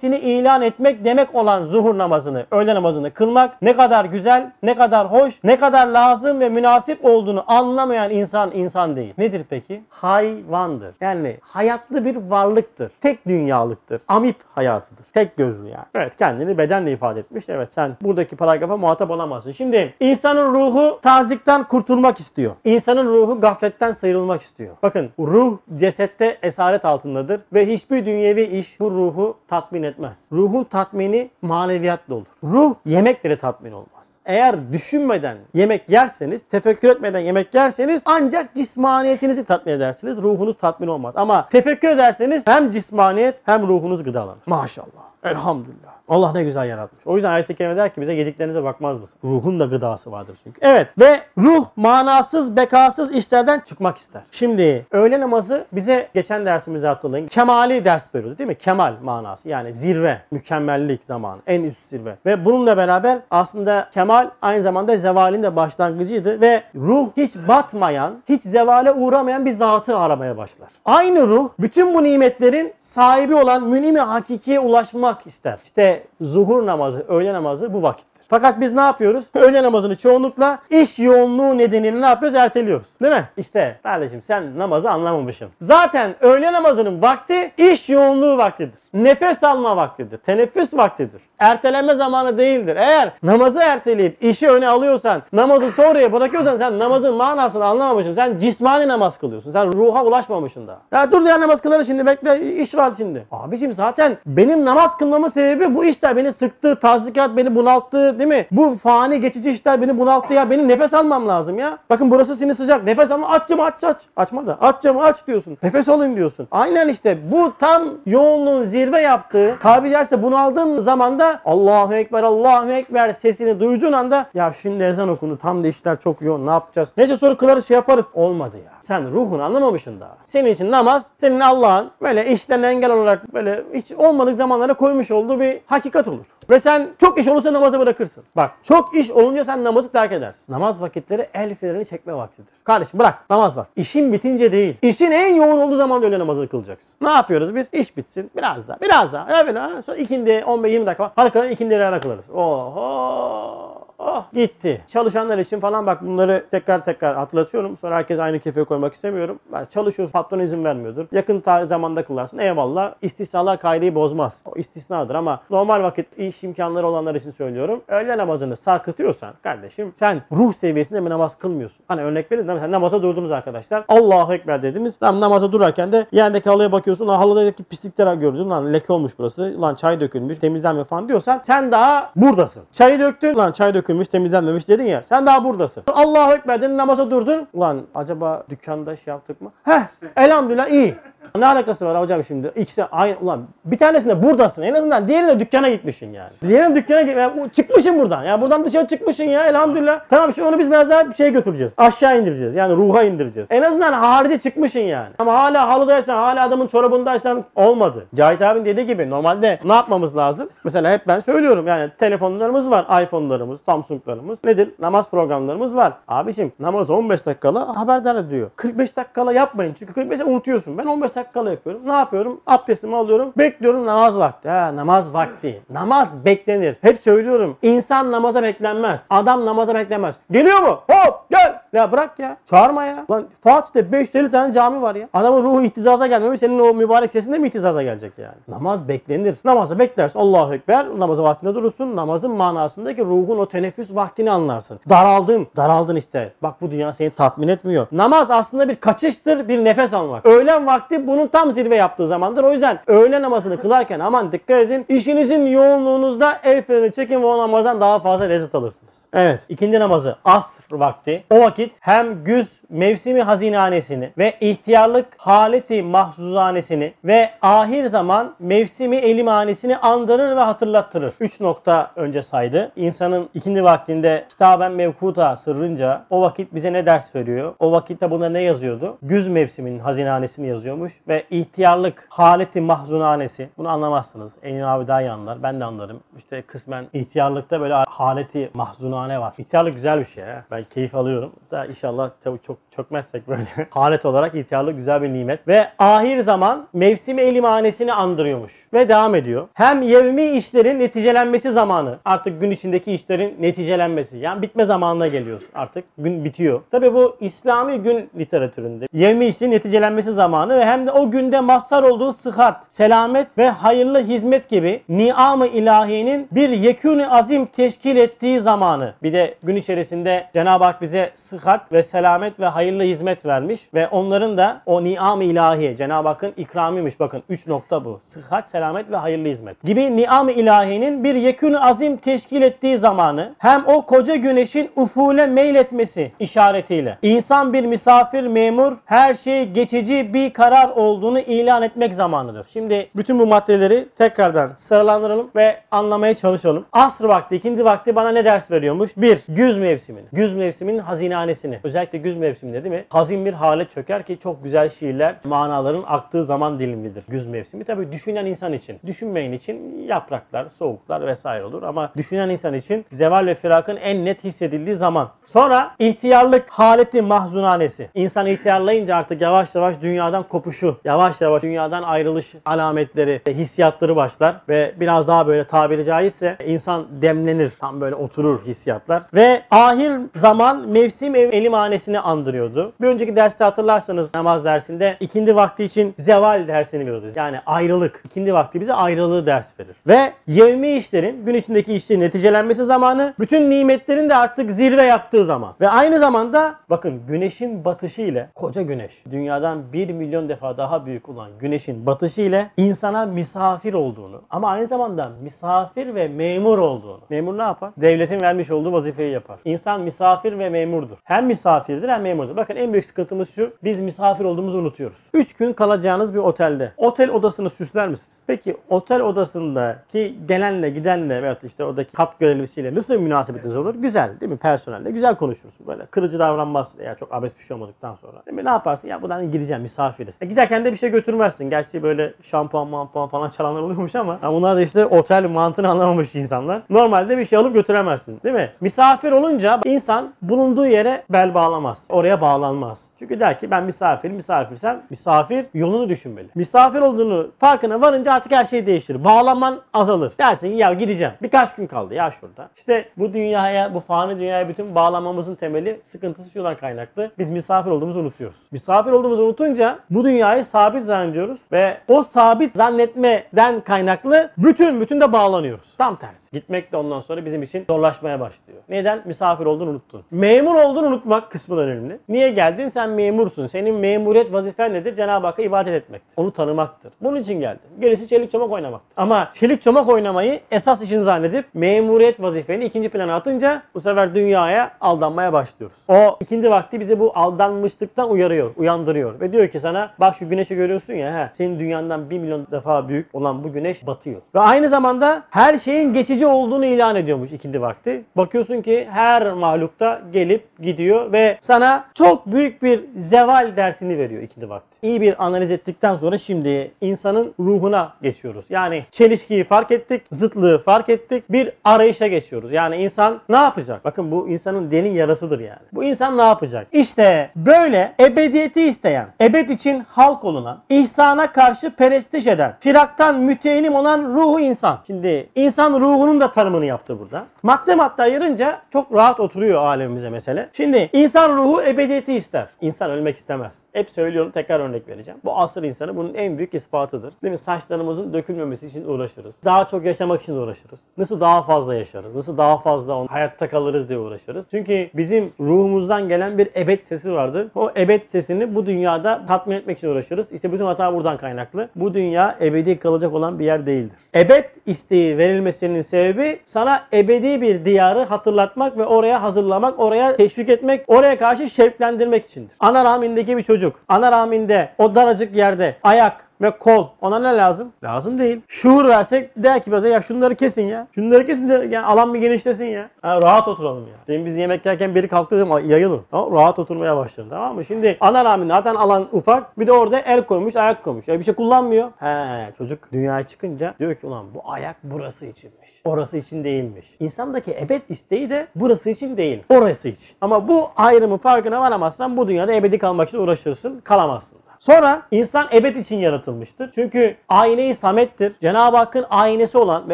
mahviyetini 0.03 0.31
ilan 0.31 0.61
etmek 0.61 1.05
demek 1.05 1.35
olan 1.35 1.65
zuhur 1.65 1.97
namazını, 1.97 2.45
öğle 2.51 2.75
namazını 2.75 3.11
kılmak 3.11 3.61
ne 3.61 3.75
kadar 3.75 4.05
güzel, 4.05 4.51
ne 4.63 4.75
kadar 4.75 5.11
hoş, 5.11 5.43
ne 5.43 5.59
kadar 5.59 5.87
lazım 5.87 6.39
ve 6.39 6.49
münasip 6.49 7.05
olduğunu 7.05 7.43
anlamayan 7.47 8.11
insan 8.11 8.51
insan 8.53 8.95
değil. 8.95 9.13
Nedir 9.17 9.45
peki? 9.49 9.83
Hayvandır. 9.89 10.95
Yani 11.01 11.37
hayatlı 11.41 12.05
bir 12.05 12.15
varlıktır. 12.15 12.91
Tek 13.01 13.27
dünyalıktır. 13.27 14.01
Amip 14.07 14.35
hayatıdır. 14.55 15.05
Tek 15.13 15.37
gözlü 15.37 15.67
yani. 15.67 15.85
Evet 15.95 16.15
kendini 16.17 16.57
bedenle 16.57 16.91
ifade 16.91 17.19
etmiş. 17.19 17.49
Evet 17.49 17.73
sen 17.73 17.97
buradaki 18.01 18.35
paragrafa 18.35 18.77
muhatap 18.77 19.11
olamazsın. 19.11 19.51
Şimdi 19.51 19.93
insanın 19.99 20.53
ruhu 20.53 20.99
tazikten 21.01 21.63
kurtulmak 21.63 22.19
istiyor. 22.19 22.55
İnsanın 22.63 23.07
ruhu 23.07 23.41
gafletten 23.41 23.91
sıyrılmak 23.91 24.41
istiyor. 24.41 24.75
Bakın 24.83 25.09
ruh 25.19 25.57
cesette 25.75 26.37
esaret 26.43 26.85
altındadır 26.85 27.41
ve 27.53 27.67
hiçbir 27.67 28.05
dünyevi 28.05 28.41
iş 28.41 28.79
bu 28.79 28.91
ruhu 28.91 29.37
tatmin 29.47 29.83
etmez. 29.87 30.25
Ruhun 30.31 30.63
tatmini 30.63 31.29
maneviyatla 31.41 32.15
olur. 32.15 32.27
Ruh 32.43 32.75
yemekle 32.85 33.37
tatmin 33.37 33.71
olmaz. 33.71 34.15
Eğer 34.25 34.73
düşünmeden 34.73 35.37
yemek 35.53 35.89
yerseniz, 35.89 36.41
tefekkür 36.49 36.89
etmeden 36.89 37.19
yemek 37.19 37.53
yerseniz 37.53 38.03
ancak 38.05 38.55
cismaniyetinizi 38.55 39.45
tatmin 39.45 39.73
edersiniz. 39.73 40.21
Ruhunuz 40.21 40.57
tatmin 40.57 40.87
olmaz. 40.87 41.13
Ama 41.17 41.49
tefekkür 41.49 41.87
ederseniz 41.87 42.47
hem 42.47 42.71
cismaniyet 42.71 43.35
hem 43.45 43.67
ruhunuz 43.67 44.03
gıdalanır. 44.03 44.43
Maşallah. 44.45 45.07
Elhamdülillah. 45.23 45.96
Allah 46.07 46.31
ne 46.33 46.43
güzel 46.43 46.69
yaratmış. 46.69 47.07
O 47.07 47.15
yüzden 47.15 47.31
ayet-i 47.31 47.55
kerime 47.55 47.77
der 47.77 47.93
ki 47.93 48.01
bize 48.01 48.13
yediklerinize 48.13 48.63
bakmaz 48.63 48.99
mısın? 48.99 49.19
Ruhun 49.23 49.59
da 49.59 49.65
gıdası 49.65 50.11
vardır 50.11 50.37
çünkü. 50.43 50.59
Evet 50.63 50.87
ve 50.99 51.19
ruh 51.37 51.65
manasız, 51.75 52.55
bekasız 52.55 53.15
işlerden 53.15 53.59
çıkmak 53.59 53.97
ister. 53.97 54.21
Şimdi 54.31 54.85
öğle 54.91 55.19
namazı 55.19 55.65
bize 55.71 56.07
geçen 56.13 56.45
dersimizde 56.45 56.87
hatırlayın. 56.87 57.27
Kemali 57.27 57.85
ders 57.85 58.15
veriyordu 58.15 58.37
değil 58.37 58.47
mi? 58.47 58.55
Kemal 58.55 58.93
manası 59.03 59.49
yani 59.49 59.73
zirve, 59.73 60.21
mükemmellik 60.31 61.03
zamanı, 61.03 61.41
en 61.47 61.63
üst 61.63 61.89
zirve. 61.89 62.15
Ve 62.25 62.45
bununla 62.45 62.77
beraber 62.77 63.19
aslında 63.31 63.89
kemal 63.93 64.29
aynı 64.41 64.63
zamanda 64.63 64.97
zevalin 64.97 65.43
de 65.43 65.55
başlangıcıydı 65.55 66.41
ve 66.41 66.63
ruh 66.75 67.07
hiç 67.17 67.35
batmayan, 67.47 68.13
hiç 68.29 68.41
zevale 68.41 68.91
uğramayan 68.91 69.45
bir 69.45 69.51
zatı 69.51 69.97
aramaya 69.97 70.37
başlar. 70.37 70.69
Aynı 70.85 71.27
ruh 71.27 71.49
bütün 71.59 71.93
bu 71.93 72.03
nimetlerin 72.03 72.73
sahibi 72.79 73.35
olan 73.35 73.63
münimi 73.63 73.99
hakikiye 73.99 74.59
ulaşmak 74.59 75.27
ister. 75.27 75.59
İşte 75.63 75.96
zuhur 76.21 76.65
namazı, 76.65 77.05
öğle 77.07 77.33
namazı 77.33 77.73
bu 77.73 77.83
vakittir. 77.83 78.17
Fakat 78.29 78.61
biz 78.61 78.71
ne 78.73 78.81
yapıyoruz? 78.81 79.25
Öğle 79.35 79.63
namazını 79.63 79.95
çoğunlukla 79.95 80.59
iş 80.69 80.99
yoğunluğu 80.99 81.57
nedeniyle 81.57 82.01
ne 82.01 82.05
yapıyoruz? 82.05 82.35
Erteliyoruz. 82.35 82.87
Değil 83.01 83.13
mi? 83.13 83.29
İşte 83.37 83.79
kardeşim 83.83 84.21
sen 84.21 84.57
namazı 84.57 84.91
anlamamışsın. 84.91 85.49
Zaten 85.61 86.15
öğle 86.19 86.53
namazının 86.53 87.01
vakti 87.01 87.51
iş 87.57 87.89
yoğunluğu 87.89 88.37
vaktidir. 88.37 88.79
Nefes 88.93 89.43
alma 89.43 89.77
vaktidir. 89.77 90.17
Teneffüs 90.17 90.73
vaktidir. 90.73 91.21
Ertelenme 91.39 91.95
zamanı 91.95 92.37
değildir. 92.37 92.75
Eğer 92.75 93.11
namazı 93.23 93.59
erteleyip 93.59 94.23
işi 94.23 94.49
öne 94.49 94.67
alıyorsan, 94.67 95.21
namazı 95.33 95.71
sonraya 95.71 96.13
bırakıyorsan 96.13 96.55
sen 96.57 96.79
namazın 96.79 97.13
manasını 97.15 97.65
anlamamışsın. 97.65 98.11
Sen 98.11 98.39
cismani 98.39 98.87
namaz 98.87 99.17
kılıyorsun. 99.17 99.51
Sen 99.51 99.73
ruha 99.73 100.05
ulaşmamışsın 100.05 100.67
daha. 100.67 100.77
Ya 100.91 101.11
dur 101.11 101.25
diğer 101.25 101.41
namaz 101.41 101.61
kılarız 101.61 101.87
şimdi 101.87 102.05
bekle 102.05 102.53
iş 102.55 102.75
var 102.75 102.93
şimdi. 102.97 103.27
Abicim 103.31 103.73
zaten 103.73 104.17
benim 104.25 104.65
namaz 104.65 104.97
kılmamın 104.97 105.27
sebebi 105.27 105.75
bu 105.75 105.85
işler 105.85 106.17
beni 106.17 106.33
sıktı, 106.33 106.79
tazikat 106.79 107.37
beni 107.37 107.55
bunalttı 107.55 108.19
değil 108.19 108.29
mi? 108.29 108.47
Bu 108.51 108.75
fani 108.83 109.21
geçici 109.21 109.51
işler 109.51 109.81
beni 109.81 109.99
bunalttı 109.99 110.33
ya. 110.33 110.49
Benim 110.49 110.67
nefes 110.67 110.93
almam 110.93 111.27
lazım 111.27 111.59
ya. 111.59 111.77
Bakın 111.89 112.11
burası 112.11 112.35
sinir 112.35 112.53
sıcak. 112.53 112.83
Nefes 112.83 113.11
alma 113.11 113.29
aç 113.29 113.47
camı 113.47 113.63
aç 113.63 113.83
aç. 113.83 113.97
Açma 114.15 114.47
da. 114.47 114.57
Aç 114.61 114.81
camı 114.81 115.03
aç 115.03 115.27
diyorsun. 115.27 115.57
Nefes 115.63 115.89
alın 115.89 116.15
diyorsun. 116.15 116.47
Aynen 116.51 116.89
işte 116.89 117.17
bu 117.31 117.53
tam 117.59 117.83
yoğunluğun 118.05 118.63
zirve 118.63 119.01
yaptığı 119.01 119.55
tabiri 119.59 119.91
caizse 119.91 120.23
bunaldığın 120.23 120.79
zaman 120.79 121.19
da 121.27 121.41
Allahu 121.45 121.93
Ekber 121.93 122.23
Allahu 122.23 122.71
Ekber 122.71 123.13
sesini 123.13 123.59
duyduğun 123.59 123.91
anda 123.91 124.29
ya 124.33 124.53
şimdi 124.61 124.83
ezan 124.83 125.09
okundu 125.09 125.37
tam 125.37 125.63
da 125.63 125.67
işler 125.67 125.99
çok 125.99 126.21
yoğun 126.21 126.47
ne 126.47 126.51
yapacağız? 126.51 126.93
Neyse 126.97 127.15
sonra 127.15 127.37
kılarız 127.37 127.67
şey 127.67 127.75
yaparız. 127.75 128.05
Olmadı 128.13 128.57
ya. 128.57 128.71
Sen 128.81 129.11
ruhunu 129.11 129.43
anlamamışsın 129.43 129.99
daha. 129.99 130.17
Senin 130.23 130.51
için 130.51 130.71
namaz 130.71 131.11
senin 131.17 131.39
Allah'ın 131.39 131.91
böyle 132.01 132.25
işlerine 132.31 132.67
engel 132.67 132.91
olarak 132.91 133.33
böyle 133.33 133.63
hiç 133.73 133.91
olmadık 133.91 134.35
zamanlara 134.35 134.73
koymuş 134.73 135.11
olduğu 135.11 135.39
bir 135.39 135.59
hakikat 135.65 136.07
olur. 136.07 136.25
Ve 136.49 136.59
sen 136.59 136.89
çok 137.01 137.19
iş 137.19 137.27
olursa 137.27 137.53
namazı 137.53 137.79
bırakırsın. 137.79 138.23
Bak 138.35 138.51
çok 138.63 138.95
iş 138.95 139.11
olunca 139.11 139.45
sen 139.45 139.63
namazı 139.63 139.91
terk 139.91 140.11
edersin. 140.11 140.53
Namaz 140.53 140.81
vakitleri 140.81 141.27
el 141.33 141.55
freni 141.55 141.85
çekme 141.85 142.13
vaktidir. 142.13 142.53
Kardeşim 142.63 142.99
bırak 142.99 143.29
namaz 143.29 143.57
bak. 143.57 143.67
İşin 143.75 144.13
bitince 144.13 144.51
değil. 144.51 144.75
İşin 144.81 145.11
en 145.11 145.35
yoğun 145.35 145.57
olduğu 145.57 145.75
zaman 145.75 146.03
öyle 146.03 146.19
namazı 146.19 146.47
kılacaksın. 146.47 146.95
Ne 147.01 147.09
yapıyoruz 147.09 147.55
biz? 147.55 147.73
İş 147.73 147.97
bitsin. 147.97 148.31
Biraz 148.37 148.67
daha. 148.67 148.81
Biraz 148.81 149.13
daha. 149.13 149.27
Evet. 149.43 149.85
Sonra 149.85 149.97
ikindi 149.97 150.31
15-20 150.31 150.85
dakika. 150.85 151.11
Hadi 151.17 151.29
kılalım 151.31 151.51
ikindi 151.51 151.75
arada 151.75 151.99
kılarız. 151.99 152.29
Oho. 152.29 153.86
Oh 153.99 154.25
gitti. 154.33 154.81
Çalışanlar 154.87 155.37
için 155.37 155.59
falan 155.59 155.85
bak 155.85 156.01
bunları 156.01 156.45
tekrar 156.51 156.85
tekrar 156.85 157.15
hatırlatıyorum. 157.15 157.77
Sonra 157.77 157.95
herkes 157.95 158.19
aynı 158.19 158.39
kefeye 158.39 158.63
koymak 158.63 158.93
istemiyorum. 158.93 159.39
Ben 159.53 159.65
çalışıyorsun 159.65 160.13
patron 160.13 160.39
izin 160.39 160.63
vermiyordur. 160.63 161.05
Yakın 161.11 161.43
zamanda 161.65 162.05
kılarsın. 162.05 162.37
Eyvallah. 162.37 162.93
İstisnalar 163.01 163.59
kaideyi 163.59 163.95
bozmaz. 163.95 164.41
O 164.45 164.51
istisnadır 164.55 165.15
ama 165.15 165.41
normal 165.49 165.83
vakit 165.83 166.17
iş 166.17 166.43
imkanları 166.43 166.87
olanlar 166.87 167.15
için 167.15 167.31
söylüyorum. 167.31 167.81
Öğle 167.87 168.17
namazını 168.17 168.55
sarkıtıyorsan 168.55 169.33
kardeşim 169.43 169.91
sen 169.95 170.21
ruh 170.31 170.53
seviyesinde 170.53 171.05
bir 171.05 171.09
namaz 171.09 171.35
kılmıyorsun. 171.35 171.79
Hani 171.87 172.01
örnek 172.01 172.31
verin 172.31 172.47
sen 172.47 172.71
namaza 172.71 173.01
durdunuz 173.01 173.31
arkadaşlar. 173.31 173.85
Allahu 173.87 174.33
Ekber 174.33 174.61
dediniz. 174.61 174.95
Tam 174.97 175.21
namaza 175.21 175.51
durarken 175.51 175.91
de 175.91 176.05
yerdeki 176.11 176.49
halıya 176.49 176.71
bakıyorsun. 176.71 177.07
Lan 177.07 177.17
halıdaki 177.17 177.63
pislikler 177.63 178.13
gördün. 178.13 178.49
Lan 178.49 178.73
leke 178.73 178.93
olmuş 178.93 179.11
burası. 179.19 179.61
Lan 179.61 179.75
çay 179.75 179.99
dökülmüş. 179.99 180.39
Temizlenme 180.39 180.83
falan 180.83 181.07
diyorsan 181.07 181.41
sen 181.43 181.71
daha 181.71 182.11
buradasın. 182.15 182.63
Çayı 182.71 182.99
döktün. 182.99 183.35
Lan 183.35 183.51
çay 183.51 183.73
dökülmüş 183.73 183.86
temizlenmemiş 184.07 184.67
dedin 184.69 184.85
ya. 184.85 185.03
Sen 185.03 185.25
daha 185.25 185.43
buradasın. 185.43 185.83
Allahu 185.93 186.33
Ekber 186.33 186.61
dedin 186.61 186.77
namaza 186.77 187.11
durdun. 187.11 187.47
Ulan 187.53 187.81
acaba 187.95 188.43
dükkanda 188.49 188.95
şey 188.95 189.11
yaptık 189.11 189.41
mı? 189.41 189.51
Heh 189.63 189.81
elhamdülillah 190.15 190.67
iyi. 190.67 190.95
Ne 191.37 191.45
alakası 191.45 191.85
var 191.85 192.01
hocam 192.01 192.23
şimdi? 192.23 192.51
İkisi 192.55 192.83
aynı. 192.83 193.15
Ulan 193.21 193.47
bir 193.65 193.77
tanesinde 193.77 194.23
buradasın. 194.23 194.61
En 194.61 194.73
azından 194.73 195.07
diğerine 195.07 195.39
dükkana 195.39 195.69
gitmişsin 195.69 196.13
yani. 196.13 196.29
Diğerine 196.47 196.75
dükkana 196.75 197.01
git. 197.01 197.17
Yani 197.17 197.51
çıkmışsın 197.51 197.99
buradan. 197.99 198.23
Ya 198.23 198.41
buradan 198.41 198.65
dışarı 198.65 198.87
çıkmışsın 198.87 199.23
ya 199.23 199.47
elhamdülillah. 199.47 199.99
Tamam 200.09 200.33
şimdi 200.33 200.47
onu 200.47 200.59
biz 200.59 200.71
biraz 200.71 200.89
daha 200.89 201.09
bir 201.09 201.13
şeye 201.13 201.29
götüreceğiz. 201.29 201.73
Aşağı 201.77 202.21
indireceğiz. 202.21 202.55
Yani 202.55 202.75
ruha 202.75 203.03
indireceğiz. 203.03 203.47
En 203.51 203.61
azından 203.61 203.93
harici 203.93 204.39
çıkmışsın 204.39 204.79
yani. 204.79 205.09
Ama 205.19 205.33
hala 205.33 205.69
halıdaysan, 205.69 206.15
hala 206.15 206.43
adamın 206.43 206.67
çorabındaysan 206.67 207.43
olmadı. 207.55 208.05
Cahit 208.15 208.41
abin 208.41 208.65
dediği 208.65 208.85
gibi 208.85 209.09
normalde 209.09 209.59
ne 209.63 209.73
yapmamız 209.73 210.17
lazım? 210.17 210.49
Mesela 210.63 210.91
hep 210.91 211.07
ben 211.07 211.19
söylüyorum 211.19 211.67
yani 211.67 211.91
telefonlarımız 211.97 212.71
var. 212.71 213.03
iPhone'larımız, 213.03 213.61
Samsung'larımız. 213.61 214.43
Nedir? 214.43 214.69
Namaz 214.79 215.09
programlarımız 215.09 215.75
var. 215.75 215.93
Abiciğim 216.07 216.51
namaz 216.59 216.89
15 216.89 217.25
dakikalı 217.25 217.59
haberdar 217.59 218.15
ediyor. 218.15 218.49
45 218.55 218.97
dakikalı 218.97 219.33
yapmayın. 219.33 219.75
Çünkü 219.79 219.93
45'e 219.93 220.23
unutuyorsun. 220.23 220.77
Ben 220.77 220.85
15 220.85 221.15
dakikalı 221.17 221.49
yapıyorum. 221.49 221.81
Ne 221.85 221.93
yapıyorum? 221.93 222.41
Abdestimi 222.47 222.95
alıyorum. 222.95 223.33
Bekliyorum 223.37 223.85
namaz 223.85 224.17
vakti. 224.19 224.49
Ha, 224.49 224.75
namaz 224.75 225.13
vakti. 225.13 225.61
Namaz 225.69 226.25
beklenir. 226.25 226.75
Hep 226.81 226.97
söylüyorum. 226.97 227.57
İnsan 227.61 228.11
namaza 228.11 228.43
beklenmez. 228.43 229.05
Adam 229.09 229.45
namaza 229.45 229.75
beklenmez. 229.75 230.15
Geliyor 230.31 230.59
mu? 230.59 230.81
Hop 230.89 231.29
gel. 231.29 231.61
Ya 231.73 231.91
bırak 231.91 232.19
ya. 232.19 232.37
Çağırma 232.45 232.83
ya. 232.83 233.05
Lan 233.11 233.27
Fatih'te 233.41 233.91
550 233.91 234.31
tane 234.31 234.53
cami 234.53 234.81
var 234.81 234.95
ya. 234.95 235.09
Adamın 235.13 235.43
ruhu 235.43 235.61
ihtizaza 235.61 236.07
gelmemiş. 236.07 236.39
Senin 236.39 236.59
o 236.59 236.73
mübarek 236.73 237.11
sesinde 237.11 237.37
mi 237.37 237.47
ihtizaza 237.47 237.83
gelecek 237.83 238.17
yani? 238.17 238.35
Namaz 238.47 238.87
beklenir. 238.87 239.35
Namazı 239.45 239.79
beklersin. 239.79 240.19
Allahu 240.19 240.53
Ekber. 240.53 240.99
Namazı 240.99 241.23
vaktinde 241.23 241.55
durursun. 241.55 241.95
Namazın 241.95 242.31
manasındaki 242.31 243.05
ruhun 243.05 243.37
o 243.37 243.45
teneffüs 243.45 243.95
vaktini 243.95 244.31
anlarsın. 244.31 244.79
Daraldın. 244.89 245.47
Daraldın 245.55 245.95
işte. 245.95 246.33
Bak 246.43 246.61
bu 246.61 246.71
dünya 246.71 246.93
seni 246.93 247.09
tatmin 247.09 247.47
etmiyor. 247.47 247.87
Namaz 247.91 248.31
aslında 248.31 248.69
bir 248.69 248.75
kaçıştır, 248.75 249.47
bir 249.47 249.63
nefes 249.63 249.93
almak. 249.93 250.25
Öğlen 250.25 250.67
vakti 250.67 251.07
bunun 251.07 251.27
tam 251.27 251.51
zirve 251.51 251.75
yaptığı 251.75 252.07
zamandır. 252.07 252.43
O 252.43 252.51
yüzden 252.51 252.79
öğle 252.87 253.21
namazını 253.21 253.61
kılarken 253.61 253.99
aman 253.99 254.31
dikkat 254.31 254.57
edin. 254.57 254.85
İşinizin 254.89 255.45
yoğunluğunuzda 255.45 256.39
el 256.43 256.63
freni 256.63 256.91
çekin 256.91 257.21
ve 257.21 257.25
o 257.25 257.37
namazdan 257.37 257.81
daha 257.81 257.99
fazla 257.99 258.25
lezzet 258.25 258.55
alırsınız. 258.55 259.05
Evet. 259.13 259.45
ikindi 259.49 259.79
namazı 259.79 260.15
asr 260.25 260.61
vakti. 260.71 261.23
O 261.31 261.39
vakit 261.39 261.56
hem 261.81 262.23
güz 262.23 262.61
mevsimi 262.69 263.21
hazinehanesini 263.21 264.11
ve 264.17 264.33
ihtiyarlık 264.41 265.07
haleti 265.17 265.83
mahzuzanesini 265.83 266.93
ve 267.03 267.29
ahir 267.41 267.85
zaman 267.85 268.35
mevsimi 268.39 268.95
elimhanesini 268.95 269.77
andırır 269.77 270.35
ve 270.35 270.39
hatırlattırır. 270.39 271.13
3 271.19 271.41
nokta 271.41 271.91
önce 271.95 272.21
saydı. 272.21 272.71
İnsanın 272.75 273.29
ikindi 273.33 273.63
vaktinde 273.63 274.25
kitaben 274.29 274.71
mevkuta 274.71 275.35
sırrınca 275.35 276.05
o 276.09 276.21
vakit 276.21 276.53
bize 276.53 276.73
ne 276.73 276.85
ders 276.85 277.15
veriyor? 277.15 277.53
O 277.59 277.71
vakitte 277.71 278.11
buna 278.11 278.29
ne 278.29 278.41
yazıyordu? 278.41 278.97
Güz 279.01 279.27
mevsiminin 279.27 279.79
hazinehanesini 279.79 280.47
yazıyormuş 280.47 280.93
ve 281.07 281.23
ihtiyarlık 281.29 282.07
haleti 282.09 282.61
mahzunhanesi. 282.61 283.49
Bunu 283.57 283.69
anlamazsınız. 283.69 284.35
Engin 284.43 284.61
abi 284.61 284.87
daha 284.87 285.01
iyi 285.01 285.11
anlar. 285.11 285.43
Ben 285.43 285.59
de 285.59 285.65
anlarım. 285.65 285.99
İşte 286.17 286.41
kısmen 286.41 286.85
ihtiyarlıkta 286.93 287.61
böyle 287.61 287.73
haleti 287.73 288.49
mahzunhane 288.53 289.19
var. 289.19 289.33
İhtiyarlık 289.37 289.73
güzel 289.73 289.99
bir 289.99 290.05
şey 290.05 290.23
ya. 290.23 290.43
Ben 290.51 290.63
keyif 290.63 290.95
alıyorum. 290.95 291.31
Da 291.51 291.65
inşallah 291.65 292.09
çok 292.23 292.43
çok 292.43 292.57
çökmezsek 292.71 293.27
böyle. 293.27 293.45
Halet 293.69 294.05
olarak 294.05 294.35
ihtiyarlık 294.35 294.75
güzel 294.75 295.01
bir 295.01 295.13
nimet. 295.13 295.47
Ve 295.47 295.67
ahir 295.79 296.19
zaman 296.19 296.67
mevsimi 296.73 297.21
elimhanesini 297.21 297.93
andırıyormuş. 297.93 298.67
Ve 298.73 298.89
devam 298.89 299.15
ediyor. 299.15 299.47
Hem 299.53 299.81
yevmi 299.81 300.23
işlerin 300.23 300.79
neticelenmesi 300.79 301.51
zamanı. 301.51 301.97
Artık 302.05 302.41
gün 302.41 302.51
içindeki 302.51 302.93
işlerin 302.93 303.35
neticelenmesi. 303.39 304.17
Yani 304.17 304.41
bitme 304.41 304.65
zamanına 304.65 305.07
geliyoruz. 305.07 305.43
Artık 305.55 305.83
gün 305.97 306.25
bitiyor. 306.25 306.61
Tabi 306.71 306.93
bu 306.93 307.15
İslami 307.19 307.77
gün 307.77 308.09
literatüründe. 308.17 308.85
Yevmi 308.93 309.25
işlerin 309.25 309.51
neticelenmesi 309.51 310.13
zamanı 310.13 310.59
ve 310.59 310.65
hem 310.65 310.87
de 310.87 310.91
o 310.91 311.11
günde 311.11 311.39
mazhar 311.39 311.83
olduğu 311.83 312.11
sıhhat, 312.11 312.73
selamet 312.73 313.37
ve 313.37 313.49
hayırlı 313.49 313.99
hizmet 313.99 314.49
gibi 314.49 314.81
ni'am-ı 314.89 315.47
ilahiyenin 315.47 316.27
bir 316.31 316.49
yekûn 316.49 316.99
azim 316.99 317.45
teşkil 317.45 317.95
ettiği 317.95 318.39
zamanı. 318.39 318.93
Bir 319.03 319.13
de 319.13 319.35
gün 319.43 319.55
içerisinde 319.55 320.27
Cenab-ı 320.33 320.63
Hak 320.63 320.81
bize 320.81 321.11
sıhhat 321.15 321.36
ve 321.71 321.83
selamet 321.83 322.39
ve 322.39 322.45
hayırlı 322.45 322.83
hizmet 322.83 323.25
vermiş 323.25 323.61
ve 323.73 323.87
onların 323.87 324.37
da 324.37 324.61
o 324.65 324.83
ni'am-ı 324.83 325.23
ilahiye 325.23 325.75
Cenab-ı 325.75 326.07
Hakk'ın 326.07 326.33
ikramıymış. 326.37 326.99
Bakın 326.99 327.23
3 327.29 327.47
nokta 327.47 327.85
bu. 327.85 327.99
Sıhhat, 328.01 328.49
selamet 328.49 328.91
ve 328.91 328.95
hayırlı 328.95 329.27
hizmet. 329.27 329.63
Gibi 329.63 329.97
ni'am-ı 329.97 330.31
ilahiyenin 330.31 331.03
bir 331.03 331.15
yekûn 331.15 331.53
azim 331.53 331.97
teşkil 331.97 332.41
ettiği 332.41 332.77
zamanı 332.77 333.35
hem 333.37 333.63
o 333.67 333.81
koca 333.81 334.15
güneşin 334.15 334.71
ufule 334.75 335.25
meyletmesi 335.25 336.11
işaretiyle 336.19 336.97
insan 337.01 337.53
bir 337.53 337.63
misafir 337.63 338.23
memur 338.23 338.73
her 338.85 339.13
şey 339.13 339.49
geçici 339.49 340.13
bir 340.13 340.33
karar 340.33 340.69
olduğunu 340.69 341.19
ilan 341.19 341.63
etmek 341.63 341.93
zamanıdır. 341.93 342.47
Şimdi 342.53 342.89
bütün 342.95 343.19
bu 343.19 343.25
maddeleri 343.25 343.87
tekrardan 343.97 344.51
sıralandıralım 344.57 345.31
ve 345.35 345.57
anlamaya 345.71 346.13
çalışalım. 346.13 346.65
Asr 346.71 347.03
vakti, 347.03 347.35
ikindi 347.35 347.65
vakti 347.65 347.95
bana 347.95 348.09
ne 348.09 348.25
ders 348.25 348.51
veriyormuş? 348.51 348.97
Bir, 348.97 349.19
güz 349.29 349.57
mevsimin. 349.57 350.05
Güz 350.13 350.33
mevsiminin 350.33 350.79
hazinane 350.79 351.26
meyhanesini 351.27 351.59
özellikle 351.63 351.97
güz 351.97 352.15
mevsiminde 352.15 352.63
değil 352.63 352.75
mi? 352.75 352.85
Hazin 352.89 353.25
bir 353.25 353.33
hale 353.33 353.65
çöker 353.65 354.03
ki 354.03 354.17
çok 354.23 354.43
güzel 354.43 354.69
şiirler 354.69 355.15
manaların 355.23 355.83
aktığı 355.87 356.23
zaman 356.23 356.59
dilimidir 356.59 357.03
güz 357.07 357.27
mevsimi. 357.27 357.63
Tabii 357.63 357.91
düşünen 357.91 358.25
insan 358.25 358.53
için, 358.53 358.79
düşünmeyen 358.85 359.31
için 359.31 359.83
yapraklar, 359.87 360.49
soğuklar 360.49 361.07
vesaire 361.07 361.43
olur 361.43 361.63
ama 361.63 361.91
düşünen 361.97 362.29
insan 362.29 362.53
için 362.53 362.85
zeval 362.91 363.25
ve 363.25 363.35
firakın 363.35 363.75
en 363.75 364.05
net 364.05 364.23
hissedildiği 364.23 364.75
zaman. 364.75 365.09
Sonra 365.25 365.71
ihtiyarlık 365.79 366.49
haleti 366.49 367.01
mahzunanesi. 367.01 367.89
İnsan 367.95 368.27
ihtiyarlayınca 368.27 368.95
artık 368.95 369.21
yavaş 369.21 369.55
yavaş 369.55 369.81
dünyadan 369.81 370.23
kopuşu, 370.23 370.77
yavaş 370.83 371.21
yavaş 371.21 371.43
dünyadan 371.43 371.83
ayrılış 371.83 372.35
alametleri, 372.45 373.21
hissiyatları 373.27 373.95
başlar 373.95 374.35
ve 374.49 374.73
biraz 374.79 375.07
daha 375.07 375.27
böyle 375.27 375.45
tabiri 375.45 375.85
caizse 375.85 376.37
insan 376.45 376.85
demlenir. 377.01 377.51
Tam 377.59 377.81
böyle 377.81 377.95
oturur 377.95 378.45
hissiyatlar. 378.45 379.03
Ve 379.13 379.41
ahir 379.51 379.93
zaman 380.15 380.67
mevsim 380.67 381.15
ev 381.17 381.33
elimhanesini 381.33 381.99
andırıyordu. 381.99 382.73
Bir 382.81 382.87
önceki 382.87 383.15
derste 383.15 383.43
hatırlarsanız 383.43 384.15
namaz 384.15 384.45
dersinde 384.45 384.97
ikindi 384.99 385.35
vakti 385.35 385.63
için 385.63 385.93
zeval 385.97 386.47
dersini 386.47 386.81
veriyordu. 386.81 387.05
Yani 387.15 387.39
ayrılık. 387.45 388.01
İkindi 388.05 388.33
vakti 388.33 388.61
bize 388.61 388.73
ayrılığı 388.73 389.25
ders 389.25 389.59
verir. 389.59 389.75
Ve 389.87 390.13
yevmi 390.27 390.69
işlerin, 390.69 391.25
gün 391.25 391.33
içindeki 391.33 391.73
işlerin 391.73 391.99
neticelenmesi 391.99 392.63
zamanı, 392.63 393.13
bütün 393.19 393.49
nimetlerin 393.49 394.09
de 394.09 394.15
artık 394.15 394.51
zirve 394.51 394.83
yaptığı 394.83 395.25
zaman. 395.25 395.53
Ve 395.61 395.69
aynı 395.69 395.99
zamanda 395.99 396.55
bakın 396.69 397.01
güneşin 397.07 397.65
batışı 397.65 398.01
ile 398.01 398.29
koca 398.35 398.61
güneş, 398.61 399.03
dünyadan 399.11 399.73
1 399.73 399.89
milyon 399.89 400.29
defa 400.29 400.57
daha 400.57 400.85
büyük 400.85 401.09
olan 401.09 401.29
güneşin 401.39 401.85
batışı 401.85 402.21
ile 402.21 402.49
insana 402.57 403.05
misafir 403.05 403.73
olduğunu 403.73 404.21
ama 404.29 404.49
aynı 404.49 404.67
zamanda 404.67 405.11
misafir 405.21 405.95
ve 405.95 406.07
memur 406.07 406.57
olduğunu. 406.57 406.99
Memur 407.09 407.37
ne 407.37 407.41
yapar? 407.41 407.71
Devletin 407.77 408.21
vermiş 408.21 408.51
olduğu 408.51 408.73
vazifeyi 408.73 409.11
yapar. 409.11 409.39
İnsan 409.45 409.81
misafir 409.81 410.39
ve 410.39 410.49
memurdur. 410.49 410.97
Hem 411.07 411.25
misafirdir 411.25 411.89
hem 411.89 412.01
memurdur. 412.01 412.35
Bakın 412.35 412.55
en 412.55 412.73
büyük 412.73 412.85
sıkıntımız 412.85 413.35
şu. 413.35 413.53
Biz 413.63 413.81
misafir 413.81 414.25
olduğumuzu 414.25 414.57
unutuyoruz. 414.57 414.97
3 415.13 415.33
gün 415.33 415.53
kalacağınız 415.53 416.13
bir 416.13 416.19
otelde. 416.19 416.71
Otel 416.77 417.09
odasını 417.09 417.49
süsler 417.49 417.87
misiniz? 417.87 418.19
Peki 418.27 418.57
otel 418.69 419.01
odasındaki 419.01 420.15
gelenle 420.27 420.69
gidenle 420.69 421.21
veyahut 421.21 421.43
işte 421.43 421.63
oradaki 421.63 421.93
kat 421.95 422.19
görevlisiyle 422.19 422.75
nasıl 422.75 422.97
münasebetiniz 422.97 423.57
olur? 423.57 423.75
Güzel 423.75 424.19
değil 424.19 424.31
mi? 424.31 424.37
Personelle 424.37 424.91
güzel 424.91 425.15
konuşursun. 425.15 425.67
Böyle 425.67 425.85
kırıcı 425.85 426.19
davranmazsın. 426.19 426.83
Ya 426.83 426.95
çok 426.95 427.13
abes 427.13 427.37
bir 427.37 427.43
şey 427.43 427.55
olmadıktan 427.55 427.95
sonra. 427.95 428.25
Değil 428.25 428.35
mi? 428.35 428.45
Ne 428.45 428.49
yaparsın? 428.49 428.87
Ya 428.87 429.01
buradan 429.01 429.31
gideceğim 429.31 429.61
misafiriz. 429.61 430.17
E 430.21 430.25
giderken 430.25 430.65
de 430.65 430.71
bir 430.71 430.77
şey 430.77 430.89
götürmezsin. 430.91 431.49
Gerçi 431.49 431.83
böyle 431.83 432.13
şampuan 432.21 432.67
mampuan 432.67 433.09
falan 433.09 433.29
çalanlar 433.29 433.61
oluyormuş 433.61 433.95
ama 433.95 434.19
ya 434.23 434.33
bunlar 434.33 434.55
da 434.55 434.61
işte 434.61 434.85
otel 434.85 435.29
mantığını 435.29 435.69
anlamamış 435.69 436.15
insanlar. 436.15 436.61
Normalde 436.69 437.17
bir 437.17 437.25
şey 437.25 437.39
alıp 437.39 437.53
götüremezsin. 437.53 438.19
Değil 438.23 438.35
mi? 438.35 438.51
Misafir 438.61 439.11
olunca 439.11 439.61
insan 439.65 440.13
bulunduğu 440.21 440.67
yere 440.67 440.96
bel 441.09 441.33
bağlamaz. 441.33 441.87
Oraya 441.89 442.21
bağlanmaz. 442.21 442.85
Çünkü 442.99 443.19
der 443.19 443.39
ki 443.39 443.51
ben 443.51 443.63
misafir, 443.63 444.11
misafirsen 444.11 444.81
misafir 444.89 445.45
yolunu 445.53 445.89
düşünmeli. 445.89 446.27
Misafir 446.35 446.79
olduğunu 446.81 447.31
farkına 447.39 447.81
varınca 447.81 448.13
artık 448.13 448.31
her 448.31 448.45
şey 448.45 448.65
değişir. 448.65 449.03
Bağlanman 449.03 449.61
azalır. 449.73 450.13
Dersin 450.19 450.53
ya 450.53 450.73
gideceğim. 450.73 451.13
Birkaç 451.21 451.55
gün 451.55 451.67
kaldı 451.67 451.93
ya 451.93 452.11
şurada. 452.11 452.49
İşte 452.55 452.89
bu 452.97 453.13
dünyaya, 453.13 453.73
bu 453.73 453.79
fani 453.79 454.19
dünyaya 454.19 454.49
bütün 454.49 454.75
bağlanmamızın 454.75 455.35
temeli 455.35 455.79
sıkıntısı 455.83 456.31
şuradan 456.31 456.55
kaynaklı. 456.55 457.11
Biz 457.17 457.29
misafir 457.29 457.71
olduğumuzu 457.71 457.99
unutuyoruz. 457.99 458.37
Misafir 458.51 458.91
olduğumuzu 458.91 459.23
unutunca 459.23 459.79
bu 459.89 460.03
dünyayı 460.03 460.45
sabit 460.45 460.83
zannediyoruz 460.83 461.39
ve 461.51 461.77
o 461.87 462.03
sabit 462.03 462.55
zannetmeden 462.55 463.61
kaynaklı 463.61 464.29
bütün 464.37 464.81
bütün 464.81 465.01
de 465.01 465.13
bağlanıyoruz. 465.13 465.75
Tam 465.77 465.95
tersi. 465.95 466.31
Gitmek 466.31 466.71
de 466.71 466.77
ondan 466.77 466.99
sonra 466.99 467.25
bizim 467.25 467.43
için 467.43 467.65
zorlaşmaya 467.69 468.19
başlıyor. 468.19 468.59
Neden? 468.69 469.01
Misafir 469.05 469.45
olduğunu 469.45 469.69
unuttun. 469.69 470.03
Memur 470.11 470.55
olduğunu 470.55 470.86
unutmak 470.87 471.31
kısmı 471.31 471.57
da 471.57 471.61
önemli. 471.61 471.99
Niye 472.09 472.29
geldin? 472.29 472.67
Sen 472.67 472.89
memursun. 472.89 473.47
Senin 473.47 473.75
memuriyet 473.75 474.33
vazifen 474.33 474.73
nedir? 474.73 474.95
Cenab-ı 474.95 475.27
Hakk'a 475.27 475.41
ibadet 475.41 475.73
etmektir. 475.73 476.13
Onu 476.17 476.31
tanımaktır. 476.31 476.93
Bunun 477.01 477.21
için 477.21 477.39
geldin. 477.39 477.61
Gerisi 477.79 478.07
çelik 478.07 478.31
çomak 478.31 478.51
oynamaktır. 478.51 478.93
Ama 478.97 479.29
çelik 479.33 479.61
çomak 479.61 479.89
oynamayı 479.89 480.39
esas 480.51 480.81
işin 480.81 481.01
zannedip 481.01 481.45
memuriyet 481.53 482.21
vazifeni 482.21 482.65
ikinci 482.65 482.89
plana 482.89 483.15
atınca 483.15 483.61
bu 483.75 483.79
sefer 483.79 484.15
dünyaya 484.15 484.71
aldanmaya 484.81 485.33
başlıyoruz. 485.33 485.77
O 485.87 486.17
ikindi 486.19 486.49
vakti 486.49 486.79
bize 486.79 486.99
bu 486.99 487.11
aldanmışlıktan 487.15 488.09
uyarıyor, 488.09 488.51
uyandırıyor 488.55 489.19
ve 489.19 489.31
diyor 489.31 489.47
ki 489.47 489.59
sana 489.59 489.91
bak 489.99 490.15
şu 490.15 490.29
güneşi 490.29 490.55
görüyorsun 490.55 490.93
ya 490.93 491.13
he, 491.13 491.29
senin 491.33 491.59
dünyandan 491.59 492.09
bir 492.09 492.19
milyon 492.19 492.47
defa 492.51 492.89
büyük 492.89 493.15
olan 493.15 493.43
bu 493.43 493.53
güneş 493.53 493.87
batıyor. 493.87 494.21
Ve 494.35 494.39
aynı 494.39 494.69
zamanda 494.69 495.23
her 495.29 495.57
şeyin 495.57 495.93
geçici 495.93 496.27
olduğunu 496.27 496.65
ilan 496.65 496.95
ediyormuş 496.95 497.31
ikindi 497.31 497.61
vakti. 497.61 498.05
Bakıyorsun 498.17 498.61
ki 498.61 498.87
her 498.91 499.33
mahlukta 499.33 500.01
gelip 500.11 500.47
gidiyor 500.67 501.11
ve 501.11 501.37
sana 501.41 501.85
çok 501.93 502.25
büyük 502.25 502.63
bir 502.63 502.81
zeval 502.95 503.55
dersini 503.55 503.97
veriyor 503.97 504.21
ikindi 504.21 504.49
vakti. 504.49 504.77
İyi 504.81 505.01
bir 505.01 505.25
analiz 505.25 505.51
ettikten 505.51 505.95
sonra 505.95 506.17
şimdi 506.17 506.71
insanın 506.81 507.33
ruhuna 507.39 507.93
geçiyoruz. 508.01 508.45
Yani 508.49 508.85
çelişkiyi 508.91 509.43
fark 509.43 509.71
ettik, 509.71 510.01
zıtlığı 510.11 510.59
fark 510.59 510.89
ettik, 510.89 511.23
bir 511.29 511.51
arayışa 511.63 512.07
geçiyoruz. 512.07 512.51
Yani 512.51 512.75
insan 512.75 513.21
ne 513.29 513.35
yapacak? 513.37 513.85
Bakın 513.85 514.11
bu 514.11 514.29
insanın 514.29 514.71
derin 514.71 514.91
yarasıdır 514.91 515.39
yani. 515.39 515.59
Bu 515.73 515.83
insan 515.83 516.17
ne 516.17 516.21
yapacak? 516.21 516.67
İşte 516.71 517.29
böyle 517.35 517.93
ebediyeti 517.99 518.61
isteyen, 518.61 519.07
ebed 519.21 519.49
için 519.49 519.79
halk 519.79 520.25
olunan, 520.25 520.59
ihsana 520.69 521.31
karşı 521.31 521.71
perestiş 521.75 522.27
eden, 522.27 522.55
firaktan 522.59 523.19
müteellim 523.19 523.75
olan 523.75 524.05
ruhu 524.15 524.39
insan. 524.39 524.79
Şimdi 524.87 525.29
insan 525.35 525.79
ruhunun 525.79 526.21
da 526.21 526.31
tanımını 526.31 526.65
yaptı 526.65 526.99
burada. 526.99 527.25
Madde 527.43 527.75
madde 527.75 528.03
ayırınca 528.03 528.61
çok 528.73 528.93
rahat 528.93 529.19
oturuyor 529.19 529.65
alemimize 529.65 530.09
mesele. 530.09 530.49
Şimdi 530.57 530.89
insan 530.93 531.37
ruhu 531.37 531.61
ebediyeti 531.63 532.13
ister. 532.13 532.47
İnsan 532.61 532.91
ölmek 532.91 533.15
istemez. 533.15 533.61
Hep 533.73 533.89
söylüyorum 533.89 534.31
tekrar 534.31 534.59
örnek 534.59 534.87
vereceğim. 534.87 535.19
Bu 535.25 535.37
asır 535.37 535.63
insanı 535.63 535.95
bunun 535.95 536.13
en 536.13 536.37
büyük 536.37 536.53
ispatıdır. 536.53 537.13
Değil 537.23 537.31
mi? 537.31 537.37
Saçlarımızın 537.37 538.13
dökülmemesi 538.13 538.67
için 538.67 538.85
uğraşırız. 538.85 539.35
Daha 539.45 539.67
çok 539.67 539.85
yaşamak 539.85 540.21
için 540.21 540.35
uğraşırız. 540.35 540.83
Nasıl 540.97 541.19
daha 541.19 541.43
fazla 541.43 541.75
yaşarız? 541.75 542.15
Nasıl 542.15 542.37
daha 542.37 542.57
fazla 542.57 542.95
on, 542.95 543.07
hayatta 543.07 543.49
kalırız 543.49 543.89
diye 543.89 543.99
uğraşırız. 543.99 544.47
Çünkü 544.51 544.89
bizim 544.93 545.31
ruhumuzdan 545.39 546.07
gelen 546.07 546.37
bir 546.37 546.49
ebed 546.55 546.79
sesi 546.83 547.13
vardır. 547.13 547.47
O 547.55 547.71
ebed 547.77 548.01
sesini 548.07 548.55
bu 548.55 548.65
dünyada 548.65 549.25
tatmin 549.27 549.55
etmek 549.55 549.77
için 549.77 549.87
uğraşırız. 549.87 550.31
İşte 550.31 550.51
bütün 550.53 550.65
hata 550.65 550.93
buradan 550.93 551.17
kaynaklı. 551.17 551.69
Bu 551.75 551.93
dünya 551.93 552.37
ebedi 552.41 552.79
kalacak 552.79 553.15
olan 553.15 553.39
bir 553.39 553.45
yer 553.45 553.65
değildir. 553.65 553.97
Ebed 554.15 554.45
isteği 554.65 555.17
verilmesinin 555.17 555.81
sebebi 555.81 556.39
sana 556.45 556.83
ebedi 556.93 557.41
bir 557.41 557.65
diyarı 557.65 558.03
hatırlatmak 558.03 558.77
ve 558.77 558.85
oraya 558.85 559.23
hazırlamak, 559.23 559.79
oraya 559.79 560.15
teşvik 560.15 560.46
etmek, 560.49 560.83
oraya 560.87 561.17
karşı 561.17 561.49
şevklendirmek 561.49 562.25
içindir. 562.25 562.55
Ana 562.59 562.85
rahmindeki 562.85 563.37
bir 563.37 563.43
çocuk, 563.43 563.79
ana 563.87 564.11
rahminde 564.11 564.69
o 564.77 564.95
daracık 564.95 565.35
yerde 565.35 565.75
ayak, 565.83 566.26
ve 566.41 566.51
kol. 566.51 566.87
Ona 567.01 567.19
ne 567.19 567.37
lazım? 567.37 567.71
Lazım 567.83 568.19
değil. 568.19 568.41
Şuur 568.47 568.85
versek 568.85 569.29
der 569.37 569.63
ki 569.63 569.71
bize 569.71 569.89
ya 569.89 570.01
şunları 570.01 570.35
kesin 570.35 570.63
ya. 570.63 570.87
Şunları 570.95 571.25
kesin 571.25 571.49
de 571.49 571.53
yani 571.53 571.85
alan 571.85 572.13
bir 572.13 572.19
genişlesin 572.19 572.65
ya. 572.65 572.89
Ha, 573.01 573.21
rahat 573.21 573.47
oturalım 573.47 573.87
ya. 573.87 573.95
Demin 574.07 574.25
biz 574.25 574.37
yemek 574.37 574.65
yerken 574.65 574.95
biri 574.95 575.07
kalktı 575.07 575.35
dedim 575.37 575.69
yayılın. 575.69 576.01
Tamam, 576.11 576.33
rahat 576.33 576.59
oturmaya 576.59 576.97
başladı 576.97 577.27
tamam 577.29 577.55
mı? 577.55 577.65
Şimdi 577.65 577.97
ana 577.99 578.25
rahminde 578.25 578.53
zaten 578.53 578.75
alan 578.75 579.07
ufak. 579.11 579.59
Bir 579.59 579.67
de 579.67 579.71
orada 579.71 579.99
el 579.99 580.25
koymuş, 580.25 580.55
ayak 580.55 580.83
koymuş. 580.83 581.07
Ya 581.07 581.19
bir 581.19 581.23
şey 581.23 581.33
kullanmıyor. 581.33 581.89
He 581.99 582.53
çocuk 582.57 582.91
dünyaya 582.91 583.23
çıkınca 583.27 583.73
diyor 583.79 583.95
ki 583.95 584.07
ulan 584.07 584.25
bu 584.33 584.41
ayak 584.51 584.75
burası 584.83 585.25
içinmiş. 585.25 585.81
Orası 585.85 586.17
için 586.17 586.43
değilmiş. 586.43 586.87
İnsandaki 586.99 587.51
ebed 587.51 587.81
isteği 587.89 588.29
de 588.29 588.47
burası 588.55 588.89
için 588.89 589.17
değil. 589.17 589.43
Orası 589.49 589.89
için. 589.89 590.15
Ama 590.21 590.47
bu 590.47 590.69
ayrımın 590.75 591.17
farkına 591.17 591.61
varamazsan 591.61 592.17
bu 592.17 592.27
dünyada 592.27 592.53
ebedi 592.53 592.77
kalmak 592.77 593.09
için 593.09 593.17
uğraşırsın. 593.17 593.81
Kalamazsın. 593.83 594.39
Sonra 594.59 595.01
insan 595.11 595.47
ebed 595.53 595.75
için 595.75 595.97
yaratılmıştır. 595.97 596.71
Çünkü 596.71 597.15
ayne-i 597.29 597.75
samettir. 597.75 598.35
Cenab-ı 598.41 598.77
Hakk'ın 598.77 599.05
aynesi 599.09 599.57
olan 599.57 599.89
ve 599.89 599.93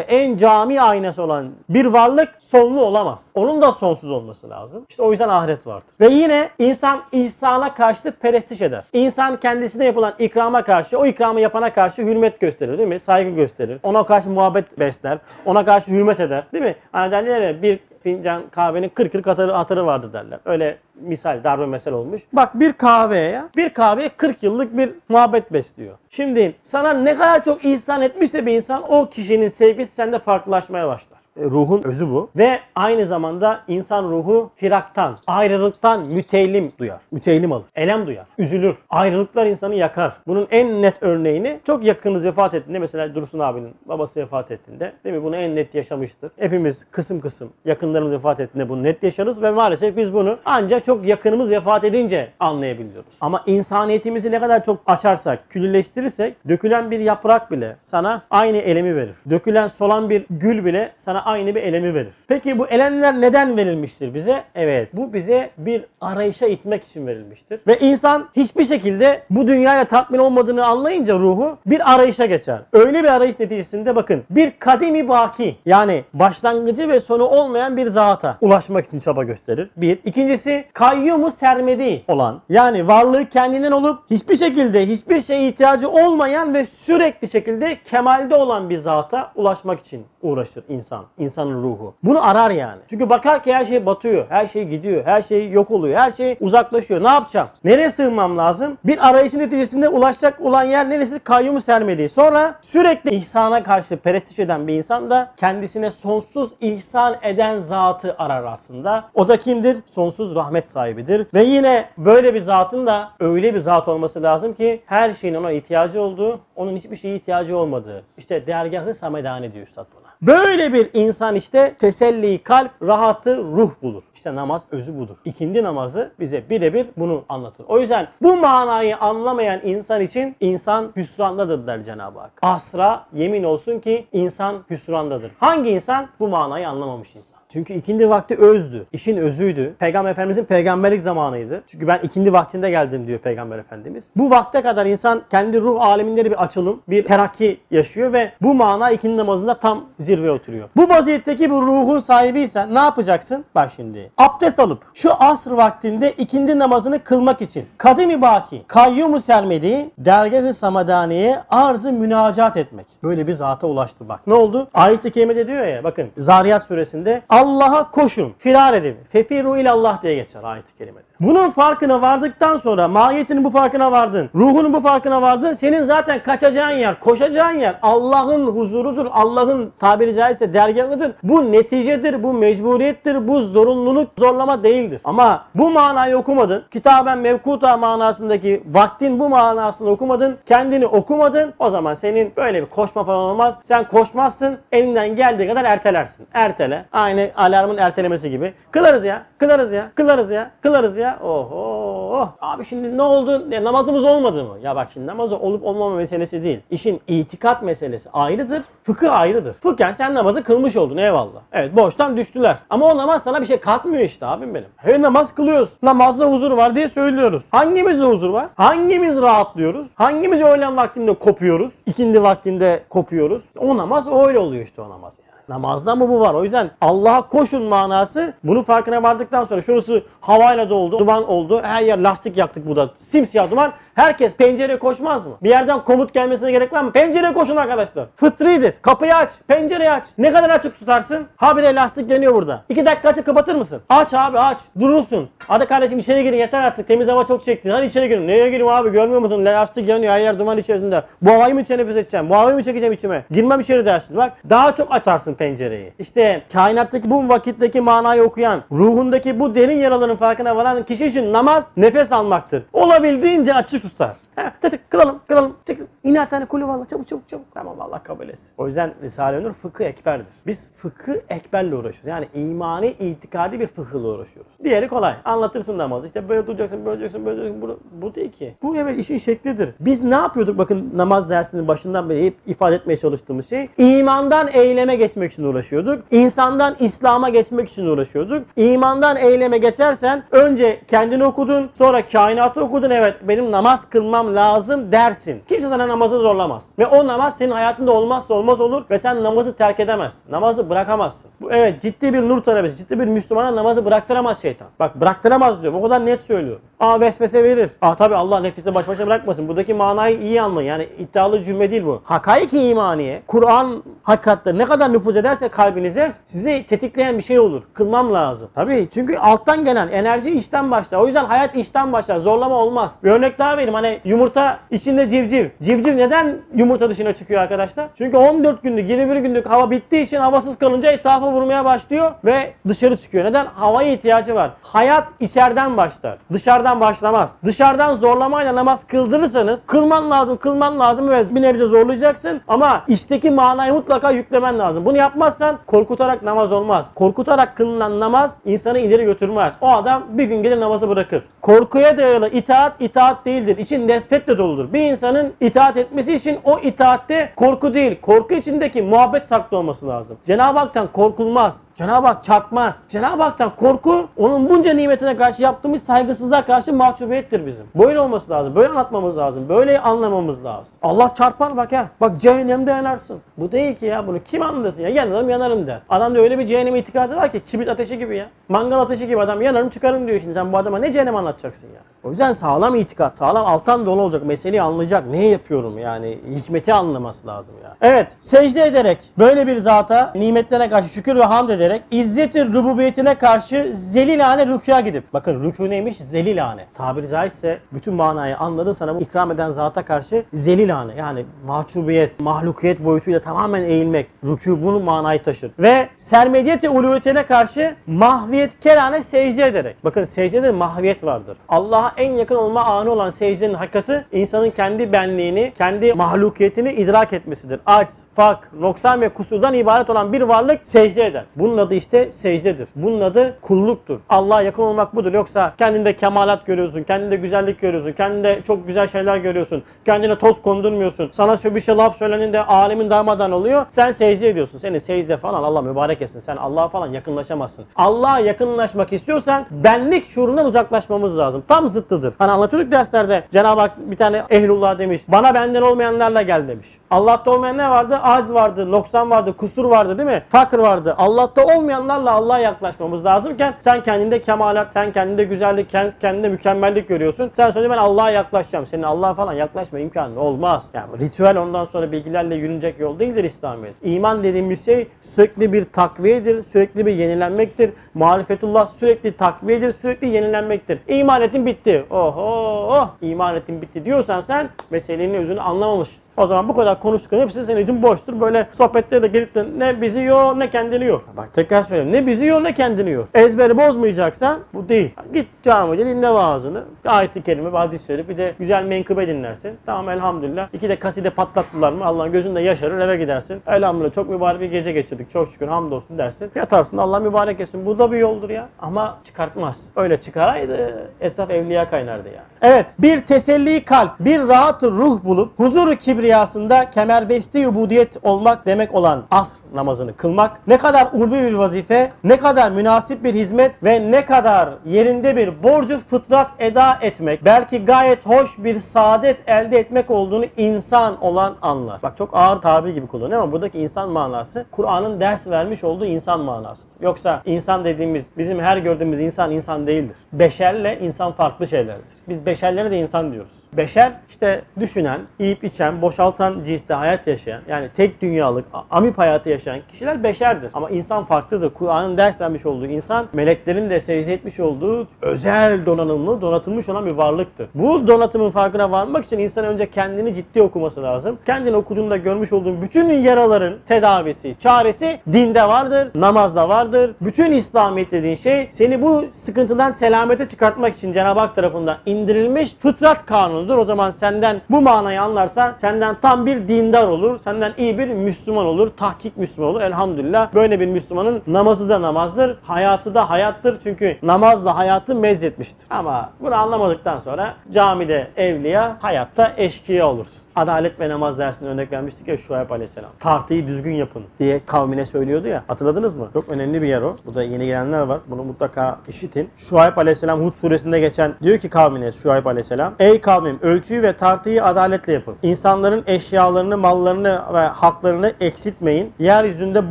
en 0.00 0.36
cami 0.36 0.80
aynesi 0.80 1.20
olan 1.20 1.50
bir 1.68 1.86
varlık 1.86 2.28
sonlu 2.38 2.80
olamaz. 2.80 3.30
Onun 3.34 3.62
da 3.62 3.72
sonsuz 3.72 4.10
olması 4.10 4.50
lazım. 4.50 4.86
İşte 4.90 5.02
o 5.02 5.10
yüzden 5.10 5.28
ahiret 5.28 5.66
vardır. 5.66 5.94
Ve 6.00 6.08
yine 6.08 6.48
insan 6.58 7.02
ihsana 7.12 7.74
karşı 7.74 8.12
perestiş 8.12 8.62
eder. 8.62 8.84
İnsan 8.92 9.40
kendisine 9.40 9.84
yapılan 9.84 10.14
ikrama 10.18 10.64
karşı, 10.64 10.98
o 10.98 11.06
ikramı 11.06 11.40
yapana 11.40 11.72
karşı 11.72 12.02
hürmet 12.02 12.40
gösterir 12.40 12.78
değil 12.78 12.88
mi? 12.88 12.98
Saygı 12.98 13.30
gösterir. 13.30 13.78
Ona 13.82 14.06
karşı 14.06 14.30
muhabbet 14.30 14.78
besler. 14.78 15.18
Ona 15.46 15.64
karşı 15.64 15.90
hürmet 15.90 16.20
eder. 16.20 16.44
Değil 16.52 16.64
mi? 16.64 16.76
Hani 16.92 17.12
derler 17.12 17.40
ya 17.40 17.62
bir 17.62 17.78
fincan 18.04 18.42
kahvenin 18.50 18.88
40 18.88 19.12
40 19.12 19.26
atarı, 19.26 19.56
atarı 19.56 19.86
vardı 19.86 20.12
derler. 20.12 20.38
Öyle 20.44 20.78
misal 21.00 21.44
darbe 21.44 21.66
mesel 21.66 21.94
olmuş. 21.94 22.22
Bak 22.32 22.60
bir 22.60 22.72
kahveye 22.72 23.42
bir 23.56 23.68
kahveye 23.68 24.08
40 24.08 24.42
yıllık 24.42 24.76
bir 24.78 24.90
muhabbet 25.08 25.52
besliyor. 25.52 25.98
Şimdi 26.10 26.54
sana 26.62 26.92
ne 26.92 27.14
kadar 27.14 27.44
çok 27.44 27.64
ihsan 27.64 28.02
etmişse 28.02 28.46
bir 28.46 28.52
insan 28.52 28.92
o 28.92 29.08
kişinin 29.08 29.48
sevgisi 29.48 29.94
sende 29.94 30.18
farklılaşmaya 30.18 30.88
başlar. 30.88 31.18
Ruhun 31.36 31.82
özü 31.82 32.10
bu. 32.10 32.30
Ve 32.36 32.58
aynı 32.74 33.06
zamanda 33.06 33.60
insan 33.68 34.04
ruhu 34.04 34.50
firaktan, 34.56 35.18
ayrılıktan 35.26 36.06
müteylim 36.06 36.72
duyar. 36.78 37.00
Müteylim 37.10 37.52
alır. 37.52 37.66
Elem 37.74 38.06
duyar. 38.06 38.26
Üzülür. 38.38 38.76
Ayrılıklar 38.90 39.46
insanı 39.46 39.74
yakar. 39.74 40.16
Bunun 40.26 40.48
en 40.50 40.82
net 40.82 40.94
örneğini 41.00 41.60
çok 41.66 41.84
yakınız 41.84 42.24
vefat 42.24 42.54
ettiğinde 42.54 42.78
mesela 42.78 43.14
Dursun 43.14 43.38
abinin 43.38 43.74
babası 43.86 44.20
vefat 44.20 44.50
ettiğinde 44.50 44.92
değil 45.04 45.16
mi? 45.16 45.24
Bunu 45.24 45.36
en 45.36 45.56
net 45.56 45.74
yaşamıştır. 45.74 46.30
Hepimiz 46.38 46.86
kısım 46.90 47.20
kısım 47.20 47.52
yakınlarımız 47.64 48.12
vefat 48.12 48.40
ettiğinde 48.40 48.68
bunu 48.68 48.82
net 48.82 49.02
yaşarız 49.02 49.42
ve 49.42 49.50
maalesef 49.50 49.96
biz 49.96 50.14
bunu 50.14 50.38
ancak 50.44 50.84
çok 50.84 51.06
yakınımız 51.06 51.50
vefat 51.50 51.84
edince 51.84 52.28
anlayabiliyoruz. 52.40 53.14
Ama 53.20 53.42
insaniyetimizi 53.46 54.30
ne 54.30 54.40
kadar 54.40 54.64
çok 54.64 54.80
açarsak, 54.86 55.50
külüleştirirsek 55.50 56.48
dökülen 56.48 56.90
bir 56.90 56.98
yaprak 56.98 57.50
bile 57.50 57.76
sana 57.80 58.22
aynı 58.30 58.56
elemi 58.56 58.96
verir. 58.96 59.14
Dökülen 59.30 59.68
solan 59.68 60.10
bir 60.10 60.26
gül 60.30 60.64
bile 60.64 60.92
sana 60.98 61.23
aynı 61.24 61.54
bir 61.54 61.62
elemi 61.62 61.94
verir. 61.94 62.12
Peki 62.28 62.58
bu 62.58 62.66
elemler 62.68 63.20
neden 63.20 63.56
verilmiştir 63.56 64.14
bize? 64.14 64.44
Evet 64.54 64.88
bu 64.92 65.12
bize 65.12 65.50
bir 65.58 65.84
arayışa 66.00 66.46
itmek 66.46 66.84
için 66.84 67.06
verilmiştir. 67.06 67.60
Ve 67.66 67.78
insan 67.78 68.28
hiçbir 68.36 68.64
şekilde 68.64 69.22
bu 69.30 69.46
dünyayla 69.46 69.84
tatmin 69.84 70.18
olmadığını 70.18 70.66
anlayınca 70.66 71.18
ruhu 71.18 71.58
bir 71.66 71.94
arayışa 71.94 72.26
geçer. 72.26 72.58
Öyle 72.72 73.02
bir 73.02 73.08
arayış 73.08 73.40
neticesinde 73.40 73.96
bakın 73.96 74.24
bir 74.30 74.52
kademi 74.58 75.08
baki 75.08 75.56
yani 75.66 76.04
başlangıcı 76.14 76.88
ve 76.88 77.00
sonu 77.00 77.24
olmayan 77.24 77.76
bir 77.76 77.88
zata 77.88 78.38
ulaşmak 78.40 78.86
için 78.86 78.98
çaba 78.98 79.24
gösterir. 79.24 79.70
Bir. 79.76 79.98
İkincisi 80.04 80.64
kayyumu 80.72 81.30
sermedi 81.30 82.02
olan 82.08 82.42
yani 82.48 82.88
varlığı 82.88 83.28
kendinden 83.28 83.72
olup 83.72 84.10
hiçbir 84.10 84.36
şekilde 84.36 84.86
hiçbir 84.86 85.20
şeye 85.20 85.48
ihtiyacı 85.48 85.88
olmayan 85.88 86.54
ve 86.54 86.64
sürekli 86.64 87.28
şekilde 87.28 87.78
kemalde 87.84 88.34
olan 88.34 88.70
bir 88.70 88.78
zata 88.78 89.32
ulaşmak 89.34 89.80
için 89.80 90.06
uğraşır 90.22 90.64
insan. 90.68 91.04
İnsanın 91.18 91.62
ruhu. 91.62 91.94
Bunu 92.02 92.28
arar 92.28 92.50
yani. 92.50 92.80
Çünkü 92.90 93.10
bakar 93.10 93.42
ki 93.42 93.54
her 93.54 93.64
şey 93.64 93.86
batıyor. 93.86 94.26
Her 94.28 94.46
şey 94.46 94.64
gidiyor. 94.64 95.04
Her 95.04 95.22
şey 95.22 95.50
yok 95.50 95.70
oluyor. 95.70 95.98
Her 96.00 96.10
şey 96.10 96.36
uzaklaşıyor. 96.40 97.02
Ne 97.02 97.08
yapacağım? 97.08 97.48
Nereye 97.64 97.90
sığınmam 97.90 98.38
lazım? 98.38 98.78
Bir 98.84 99.08
arayışın 99.08 99.38
neticesinde 99.38 99.88
ulaşacak 99.88 100.40
olan 100.40 100.64
yer 100.64 100.90
neresi? 100.90 101.18
Kayyumu 101.18 101.60
sermediği. 101.60 102.08
Sonra 102.08 102.54
sürekli 102.60 103.14
ihsana 103.14 103.62
karşı 103.62 103.96
perestiş 103.96 104.38
eden 104.38 104.68
bir 104.68 104.74
insan 104.74 105.10
da 105.10 105.30
kendisine 105.36 105.90
sonsuz 105.90 106.50
ihsan 106.60 107.16
eden 107.22 107.60
zatı 107.60 108.14
arar 108.18 108.44
aslında. 108.44 109.04
O 109.14 109.28
da 109.28 109.36
kimdir? 109.36 109.76
Sonsuz 109.86 110.34
rahmet 110.34 110.68
sahibidir. 110.68 111.26
Ve 111.34 111.42
yine 111.42 111.88
böyle 111.98 112.34
bir 112.34 112.40
zatın 112.40 112.86
da 112.86 113.10
öyle 113.20 113.54
bir 113.54 113.58
zat 113.58 113.88
olması 113.88 114.22
lazım 114.22 114.54
ki 114.54 114.82
her 114.86 115.14
şeyin 115.14 115.34
ona 115.34 115.52
ihtiyacı 115.52 116.00
olduğu, 116.00 116.40
onun 116.56 116.76
hiçbir 116.76 116.96
şeye 116.96 117.16
ihtiyacı 117.16 117.56
olmadığı. 117.56 118.02
İşte 118.18 118.46
dergahı 118.46 118.94
samedane 118.94 119.52
diyor 119.52 119.66
üstad 119.66 119.86
buna. 119.96 120.36
Böyle 120.36 120.72
bir 120.72 120.90
insan 121.04 121.34
işte 121.34 121.74
teselli 121.78 122.42
kalp, 122.42 122.70
rahatı 122.82 123.36
ruh 123.36 123.70
bulur. 123.82 124.02
İşte 124.14 124.34
namaz 124.34 124.68
özü 124.70 124.98
budur. 124.98 125.16
İkindi 125.24 125.62
namazı 125.62 126.12
bize 126.20 126.50
birebir 126.50 126.86
bunu 126.96 127.24
anlatır. 127.28 127.64
O 127.68 127.80
yüzden 127.80 128.08
bu 128.22 128.36
manayı 128.36 128.96
anlamayan 128.96 129.60
insan 129.64 130.00
için 130.00 130.36
insan 130.40 130.92
hüsrandadır 130.96 131.66
der 131.66 131.84
Cenab-ı 131.84 132.18
Hak. 132.18 132.32
Asra 132.42 133.06
yemin 133.12 133.44
olsun 133.44 133.80
ki 133.80 134.06
insan 134.12 134.64
hüsrandadır. 134.70 135.32
Hangi 135.40 135.70
insan? 135.70 136.08
Bu 136.20 136.28
manayı 136.28 136.68
anlamamış 136.68 137.16
insan. 137.16 137.43
Çünkü 137.54 137.74
ikindi 137.74 138.10
vakti 138.10 138.36
özdü. 138.36 138.86
İşin 138.92 139.16
özüydü. 139.16 139.74
Peygamber 139.78 140.10
Efendimizin 140.10 140.44
peygamberlik 140.44 141.00
zamanıydı. 141.00 141.62
Çünkü 141.66 141.88
ben 141.88 141.98
ikindi 142.02 142.32
vaktinde 142.32 142.70
geldim 142.70 143.06
diyor 143.06 143.18
Peygamber 143.18 143.58
Efendimiz. 143.58 144.04
Bu 144.16 144.30
vakte 144.30 144.62
kadar 144.62 144.86
insan 144.86 145.22
kendi 145.30 145.60
ruh 145.60 145.80
aleminde 145.80 146.24
bir 146.24 146.42
açılım, 146.42 146.82
bir 146.88 147.06
terakki 147.06 147.60
yaşıyor 147.70 148.12
ve 148.12 148.32
bu 148.42 148.54
mana 148.54 148.90
ikindi 148.90 149.16
namazında 149.16 149.54
tam 149.54 149.84
zirve 149.98 150.30
oturuyor. 150.30 150.68
Bu 150.76 150.88
vaziyetteki 150.88 151.50
bu 151.50 151.62
ruhun 151.62 152.00
sahibiysen 152.00 152.74
ne 152.74 152.78
yapacaksın? 152.78 153.44
Bak 153.54 153.70
şimdi. 153.76 154.10
Abdest 154.18 154.58
alıp 154.58 154.82
şu 154.94 155.12
asr 155.22 155.50
vaktinde 155.50 156.12
ikindi 156.12 156.58
namazını 156.58 157.04
kılmak 157.04 157.42
için 157.42 157.66
kademi 157.78 158.22
baki, 158.22 158.62
kayyumu 158.66 159.20
sermedi, 159.20 159.90
dergahı 159.98 160.54
samadaniye 160.54 161.40
arzı 161.50 161.92
münacat 161.92 162.56
etmek. 162.56 162.86
Böyle 163.02 163.26
bir 163.26 163.32
zata 163.32 163.66
ulaştı 163.66 164.08
bak. 164.08 164.20
Ne 164.26 164.34
oldu? 164.34 164.68
Ayet-i 164.74 165.10
kerimede 165.10 165.46
diyor 165.46 165.66
ya 165.66 165.84
bakın 165.84 166.08
Zariyat 166.18 166.64
suresinde 166.64 167.22
Allah'a 167.44 167.90
koşun, 167.90 168.34
firar 168.38 168.74
edin. 168.74 168.96
Fefiru 169.08 169.58
ilallah 169.58 170.02
diye 170.02 170.14
geçer 170.14 170.42
ayet-i 170.42 170.78
kerimede. 170.78 171.04
Bunun 171.20 171.50
farkına 171.50 172.02
vardıktan 172.02 172.56
sonra 172.56 172.88
mahiyetinin 172.88 173.44
bu 173.44 173.50
farkına 173.50 173.92
vardın. 173.92 174.30
Ruhunun 174.34 174.72
bu 174.72 174.80
farkına 174.80 175.22
vardın. 175.22 175.52
Senin 175.52 175.82
zaten 175.82 176.22
kaçacağın 176.22 176.76
yer, 176.76 177.00
koşacağın 177.00 177.58
yer 177.58 177.78
Allah'ın 177.82 178.46
huzurudur. 178.46 179.06
Allah'ın 179.12 179.72
tabiri 179.78 180.14
caizse 180.14 180.54
dergahıdır. 180.54 181.12
Bu 181.22 181.52
neticedir, 181.52 182.22
bu 182.22 182.32
mecburiyettir, 182.32 183.28
bu 183.28 183.40
zorunluluk, 183.40 184.10
zorlama 184.18 184.64
değildir. 184.64 185.00
Ama 185.04 185.44
bu 185.54 185.70
manayı 185.70 186.16
okumadın. 186.16 186.64
Kitaben 186.70 187.18
mevkuta 187.18 187.76
manasındaki 187.76 188.62
vaktin 188.70 189.20
bu 189.20 189.28
manasını 189.28 189.90
okumadın. 189.90 190.36
Kendini 190.46 190.86
okumadın. 190.86 191.54
O 191.58 191.70
zaman 191.70 191.94
senin 191.94 192.32
böyle 192.36 192.62
bir 192.62 192.66
koşma 192.66 193.04
falan 193.04 193.20
olmaz. 193.20 193.58
Sen 193.62 193.88
koşmazsın. 193.88 194.58
Elinden 194.72 195.16
geldiği 195.16 195.48
kadar 195.48 195.64
ertelersin. 195.64 196.26
Ertele. 196.34 196.84
Aynı 196.92 197.30
alarmın 197.36 197.76
ertelemesi 197.76 198.30
gibi. 198.30 198.54
Kılarız 198.70 199.04
ya. 199.04 199.22
Kılarız 199.38 199.72
ya. 199.72 199.90
Kılarız 199.94 200.30
ya. 200.30 200.50
Kılarız 200.62 200.96
ya. 200.96 201.03
Oho. 201.12 202.28
Abi 202.40 202.64
şimdi 202.64 202.98
ne 202.98 203.02
oldu? 203.02 203.46
Ya, 203.50 203.64
namazımız 203.64 204.04
olmadı 204.04 204.44
mı? 204.44 204.58
Ya 204.62 204.76
bak 204.76 204.88
şimdi 204.92 205.06
namazı 205.06 205.36
olup 205.36 205.64
olmama 205.66 205.96
meselesi 205.96 206.44
değil. 206.44 206.60
İşin 206.70 207.00
itikat 207.08 207.62
meselesi 207.62 208.10
ayrıdır. 208.12 208.62
Fıkıh 208.82 209.12
ayrıdır. 209.20 209.52
Fıkhen 209.54 209.92
sen 209.92 210.14
namazı 210.14 210.42
kılmış 210.42 210.76
oldun 210.76 210.96
eyvallah. 210.96 211.40
Evet 211.52 211.76
boştan 211.76 212.16
düştüler. 212.16 212.56
Ama 212.70 212.86
o 212.92 212.96
namaz 212.96 213.22
sana 213.22 213.40
bir 213.40 213.46
şey 213.46 213.60
katmıyor 213.60 214.02
işte 214.02 214.26
abim 214.26 214.54
benim. 214.54 214.68
He 214.76 215.02
namaz 215.02 215.34
kılıyoruz. 215.34 215.70
Namazda 215.82 216.26
huzur 216.26 216.52
var 216.52 216.74
diye 216.74 216.88
söylüyoruz. 216.88 217.42
Hangimizde 217.50 218.04
huzur 218.04 218.30
var? 218.30 218.46
Hangimiz 218.54 219.20
rahatlıyoruz? 219.20 219.86
Hangimiz 219.94 220.42
öğlen 220.42 220.76
vaktinde 220.76 221.14
kopuyoruz? 221.14 221.72
İkindi 221.86 222.22
vaktinde 222.22 222.82
kopuyoruz. 222.88 223.42
O 223.58 223.76
namaz 223.76 224.08
öyle 224.12 224.38
oluyor 224.38 224.64
işte 224.64 224.82
o 224.82 224.90
namaz 224.90 225.18
yani. 225.26 225.33
Namazda 225.48 225.96
mı 225.96 226.08
bu 226.08 226.20
var? 226.20 226.34
O 226.34 226.44
yüzden 226.44 226.70
Allah'a 226.80 227.28
koşun 227.28 227.62
manası 227.62 228.34
bunun 228.44 228.62
farkına 228.62 229.02
vardıktan 229.02 229.44
sonra 229.44 229.62
şurası 229.62 230.02
havayla 230.20 230.70
doldu, 230.70 230.98
duman 230.98 231.28
oldu. 231.28 231.62
Her 231.62 231.82
yer 231.82 231.98
lastik 231.98 232.36
yaktık 232.36 232.66
burada. 232.66 232.90
Simsiyah 232.96 233.50
duman. 233.50 233.72
Herkes 233.94 234.36
pencereye 234.36 234.78
koşmaz 234.78 235.26
mı? 235.26 235.32
Bir 235.42 235.48
yerden 235.48 235.84
komut 235.84 236.14
gelmesine 236.14 236.50
gerek 236.50 236.72
var 236.72 236.82
mı? 236.82 236.92
Pencereye 236.92 237.32
koşun 237.32 237.56
arkadaşlar. 237.56 238.06
Fıtridir. 238.16 238.74
Kapıyı 238.82 239.16
aç. 239.16 239.30
Pencereyi 239.48 239.90
aç. 239.90 240.04
Ne 240.18 240.32
kadar 240.32 240.50
açık 240.50 240.78
tutarsın? 240.78 241.26
Habire 241.36 241.74
lastik 241.74 242.10
yanıyor 242.10 242.34
burada. 242.34 242.64
İki 242.68 242.86
dakika 242.86 243.08
açıp 243.08 243.26
kapatır 243.26 243.54
mısın? 243.54 243.82
Aç 243.88 244.14
abi 244.14 244.38
aç. 244.38 244.58
Durursun. 244.80 245.28
Hadi 245.48 245.66
kardeşim 245.66 245.98
içeri 245.98 246.22
girin 246.22 246.36
yeter 246.36 246.62
artık. 246.62 246.88
Temiz 246.88 247.08
hava 247.08 247.24
çok 247.24 247.44
çekti. 247.44 247.70
Hadi 247.70 247.86
içeri 247.86 248.08
girin. 248.08 248.28
Neye 248.28 248.48
gireyim 248.48 248.68
abi 248.68 248.92
görmüyor 248.92 249.20
musun? 249.20 249.44
Lastik 249.44 249.88
yanıyor 249.88 250.12
her 250.12 250.20
yer 250.20 250.38
duman 250.38 250.58
içerisinde. 250.58 251.02
Bu 251.22 251.30
havayı 251.30 251.54
mı 251.54 251.64
teneffüs 251.64 251.96
edeceğim? 251.96 252.30
Bu 252.30 252.36
havayı 252.36 252.56
mı 252.56 252.62
çekeceğim 252.62 252.92
içime? 252.92 253.24
Girmem 253.30 253.60
içeri 253.60 253.86
dersin. 253.86 254.16
Bak 254.16 254.32
daha 254.50 254.76
çok 254.76 254.94
açarsın 254.94 255.34
pencereyi. 255.34 255.92
İşte 255.98 256.42
kainattaki 256.52 257.10
bu 257.10 257.28
vakitteki 257.28 257.80
manayı 257.80 258.22
okuyan, 258.22 258.62
ruhundaki 258.72 259.40
bu 259.40 259.54
derin 259.54 259.78
yaraların 259.78 260.16
farkına 260.16 260.56
varan 260.56 260.82
kişi 260.82 261.06
için 261.06 261.32
namaz 261.32 261.72
nefes 261.76 262.12
almaktır. 262.12 262.62
Olabildiğince 262.72 263.54
açık 263.54 263.83
tutar. 263.88 264.16
Heh, 264.36 264.50
tık 264.60 264.90
kılalım 264.90 265.20
kılalım 265.28 265.56
çık 265.66 265.78
İnat 266.04 266.30
tane 266.30 266.44
kulü 266.46 266.68
valla 266.68 266.86
çabuk 266.86 267.08
çabuk 267.08 267.28
çabuk. 267.28 267.44
Tamam 267.54 267.80
Allah 267.80 268.02
kabul 268.02 268.28
etsin. 268.28 268.54
O 268.58 268.66
yüzden 268.66 268.94
Risale-i 269.02 269.42
Nur 269.42 269.52
fıkıh 269.52 269.84
ekberdir. 269.84 270.26
Biz 270.46 270.70
fıkıh 270.74 271.14
ekberle 271.28 271.74
uğraşıyoruz. 271.74 272.06
Yani 272.06 272.28
imani 272.34 272.88
itikadi 272.88 273.60
bir 273.60 273.66
fıkıhla 273.66 274.08
uğraşıyoruz. 274.08 274.52
Diğeri 274.64 274.88
kolay. 274.88 275.14
Anlatırsın 275.24 275.78
namazı. 275.78 276.06
İşte 276.06 276.28
böyle 276.28 276.46
duracaksın, 276.46 276.86
böyle 276.86 276.96
duracaksın, 276.96 277.26
böyle 277.26 277.36
duracaksın. 277.36 277.62
Bu, 277.62 277.78
bu 278.02 278.14
değil 278.14 278.32
ki. 278.32 278.54
Bu 278.62 278.76
evet 278.76 278.98
işin 278.98 279.16
şeklidir. 279.16 279.70
Biz 279.80 280.04
ne 280.04 280.14
yapıyorduk? 280.14 280.58
Bakın 280.58 280.92
namaz 280.96 281.30
dersinin 281.30 281.68
başından 281.68 282.10
beri 282.10 282.26
hep 282.26 282.36
ifade 282.46 282.74
etmeye 282.74 282.96
çalıştığımız 282.96 283.48
şey. 283.48 283.68
imandan 283.78 284.48
eyleme 284.52 284.96
geçmek 284.96 285.32
için 285.32 285.44
uğraşıyorduk. 285.44 286.04
İnsandan 286.10 286.76
İslam'a 286.80 287.28
geçmek 287.28 287.68
için 287.68 287.86
uğraşıyorduk. 287.86 288.46
İmandan 288.56 289.16
eyleme 289.16 289.58
geçersen 289.58 290.24
önce 290.30 290.80
kendini 290.88 291.24
okudun, 291.24 291.70
sonra 291.74 292.04
kainatı 292.04 292.60
okudun. 292.60 292.90
Evet 292.90 293.14
benim 293.22 293.52
namaz 293.52 293.73
kılmam 293.80 294.34
lazım 294.34 294.92
dersin. 294.92 295.42
Kimse 295.48 295.68
sana 295.68 295.88
namazı 295.88 296.18
zorlamaz. 296.18 296.68
Ve 296.78 296.86
o 296.86 297.06
namaz 297.06 297.36
senin 297.36 297.52
hayatında 297.52 297.92
olmazsa 297.92 298.34
olmaz 298.34 298.60
olur 298.60 298.84
ve 298.90 298.98
sen 298.98 299.24
namazı 299.24 299.56
terk 299.56 299.80
edemezsin. 299.80 300.32
Namazı 300.32 300.70
bırakamazsın. 300.70 301.30
Bu 301.40 301.52
evet 301.52 301.82
ciddi 301.82 302.12
bir 302.12 302.22
nur 302.22 302.42
talebesi, 302.42 302.76
ciddi 302.76 303.00
bir 303.00 303.04
Müslümana 303.04 303.56
namazı 303.56 303.84
bıraktıramaz 303.84 304.42
şeytan. 304.42 304.68
Bak 304.80 305.00
bıraktıramaz 305.00 305.62
diyor. 305.62 305.72
O 305.72 305.82
kadar 305.82 306.06
net 306.06 306.22
söylüyor. 306.22 306.58
Aa 306.80 307.00
vesvese 307.00 307.44
verir. 307.44 307.70
Aa 307.82 307.94
tabi 307.94 308.14
Allah 308.14 308.40
nefiste 308.40 308.74
baş 308.74 308.88
başa 308.88 309.06
bırakmasın. 309.06 309.48
Buradaki 309.48 309.74
manayı 309.74 310.20
iyi 310.20 310.42
anlayın. 310.42 310.68
Yani 310.68 310.88
iddialı 310.98 311.42
cümle 311.44 311.70
değil 311.70 311.84
bu. 311.84 312.00
Hakaiki 312.04 312.68
imaniye, 312.68 313.22
Kur'an 313.26 313.82
hakikatleri 314.02 314.58
ne 314.58 314.64
kadar 314.64 314.92
nüfuz 314.92 315.16
ederse 315.16 315.48
kalbinize 315.48 316.12
sizi 316.24 316.66
tetikleyen 316.68 317.18
bir 317.18 317.22
şey 317.22 317.38
olur. 317.38 317.62
Kılmam 317.74 318.14
lazım. 318.14 318.48
Tabii 318.54 318.88
çünkü 318.94 319.16
alttan 319.16 319.64
gelen 319.64 319.88
enerji 319.88 320.30
içten 320.30 320.70
başlar. 320.70 320.98
O 320.98 321.06
yüzden 321.06 321.24
hayat 321.24 321.56
içten 321.56 321.92
başlar. 321.92 322.16
Zorlama 322.16 322.54
olmaz. 322.54 322.96
Bir 323.04 323.10
örnek 323.10 323.38
daha 323.38 323.52
vereyim. 323.56 323.63
Vereyim 323.64 323.74
hani 323.74 324.00
yumurta 324.04 324.58
içinde 324.70 325.08
civciv. 325.08 325.48
Civciv 325.62 325.96
neden 325.96 326.36
yumurta 326.56 326.90
dışına 326.90 327.14
çıkıyor 327.14 327.42
arkadaşlar? 327.42 327.88
Çünkü 327.98 328.16
14 328.16 328.62
günlük 328.62 328.90
21 328.90 329.16
günlük 329.16 329.46
hava 329.46 329.70
bittiği 329.70 330.04
için 330.04 330.16
havasız 330.16 330.58
kalınca 330.58 330.90
etrafa 330.90 331.32
vurmaya 331.32 331.64
başlıyor 331.64 332.12
ve 332.24 332.52
dışarı 332.68 332.96
çıkıyor. 332.96 333.24
Neden? 333.24 333.46
Havaya 333.46 333.92
ihtiyacı 333.92 334.34
var. 334.34 334.50
Hayat 334.62 335.08
içeriden 335.20 335.76
başlar. 335.76 336.18
Dışarıdan 336.32 336.80
başlamaz. 336.80 337.36
Dışarıdan 337.44 337.94
zorlamayla 337.94 338.54
namaz 338.54 338.86
kıldırırsanız 338.86 339.66
kılman 339.66 340.10
lazım, 340.10 340.36
kılman 340.36 340.80
lazım. 340.80 341.12
Evet 341.12 341.26
bir 341.34 341.42
nebze 341.42 341.66
zorlayacaksın 341.66 342.40
ama 342.48 342.84
içteki 342.88 343.30
manayı 343.30 343.72
mutlaka 343.72 344.10
yüklemen 344.10 344.58
lazım. 344.58 344.84
Bunu 344.84 344.96
yapmazsan 344.96 345.58
korkutarak 345.66 346.22
namaz 346.22 346.52
olmaz. 346.52 346.90
Korkutarak 346.94 347.56
kılınan 347.56 348.00
namaz 348.00 348.38
insanı 348.44 348.78
ileri 348.78 349.04
götürmez. 349.04 349.54
O 349.60 349.68
adam 349.68 350.02
bir 350.08 350.24
gün 350.24 350.42
gelir 350.42 350.60
namazı 350.60 350.88
bırakır. 350.88 351.22
Korkuya 351.40 351.98
dayalı 351.98 352.28
itaat 352.28 352.72
itaat 352.80 353.24
değildir. 353.24 353.53
İçin 353.58 353.88
nefretle 353.88 354.38
doludur. 354.38 354.72
Bir 354.72 354.80
insanın 354.80 355.32
itaat 355.40 355.76
etmesi 355.76 356.14
için 356.14 356.38
o 356.44 356.58
itaatte 356.58 357.32
korku 357.36 357.74
değil, 357.74 358.00
korku 358.00 358.34
içindeki 358.34 358.82
muhabbet 358.82 359.28
saklı 359.28 359.56
olması 359.56 359.88
lazım. 359.88 360.16
Cenab-ı 360.24 360.58
Hak'tan 360.58 360.92
korkulmaz. 360.92 361.60
Cenab-ı 361.76 362.06
Hak 362.06 362.24
çarpmaz. 362.24 362.84
Cenab-ı 362.88 363.22
Hak'tan 363.22 363.56
korku 363.56 364.08
onun 364.16 364.50
bunca 364.50 364.72
nimetine 364.72 365.16
karşı 365.16 365.42
yaptığımız 365.42 365.82
saygısızlığa 365.82 366.46
karşı 366.46 366.72
mahcubiyettir 366.72 367.46
bizim. 367.46 367.66
Böyle 367.74 368.00
olması 368.00 368.30
lazım. 368.30 368.54
Böyle 368.54 368.68
anlatmamız 368.68 369.18
lazım. 369.18 369.48
Böyle 369.48 369.80
anlamamız 369.80 370.44
lazım. 370.44 370.74
Allah 370.82 371.14
çarpar 371.14 371.56
bak 371.56 371.72
ya. 371.72 371.88
Bak 372.00 372.20
cehennemde 372.20 372.70
yanarsın. 372.70 373.20
Bu 373.38 373.52
değil 373.52 373.76
ki 373.76 373.86
ya 373.86 374.06
bunu. 374.06 374.22
Kim 374.22 374.42
anlasın 374.42 374.82
ya? 374.82 374.88
Yanarım 374.88 375.30
yanarım 375.30 375.66
der. 375.66 375.80
Adamda 375.88 376.18
öyle 376.18 376.38
bir 376.38 376.46
cehennem 376.46 376.76
itikadı 376.76 377.16
var 377.16 377.30
ki 377.30 377.40
kibrit 377.40 377.68
ateşi 377.68 377.98
gibi 377.98 378.16
ya. 378.16 378.26
Mangal 378.48 378.80
ateşi 378.80 379.06
gibi 379.06 379.20
adam 379.20 379.42
yanarım 379.42 379.68
çıkarım 379.68 380.06
diyor 380.06 380.20
şimdi. 380.20 380.34
Sen 380.34 380.52
bu 380.52 380.56
adama 380.56 380.78
ne 380.78 380.92
cehennem 380.92 381.16
anlatacaksın 381.16 381.66
ya? 381.66 381.80
O 382.04 382.10
yüzden 382.10 382.32
sağlam 382.32 382.74
itikat, 382.74 383.14
sağlam 383.14 383.43
alttan 383.44 383.86
dolu 383.86 384.00
olacak. 384.00 384.26
Meseleyi 384.26 384.62
anlayacak. 384.62 385.06
Ne 385.06 385.26
yapıyorum 385.26 385.78
yani? 385.78 386.18
Hikmeti 386.30 386.74
anlaması 386.74 387.26
lazım 387.26 387.54
ya. 387.64 387.76
Evet. 387.80 388.16
Secde 388.20 388.62
ederek 388.62 388.98
böyle 389.18 389.46
bir 389.46 389.56
zata 389.56 390.12
nimetlerine 390.14 390.70
karşı 390.70 390.88
şükür 390.88 391.16
ve 391.16 391.24
hamd 391.24 391.50
ederek 391.50 391.82
izzeti 391.90 392.52
rububiyetine 392.52 393.14
karşı 393.14 393.72
zelilane 393.74 394.46
rükûya 394.46 394.80
gidip. 394.80 395.12
Bakın 395.12 395.44
rükû 395.44 395.70
neymiş? 395.70 395.96
Zelilane. 395.96 396.66
Tabiri 396.74 397.08
caizse 397.08 397.58
bütün 397.72 397.94
manayı 397.94 398.38
anladın 398.38 398.72
sana 398.72 398.96
bu 398.96 399.00
ikram 399.00 399.30
eden 399.30 399.50
zata 399.50 399.84
karşı 399.84 400.24
zelilane. 400.32 400.94
Yani 400.96 401.26
mahcubiyet, 401.46 402.20
mahlukiyet 402.20 402.84
boyutuyla 402.84 403.20
tamamen 403.20 403.62
eğilmek. 403.62 404.06
Rükû 404.24 404.62
bunu 404.62 404.80
manayı 404.80 405.22
taşır. 405.22 405.50
Ve 405.58 405.88
sermediyeti 405.96 406.68
uluviyetine 406.68 407.26
karşı 407.26 407.74
mahviyet 407.86 408.60
kerane 408.60 409.02
secde 409.02 409.46
ederek. 409.46 409.76
Bakın 409.84 410.04
secdede 410.04 410.50
mahviyet 410.50 411.04
vardır. 411.04 411.36
Allah'a 411.48 411.92
en 411.96 412.12
yakın 412.12 412.34
olma 412.34 412.64
anı 412.64 412.90
olan 412.90 413.10
secdenin 413.34 413.54
hakikati 413.54 414.04
insanın 414.12 414.50
kendi 414.50 414.92
benliğini, 414.92 415.52
kendi 415.58 415.94
mahlukiyetini 415.94 416.72
idrak 416.72 417.12
etmesidir. 417.12 417.60
Aç, 417.66 417.88
fark, 418.14 418.52
noksan 418.52 419.00
ve 419.00 419.08
kusurdan 419.08 419.54
ibaret 419.54 419.90
olan 419.90 420.12
bir 420.12 420.20
varlık 420.20 420.60
secde 420.64 421.06
eder. 421.06 421.24
Bunun 421.36 421.58
adı 421.58 421.74
işte 421.74 422.12
secdedir. 422.12 422.68
Bunun 422.76 423.00
adı 423.00 423.36
kulluktur. 423.42 424.00
Allah'a 424.08 424.42
yakın 424.42 424.62
olmak 424.62 424.96
budur. 424.96 425.12
Yoksa 425.12 425.54
kendinde 425.58 425.96
kemalat 425.96 426.46
görüyorsun, 426.46 426.82
kendinde 426.82 427.16
güzellik 427.16 427.60
görüyorsun, 427.60 427.92
kendinde 427.92 428.40
çok 428.46 428.66
güzel 428.66 428.86
şeyler 428.86 429.16
görüyorsun, 429.16 429.62
kendine 429.84 430.18
toz 430.18 430.42
kondurmuyorsun. 430.42 431.08
Sana 431.12 431.36
bir 431.54 431.60
şey 431.60 431.76
laf 431.76 431.96
söylendiğinde 431.96 432.44
alemin 432.44 432.90
darmadan 432.90 433.32
oluyor. 433.32 433.66
Sen 433.70 433.90
secde 433.90 434.28
ediyorsun. 434.28 434.58
Senin 434.58 434.78
secde 434.78 435.16
falan 435.16 435.42
Allah 435.42 435.62
mübarek 435.62 436.02
etsin. 436.02 436.20
Sen 436.20 436.36
Allah'a 436.36 436.68
falan 436.68 436.86
yakınlaşamazsın. 436.86 437.64
Allah'a 437.76 438.18
yakınlaşmak 438.18 438.92
istiyorsan 438.92 439.46
benlik 439.50 440.06
şuurundan 440.06 440.46
uzaklaşmamız 440.46 441.18
lazım. 441.18 441.44
Tam 441.48 441.68
zıttıdır. 441.68 442.14
Hani 442.18 442.32
anlatıyorduk 442.32 442.72
derslerde 442.72 443.13
Cenab-ı 443.30 443.60
Hak 443.60 443.90
bir 443.90 443.96
tane 443.96 444.22
ehlullah 444.30 444.78
demiş. 444.78 445.02
Bana 445.08 445.34
benden 445.34 445.62
olmayanlarla 445.62 446.22
gel 446.22 446.48
demiş. 446.48 446.68
Allah'ta 446.90 447.30
olmayan 447.30 447.58
ne 447.58 447.70
vardı? 447.70 447.98
Aciz 448.02 448.34
vardı, 448.34 448.70
noksan 448.70 449.10
vardı, 449.10 449.36
kusur 449.36 449.64
vardı 449.64 449.98
değil 449.98 450.08
mi? 450.08 450.22
Fakir 450.28 450.58
vardı. 450.58 450.94
Allah'ta 450.98 451.44
olmayanlarla 451.44 452.12
Allah'a 452.12 452.38
yaklaşmamız 452.38 453.04
lazımken 453.04 453.54
sen 453.60 453.82
kendinde 453.82 454.20
kemalat, 454.20 454.72
sen 454.72 454.92
kendinde 454.92 455.24
güzellik, 455.24 455.74
kend- 455.74 455.98
kendinde 456.00 456.28
mükemmellik 456.28 456.88
görüyorsun. 456.88 457.30
Sen 457.36 457.50
sonra 457.50 457.70
ben 457.70 457.78
Allah'a 457.78 458.10
yaklaşacağım. 458.10 458.66
Senin 458.66 458.82
Allah'a 458.82 459.14
falan 459.14 459.32
yaklaşma 459.32 459.78
imkanı 459.78 460.20
olmaz. 460.20 460.70
Yani 460.74 460.98
ritüel 460.98 461.38
ondan 461.38 461.64
sonra 461.64 461.92
bilgilerle 461.92 462.34
yürünecek 462.34 462.80
yol 462.80 462.98
değildir 462.98 463.24
İslamiyet. 463.24 463.76
İman 463.82 464.24
dediğimiz 464.24 464.64
şey 464.64 464.88
sürekli 465.00 465.52
bir 465.52 465.64
takviyedir, 465.64 466.42
sürekli 466.42 466.86
bir 466.86 466.92
yenilenmektir. 466.92 467.70
Marifetullah 467.94 468.66
sürekli 468.66 469.16
takviyedir, 469.16 469.72
sürekli 469.72 470.08
yenilenmektir. 470.08 470.78
İman 470.88 471.22
ettin 471.22 471.46
bitti. 471.46 471.86
Oho, 471.90 472.68
oh, 472.70 472.88
iman 473.04 473.36
ettin 473.36 473.62
bitti 473.62 473.84
diyorsan 473.84 474.20
sen 474.20 474.50
meselenin 474.70 475.14
özünü 475.14 475.40
anlamamış. 475.40 475.88
O 476.16 476.26
zaman 476.26 476.48
bu 476.48 476.54
kadar 476.56 476.80
konuştukların 476.80 477.22
hepsi 477.22 477.44
senin 477.44 477.62
için 477.62 477.82
boştur. 477.82 478.20
Böyle 478.20 478.46
sohbette 478.52 479.02
de 479.02 479.06
gelip 479.06 479.34
de 479.34 479.46
ne 479.58 479.80
bizi 479.80 480.00
yor 480.00 480.38
ne 480.38 480.50
kendini 480.50 480.84
yor. 480.84 481.00
Bak 481.16 481.32
tekrar 481.32 481.62
söyleyeyim. 481.62 481.92
Ne 481.92 482.06
bizi 482.06 482.26
yor 482.26 482.44
ne 482.44 482.54
kendini 482.54 482.90
yor. 482.90 483.06
Ezberi 483.14 483.56
bozmayacaksan 483.56 484.38
bu 484.54 484.68
değil. 484.68 484.94
Git 485.14 485.26
camide 485.42 485.86
dinle 485.86 486.08
vaazını. 486.08 486.64
Ayet-i 486.84 487.22
kerime, 487.22 487.50
hadis 487.50 487.86
söyle. 487.86 488.08
Bir 488.08 488.16
de 488.16 488.34
güzel 488.38 488.64
menkıbe 488.64 489.08
dinlersin. 489.08 489.58
Tamam 489.66 489.90
elhamdülillah. 489.90 490.48
İki 490.52 490.68
de 490.68 490.78
kaside 490.78 491.10
patlattılar 491.10 491.72
mı 491.72 491.84
Allah'ın 491.84 492.12
gözünde 492.12 492.40
yaşarır 492.40 492.78
eve 492.78 492.96
gidersin. 492.96 493.42
Elhamdülillah 493.46 493.92
çok 493.92 494.08
mübarek 494.08 494.40
bir 494.40 494.46
gece 494.46 494.72
geçirdik. 494.72 495.10
Çok 495.10 495.28
şükür 495.28 495.48
hamdolsun 495.48 495.98
dersin. 495.98 496.30
Yatarsın 496.34 496.76
Allah 496.76 497.00
mübarek 497.00 497.40
etsin. 497.40 497.66
Bu 497.66 497.78
da 497.78 497.92
bir 497.92 497.98
yoldur 497.98 498.30
ya. 498.30 498.48
Ama 498.58 498.98
çıkartmaz. 499.04 499.70
Öyle 499.76 500.00
çıkaraydı 500.00 500.88
etraf 501.00 501.30
evliya 501.30 501.70
kaynardı 501.70 502.08
yani. 502.08 502.26
Evet. 502.42 502.66
Bir 502.78 503.00
teselli 503.00 503.64
kalp, 503.64 504.00
bir 504.00 504.28
rahat 504.28 504.62
ruh 504.62 505.04
bulup 505.04 505.38
huzuru 505.38 505.76
kibriyasında 506.04 506.70
kemerbesti 506.70 507.48
ubudiyet 507.48 507.96
olmak 508.02 508.46
demek 508.46 508.74
olan 508.74 509.04
asr 509.10 509.34
namazını 509.54 509.96
kılmak 509.96 510.46
ne 510.46 510.58
kadar 510.58 510.88
ulvi 510.92 511.22
bir 511.22 511.32
vazife, 511.32 511.92
ne 512.04 512.16
kadar 512.16 512.50
münasip 512.50 513.04
bir 513.04 513.14
hizmet 513.14 513.64
ve 513.64 513.90
ne 513.90 514.04
kadar 514.04 514.48
yerinde 514.66 515.16
bir 515.16 515.42
borcu 515.42 515.78
fıtrat 515.78 516.30
eda 516.38 516.78
etmek, 516.82 517.24
belki 517.24 517.64
gayet 517.64 518.06
hoş 518.06 518.38
bir 518.38 518.60
saadet 518.60 519.28
elde 519.28 519.58
etmek 519.58 519.90
olduğunu 519.90 520.24
insan 520.36 521.04
olan 521.04 521.36
anlar. 521.42 521.82
Bak 521.82 521.96
çok 521.96 522.10
ağır 522.12 522.40
tabir 522.40 522.70
gibi 522.70 522.86
kullanıyor 522.86 523.22
ama 523.22 523.32
buradaki 523.32 523.58
insan 523.58 523.88
manası 523.88 524.44
Kur'an'ın 524.50 525.00
ders 525.00 525.26
vermiş 525.26 525.64
olduğu 525.64 525.84
insan 525.84 526.20
manasıdır. 526.20 526.74
Yoksa 526.80 527.22
insan 527.24 527.64
dediğimiz 527.64 528.10
bizim 528.18 528.40
her 528.40 528.56
gördüğümüz 528.56 529.00
insan 529.00 529.30
insan 529.32 529.66
değildir. 529.66 529.96
Beşerle 530.12 530.78
insan 530.80 531.12
farklı 531.12 531.46
şeylerdir. 531.46 531.92
Biz 532.08 532.26
beşerlere 532.26 532.70
de 532.70 532.78
insan 532.78 533.12
diyoruz. 533.12 533.32
Beşer 533.52 533.92
işte 534.08 534.42
düşünen, 534.60 535.00
yiyip 535.18 535.44
içen, 535.44 535.82
boşaltan 535.94 536.44
cinste 536.44 536.74
hayat 536.74 537.06
yaşayan 537.06 537.40
yani 537.48 537.68
tek 537.76 538.02
dünyalık, 538.02 538.44
amip 538.70 538.98
hayatı 538.98 539.30
yaşayan 539.30 539.60
kişiler 539.68 540.02
beşerdir. 540.02 540.50
Ama 540.54 540.70
insan 540.70 541.04
farklıdır. 541.04 541.50
Kur'an'ın 541.50 541.98
ders 541.98 542.20
vermiş 542.20 542.46
olduğu 542.46 542.66
insan 542.66 543.06
meleklerin 543.12 543.70
de 543.70 543.80
secde 543.80 544.12
etmiş 544.12 544.40
olduğu 544.40 544.88
özel 545.02 545.66
donanımlı, 545.66 546.20
donatılmış 546.20 546.68
olan 546.68 546.86
bir 546.86 546.92
varlıktır. 546.92 547.48
Bu 547.54 547.86
donatımın 547.86 548.30
farkına 548.30 548.70
varmak 548.70 549.04
için 549.04 549.18
insan 549.18 549.44
önce 549.44 549.70
kendini 549.70 550.14
ciddi 550.14 550.42
okuması 550.42 550.82
lazım. 550.82 551.18
Kendini 551.26 551.56
okuduğunda 551.56 551.96
görmüş 551.96 552.32
olduğun 552.32 552.62
bütün 552.62 552.88
yaraların 552.88 553.54
tedavisi, 553.66 554.36
çaresi 554.38 555.00
dinde 555.12 555.48
vardır, 555.48 555.88
namazda 555.94 556.48
vardır. 556.48 556.94
Bütün 557.00 557.32
İslamiyet 557.32 557.90
dediğin 557.90 558.16
şey 558.16 558.48
seni 558.50 558.82
bu 558.82 559.04
sıkıntıdan 559.10 559.70
selamete 559.70 560.28
çıkartmak 560.28 560.74
için 560.74 560.92
Cenab-ı 560.92 561.20
Hak 561.20 561.34
tarafından 561.34 561.76
indirilmiş 561.86 562.54
fıtrat 562.58 563.06
kanunudur. 563.06 563.58
O 563.58 563.64
zaman 563.64 563.90
senden 563.90 564.40
bu 564.50 564.60
manayı 564.60 565.02
anlarsan 565.02 565.54
senden 565.60 565.83
tam 565.92 566.26
bir 566.26 566.48
dindar 566.48 566.88
olur. 566.88 567.18
Senden 567.18 567.52
iyi 567.58 567.78
bir 567.78 567.88
Müslüman 567.88 568.46
olur. 568.46 568.70
Tahkik 568.76 569.16
Müslüman 569.16 569.50
olur. 569.50 569.60
Elhamdülillah. 569.60 570.34
Böyle 570.34 570.60
bir 570.60 570.66
Müslümanın 570.66 571.22
namazı 571.26 571.68
da 571.68 571.82
namazdır. 571.82 572.36
Hayatı 572.46 572.94
da 572.94 573.10
hayattır. 573.10 573.60
Çünkü 573.62 573.96
namazla 574.02 574.56
hayatı 574.56 574.94
mezzetmiştir. 574.94 575.66
Ama 575.70 576.10
bunu 576.20 576.34
anlamadıktan 576.34 576.98
sonra 576.98 577.34
camide 577.52 578.08
evliya, 578.16 578.76
hayatta 578.80 579.32
eşkıya 579.36 579.88
olursun. 579.88 580.23
Adalet 580.36 580.80
ve 580.80 580.88
namaz 580.88 581.18
dersinde 581.18 581.48
örnek 581.48 581.72
vermiştik 581.72 582.08
ya 582.08 582.16
Şuayb 582.16 582.50
Aleyhisselam. 582.50 582.90
Tartıyı 582.98 583.46
düzgün 583.46 583.72
yapın 583.72 584.02
diye 584.18 584.40
kavmine 584.46 584.86
söylüyordu 584.86 585.28
ya. 585.28 585.44
Hatırladınız 585.46 585.94
mı? 585.94 586.08
Çok 586.12 586.28
önemli 586.28 586.62
bir 586.62 586.66
yer 586.66 586.82
o. 586.82 586.96
Burada 587.06 587.22
yeni 587.22 587.46
gelenler 587.46 587.80
var. 587.80 588.00
Bunu 588.08 588.24
mutlaka 588.24 588.78
işitin. 588.88 589.28
Şuayb 589.36 589.76
Aleyhisselam 589.76 590.24
Hud 590.24 590.34
suresinde 590.34 590.80
geçen 590.80 591.14
diyor 591.22 591.38
ki 591.38 591.48
kavmine 591.48 591.92
Şuayb 591.92 592.26
Aleyhisselam. 592.26 592.74
Ey 592.78 593.00
kavmim 593.00 593.38
ölçüyü 593.42 593.82
ve 593.82 593.92
tartıyı 593.92 594.44
adaletle 594.44 594.92
yapın. 594.92 595.14
İnsanların 595.22 595.84
eşyalarını, 595.86 596.58
mallarını 596.58 597.20
ve 597.34 597.38
haklarını 597.38 598.12
eksiltmeyin. 598.20 598.92
Yeryüzünde 598.98 599.70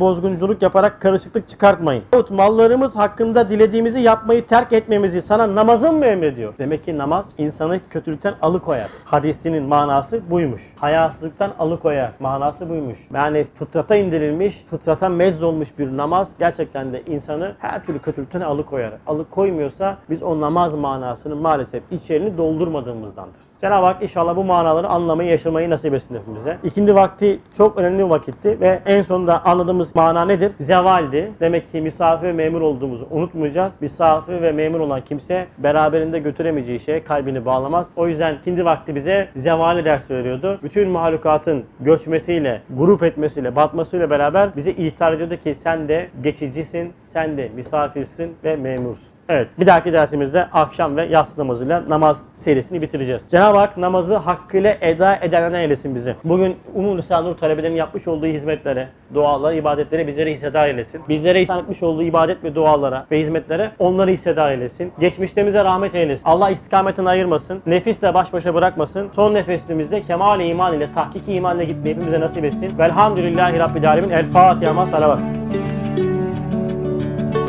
bozgunculuk 0.00 0.62
yaparak 0.62 1.00
karışıklık 1.00 1.48
çıkartmayın. 1.48 2.02
Yahut 2.12 2.30
mallarımız 2.30 2.96
hakkında 2.96 3.50
dilediğimizi 3.50 4.00
yapmayı 4.00 4.46
terk 4.46 4.72
etmemizi 4.72 5.20
sana 5.20 5.54
namazın 5.54 5.94
mı 5.94 6.04
emrediyor? 6.04 6.54
Demek 6.58 6.84
ki 6.84 6.98
namaz 6.98 7.32
insanı 7.38 7.80
kötülükten 7.90 8.34
alıkoyar. 8.42 8.88
Hadisinin 9.04 9.64
manası 9.64 10.30
buymuş. 10.30 10.53
Hayasızlıktan 10.76 11.54
alıkoyar. 11.58 12.12
Manası 12.20 12.68
buymuş. 12.68 12.98
Yani 13.14 13.44
fıtrata 13.44 13.96
indirilmiş, 13.96 14.64
fıtrata 14.66 15.08
mezz 15.08 15.42
olmuş 15.42 15.78
bir 15.78 15.96
namaz 15.96 16.34
gerçekten 16.38 16.92
de 16.92 17.02
insanı 17.06 17.54
her 17.58 17.84
türlü 17.84 17.98
kötülükten 17.98 18.40
alıkoyar. 18.40 18.92
Alıkoymuyorsa 19.06 19.98
biz 20.10 20.22
o 20.22 20.40
namaz 20.40 20.74
manasını 20.74 21.36
maalesef 21.36 21.82
içerini 21.90 22.38
doldurmadığımızdandır. 22.38 23.40
Cenab-ı 23.64 23.86
Hak 23.86 24.02
inşallah 24.02 24.36
bu 24.36 24.44
manaları 24.44 24.88
anlamayı, 24.88 25.30
yaşamayı 25.30 25.70
nasip 25.70 25.94
etsin 25.94 26.14
hepimize. 26.14 26.58
İkindi 26.64 26.94
vakti 26.94 27.40
çok 27.56 27.78
önemli 27.78 27.98
bir 27.98 28.10
vakitti 28.10 28.60
ve 28.60 28.82
en 28.86 29.02
sonunda 29.02 29.44
anladığımız 29.44 29.94
mana 29.94 30.24
nedir? 30.24 30.52
Zevaldi. 30.58 31.32
Demek 31.40 31.72
ki 31.72 31.80
misafir 31.80 32.26
ve 32.26 32.32
memur 32.32 32.60
olduğumuzu 32.60 33.06
unutmayacağız. 33.10 33.80
Misafir 33.80 34.42
ve 34.42 34.52
memur 34.52 34.80
olan 34.80 35.00
kimse 35.00 35.46
beraberinde 35.58 36.18
götüremeyeceği 36.18 36.80
şeye 36.80 37.04
kalbini 37.04 37.44
bağlamaz. 37.44 37.88
O 37.96 38.08
yüzden 38.08 38.34
ikindi 38.34 38.64
vakti 38.64 38.94
bize 38.94 39.28
zevali 39.36 39.84
ders 39.84 40.10
veriyordu. 40.10 40.58
Bütün 40.62 40.88
mahlukatın 40.88 41.64
göçmesiyle, 41.80 42.62
grup 42.76 43.02
etmesiyle, 43.02 43.56
batmasıyla 43.56 44.10
beraber 44.10 44.56
bize 44.56 44.72
ihtar 44.72 45.12
ediyordu 45.12 45.36
ki 45.36 45.54
sen 45.54 45.88
de 45.88 46.08
geçicisin, 46.22 46.92
sen 47.04 47.36
de 47.38 47.50
misafirsin 47.54 48.36
ve 48.44 48.56
memursun. 48.56 49.13
Evet, 49.28 49.48
bir 49.60 49.66
dahaki 49.66 49.92
dersimizde 49.92 50.48
akşam 50.52 50.96
ve 50.96 51.04
yatsı 51.04 51.40
namazıyla 51.40 51.82
namaz 51.88 52.28
serisini 52.34 52.82
bitireceğiz. 52.82 53.28
Cenab-ı 53.30 53.58
Hak 53.58 53.76
namazı 53.76 54.16
hakkıyla 54.16 54.76
eda 54.80 55.16
edenlerden 55.16 55.60
eylesin 55.60 55.94
bizi. 55.94 56.16
Bugün 56.24 56.56
Umum 56.74 56.98
Risale 56.98 57.28
Nur 57.28 57.36
talebelerinin 57.36 57.76
yapmış 57.76 58.08
olduğu 58.08 58.26
hizmetlere, 58.26 58.88
dualara, 59.14 59.54
ibadetleri 59.54 60.06
bizlere 60.06 60.32
hissedar 60.32 60.68
eylesin. 60.68 61.00
Bizlere 61.08 61.42
ihsan 61.42 61.58
etmiş 61.58 61.82
olduğu 61.82 62.02
ibadet 62.02 62.44
ve 62.44 62.54
dualara 62.54 63.06
ve 63.10 63.20
hizmetlere 63.20 63.70
onları 63.78 64.10
hissedar 64.10 64.50
eylesin. 64.50 64.92
Geçmişlerimize 65.00 65.64
rahmet 65.64 65.94
eylesin. 65.94 66.28
Allah 66.28 66.50
istikametini 66.50 67.08
ayırmasın. 67.08 67.62
Nefisle 67.66 68.14
baş 68.14 68.32
başa 68.32 68.54
bırakmasın. 68.54 69.08
Son 69.12 69.34
nefesimizde 69.34 70.00
kemal 70.00 70.40
iman 70.40 70.74
ile, 70.74 70.92
tahkiki 70.92 71.34
iman 71.34 71.56
ile 71.56 71.64
gitmeyi 71.64 71.96
hepimize 71.96 72.20
nasip 72.20 72.44
etsin. 72.44 72.78
Velhamdülillahi 72.78 73.58
Rabbil 73.58 73.90
Alemin. 73.90 74.10
El 74.10 74.24
Fatiha 74.24 74.86
salavat. 74.86 75.20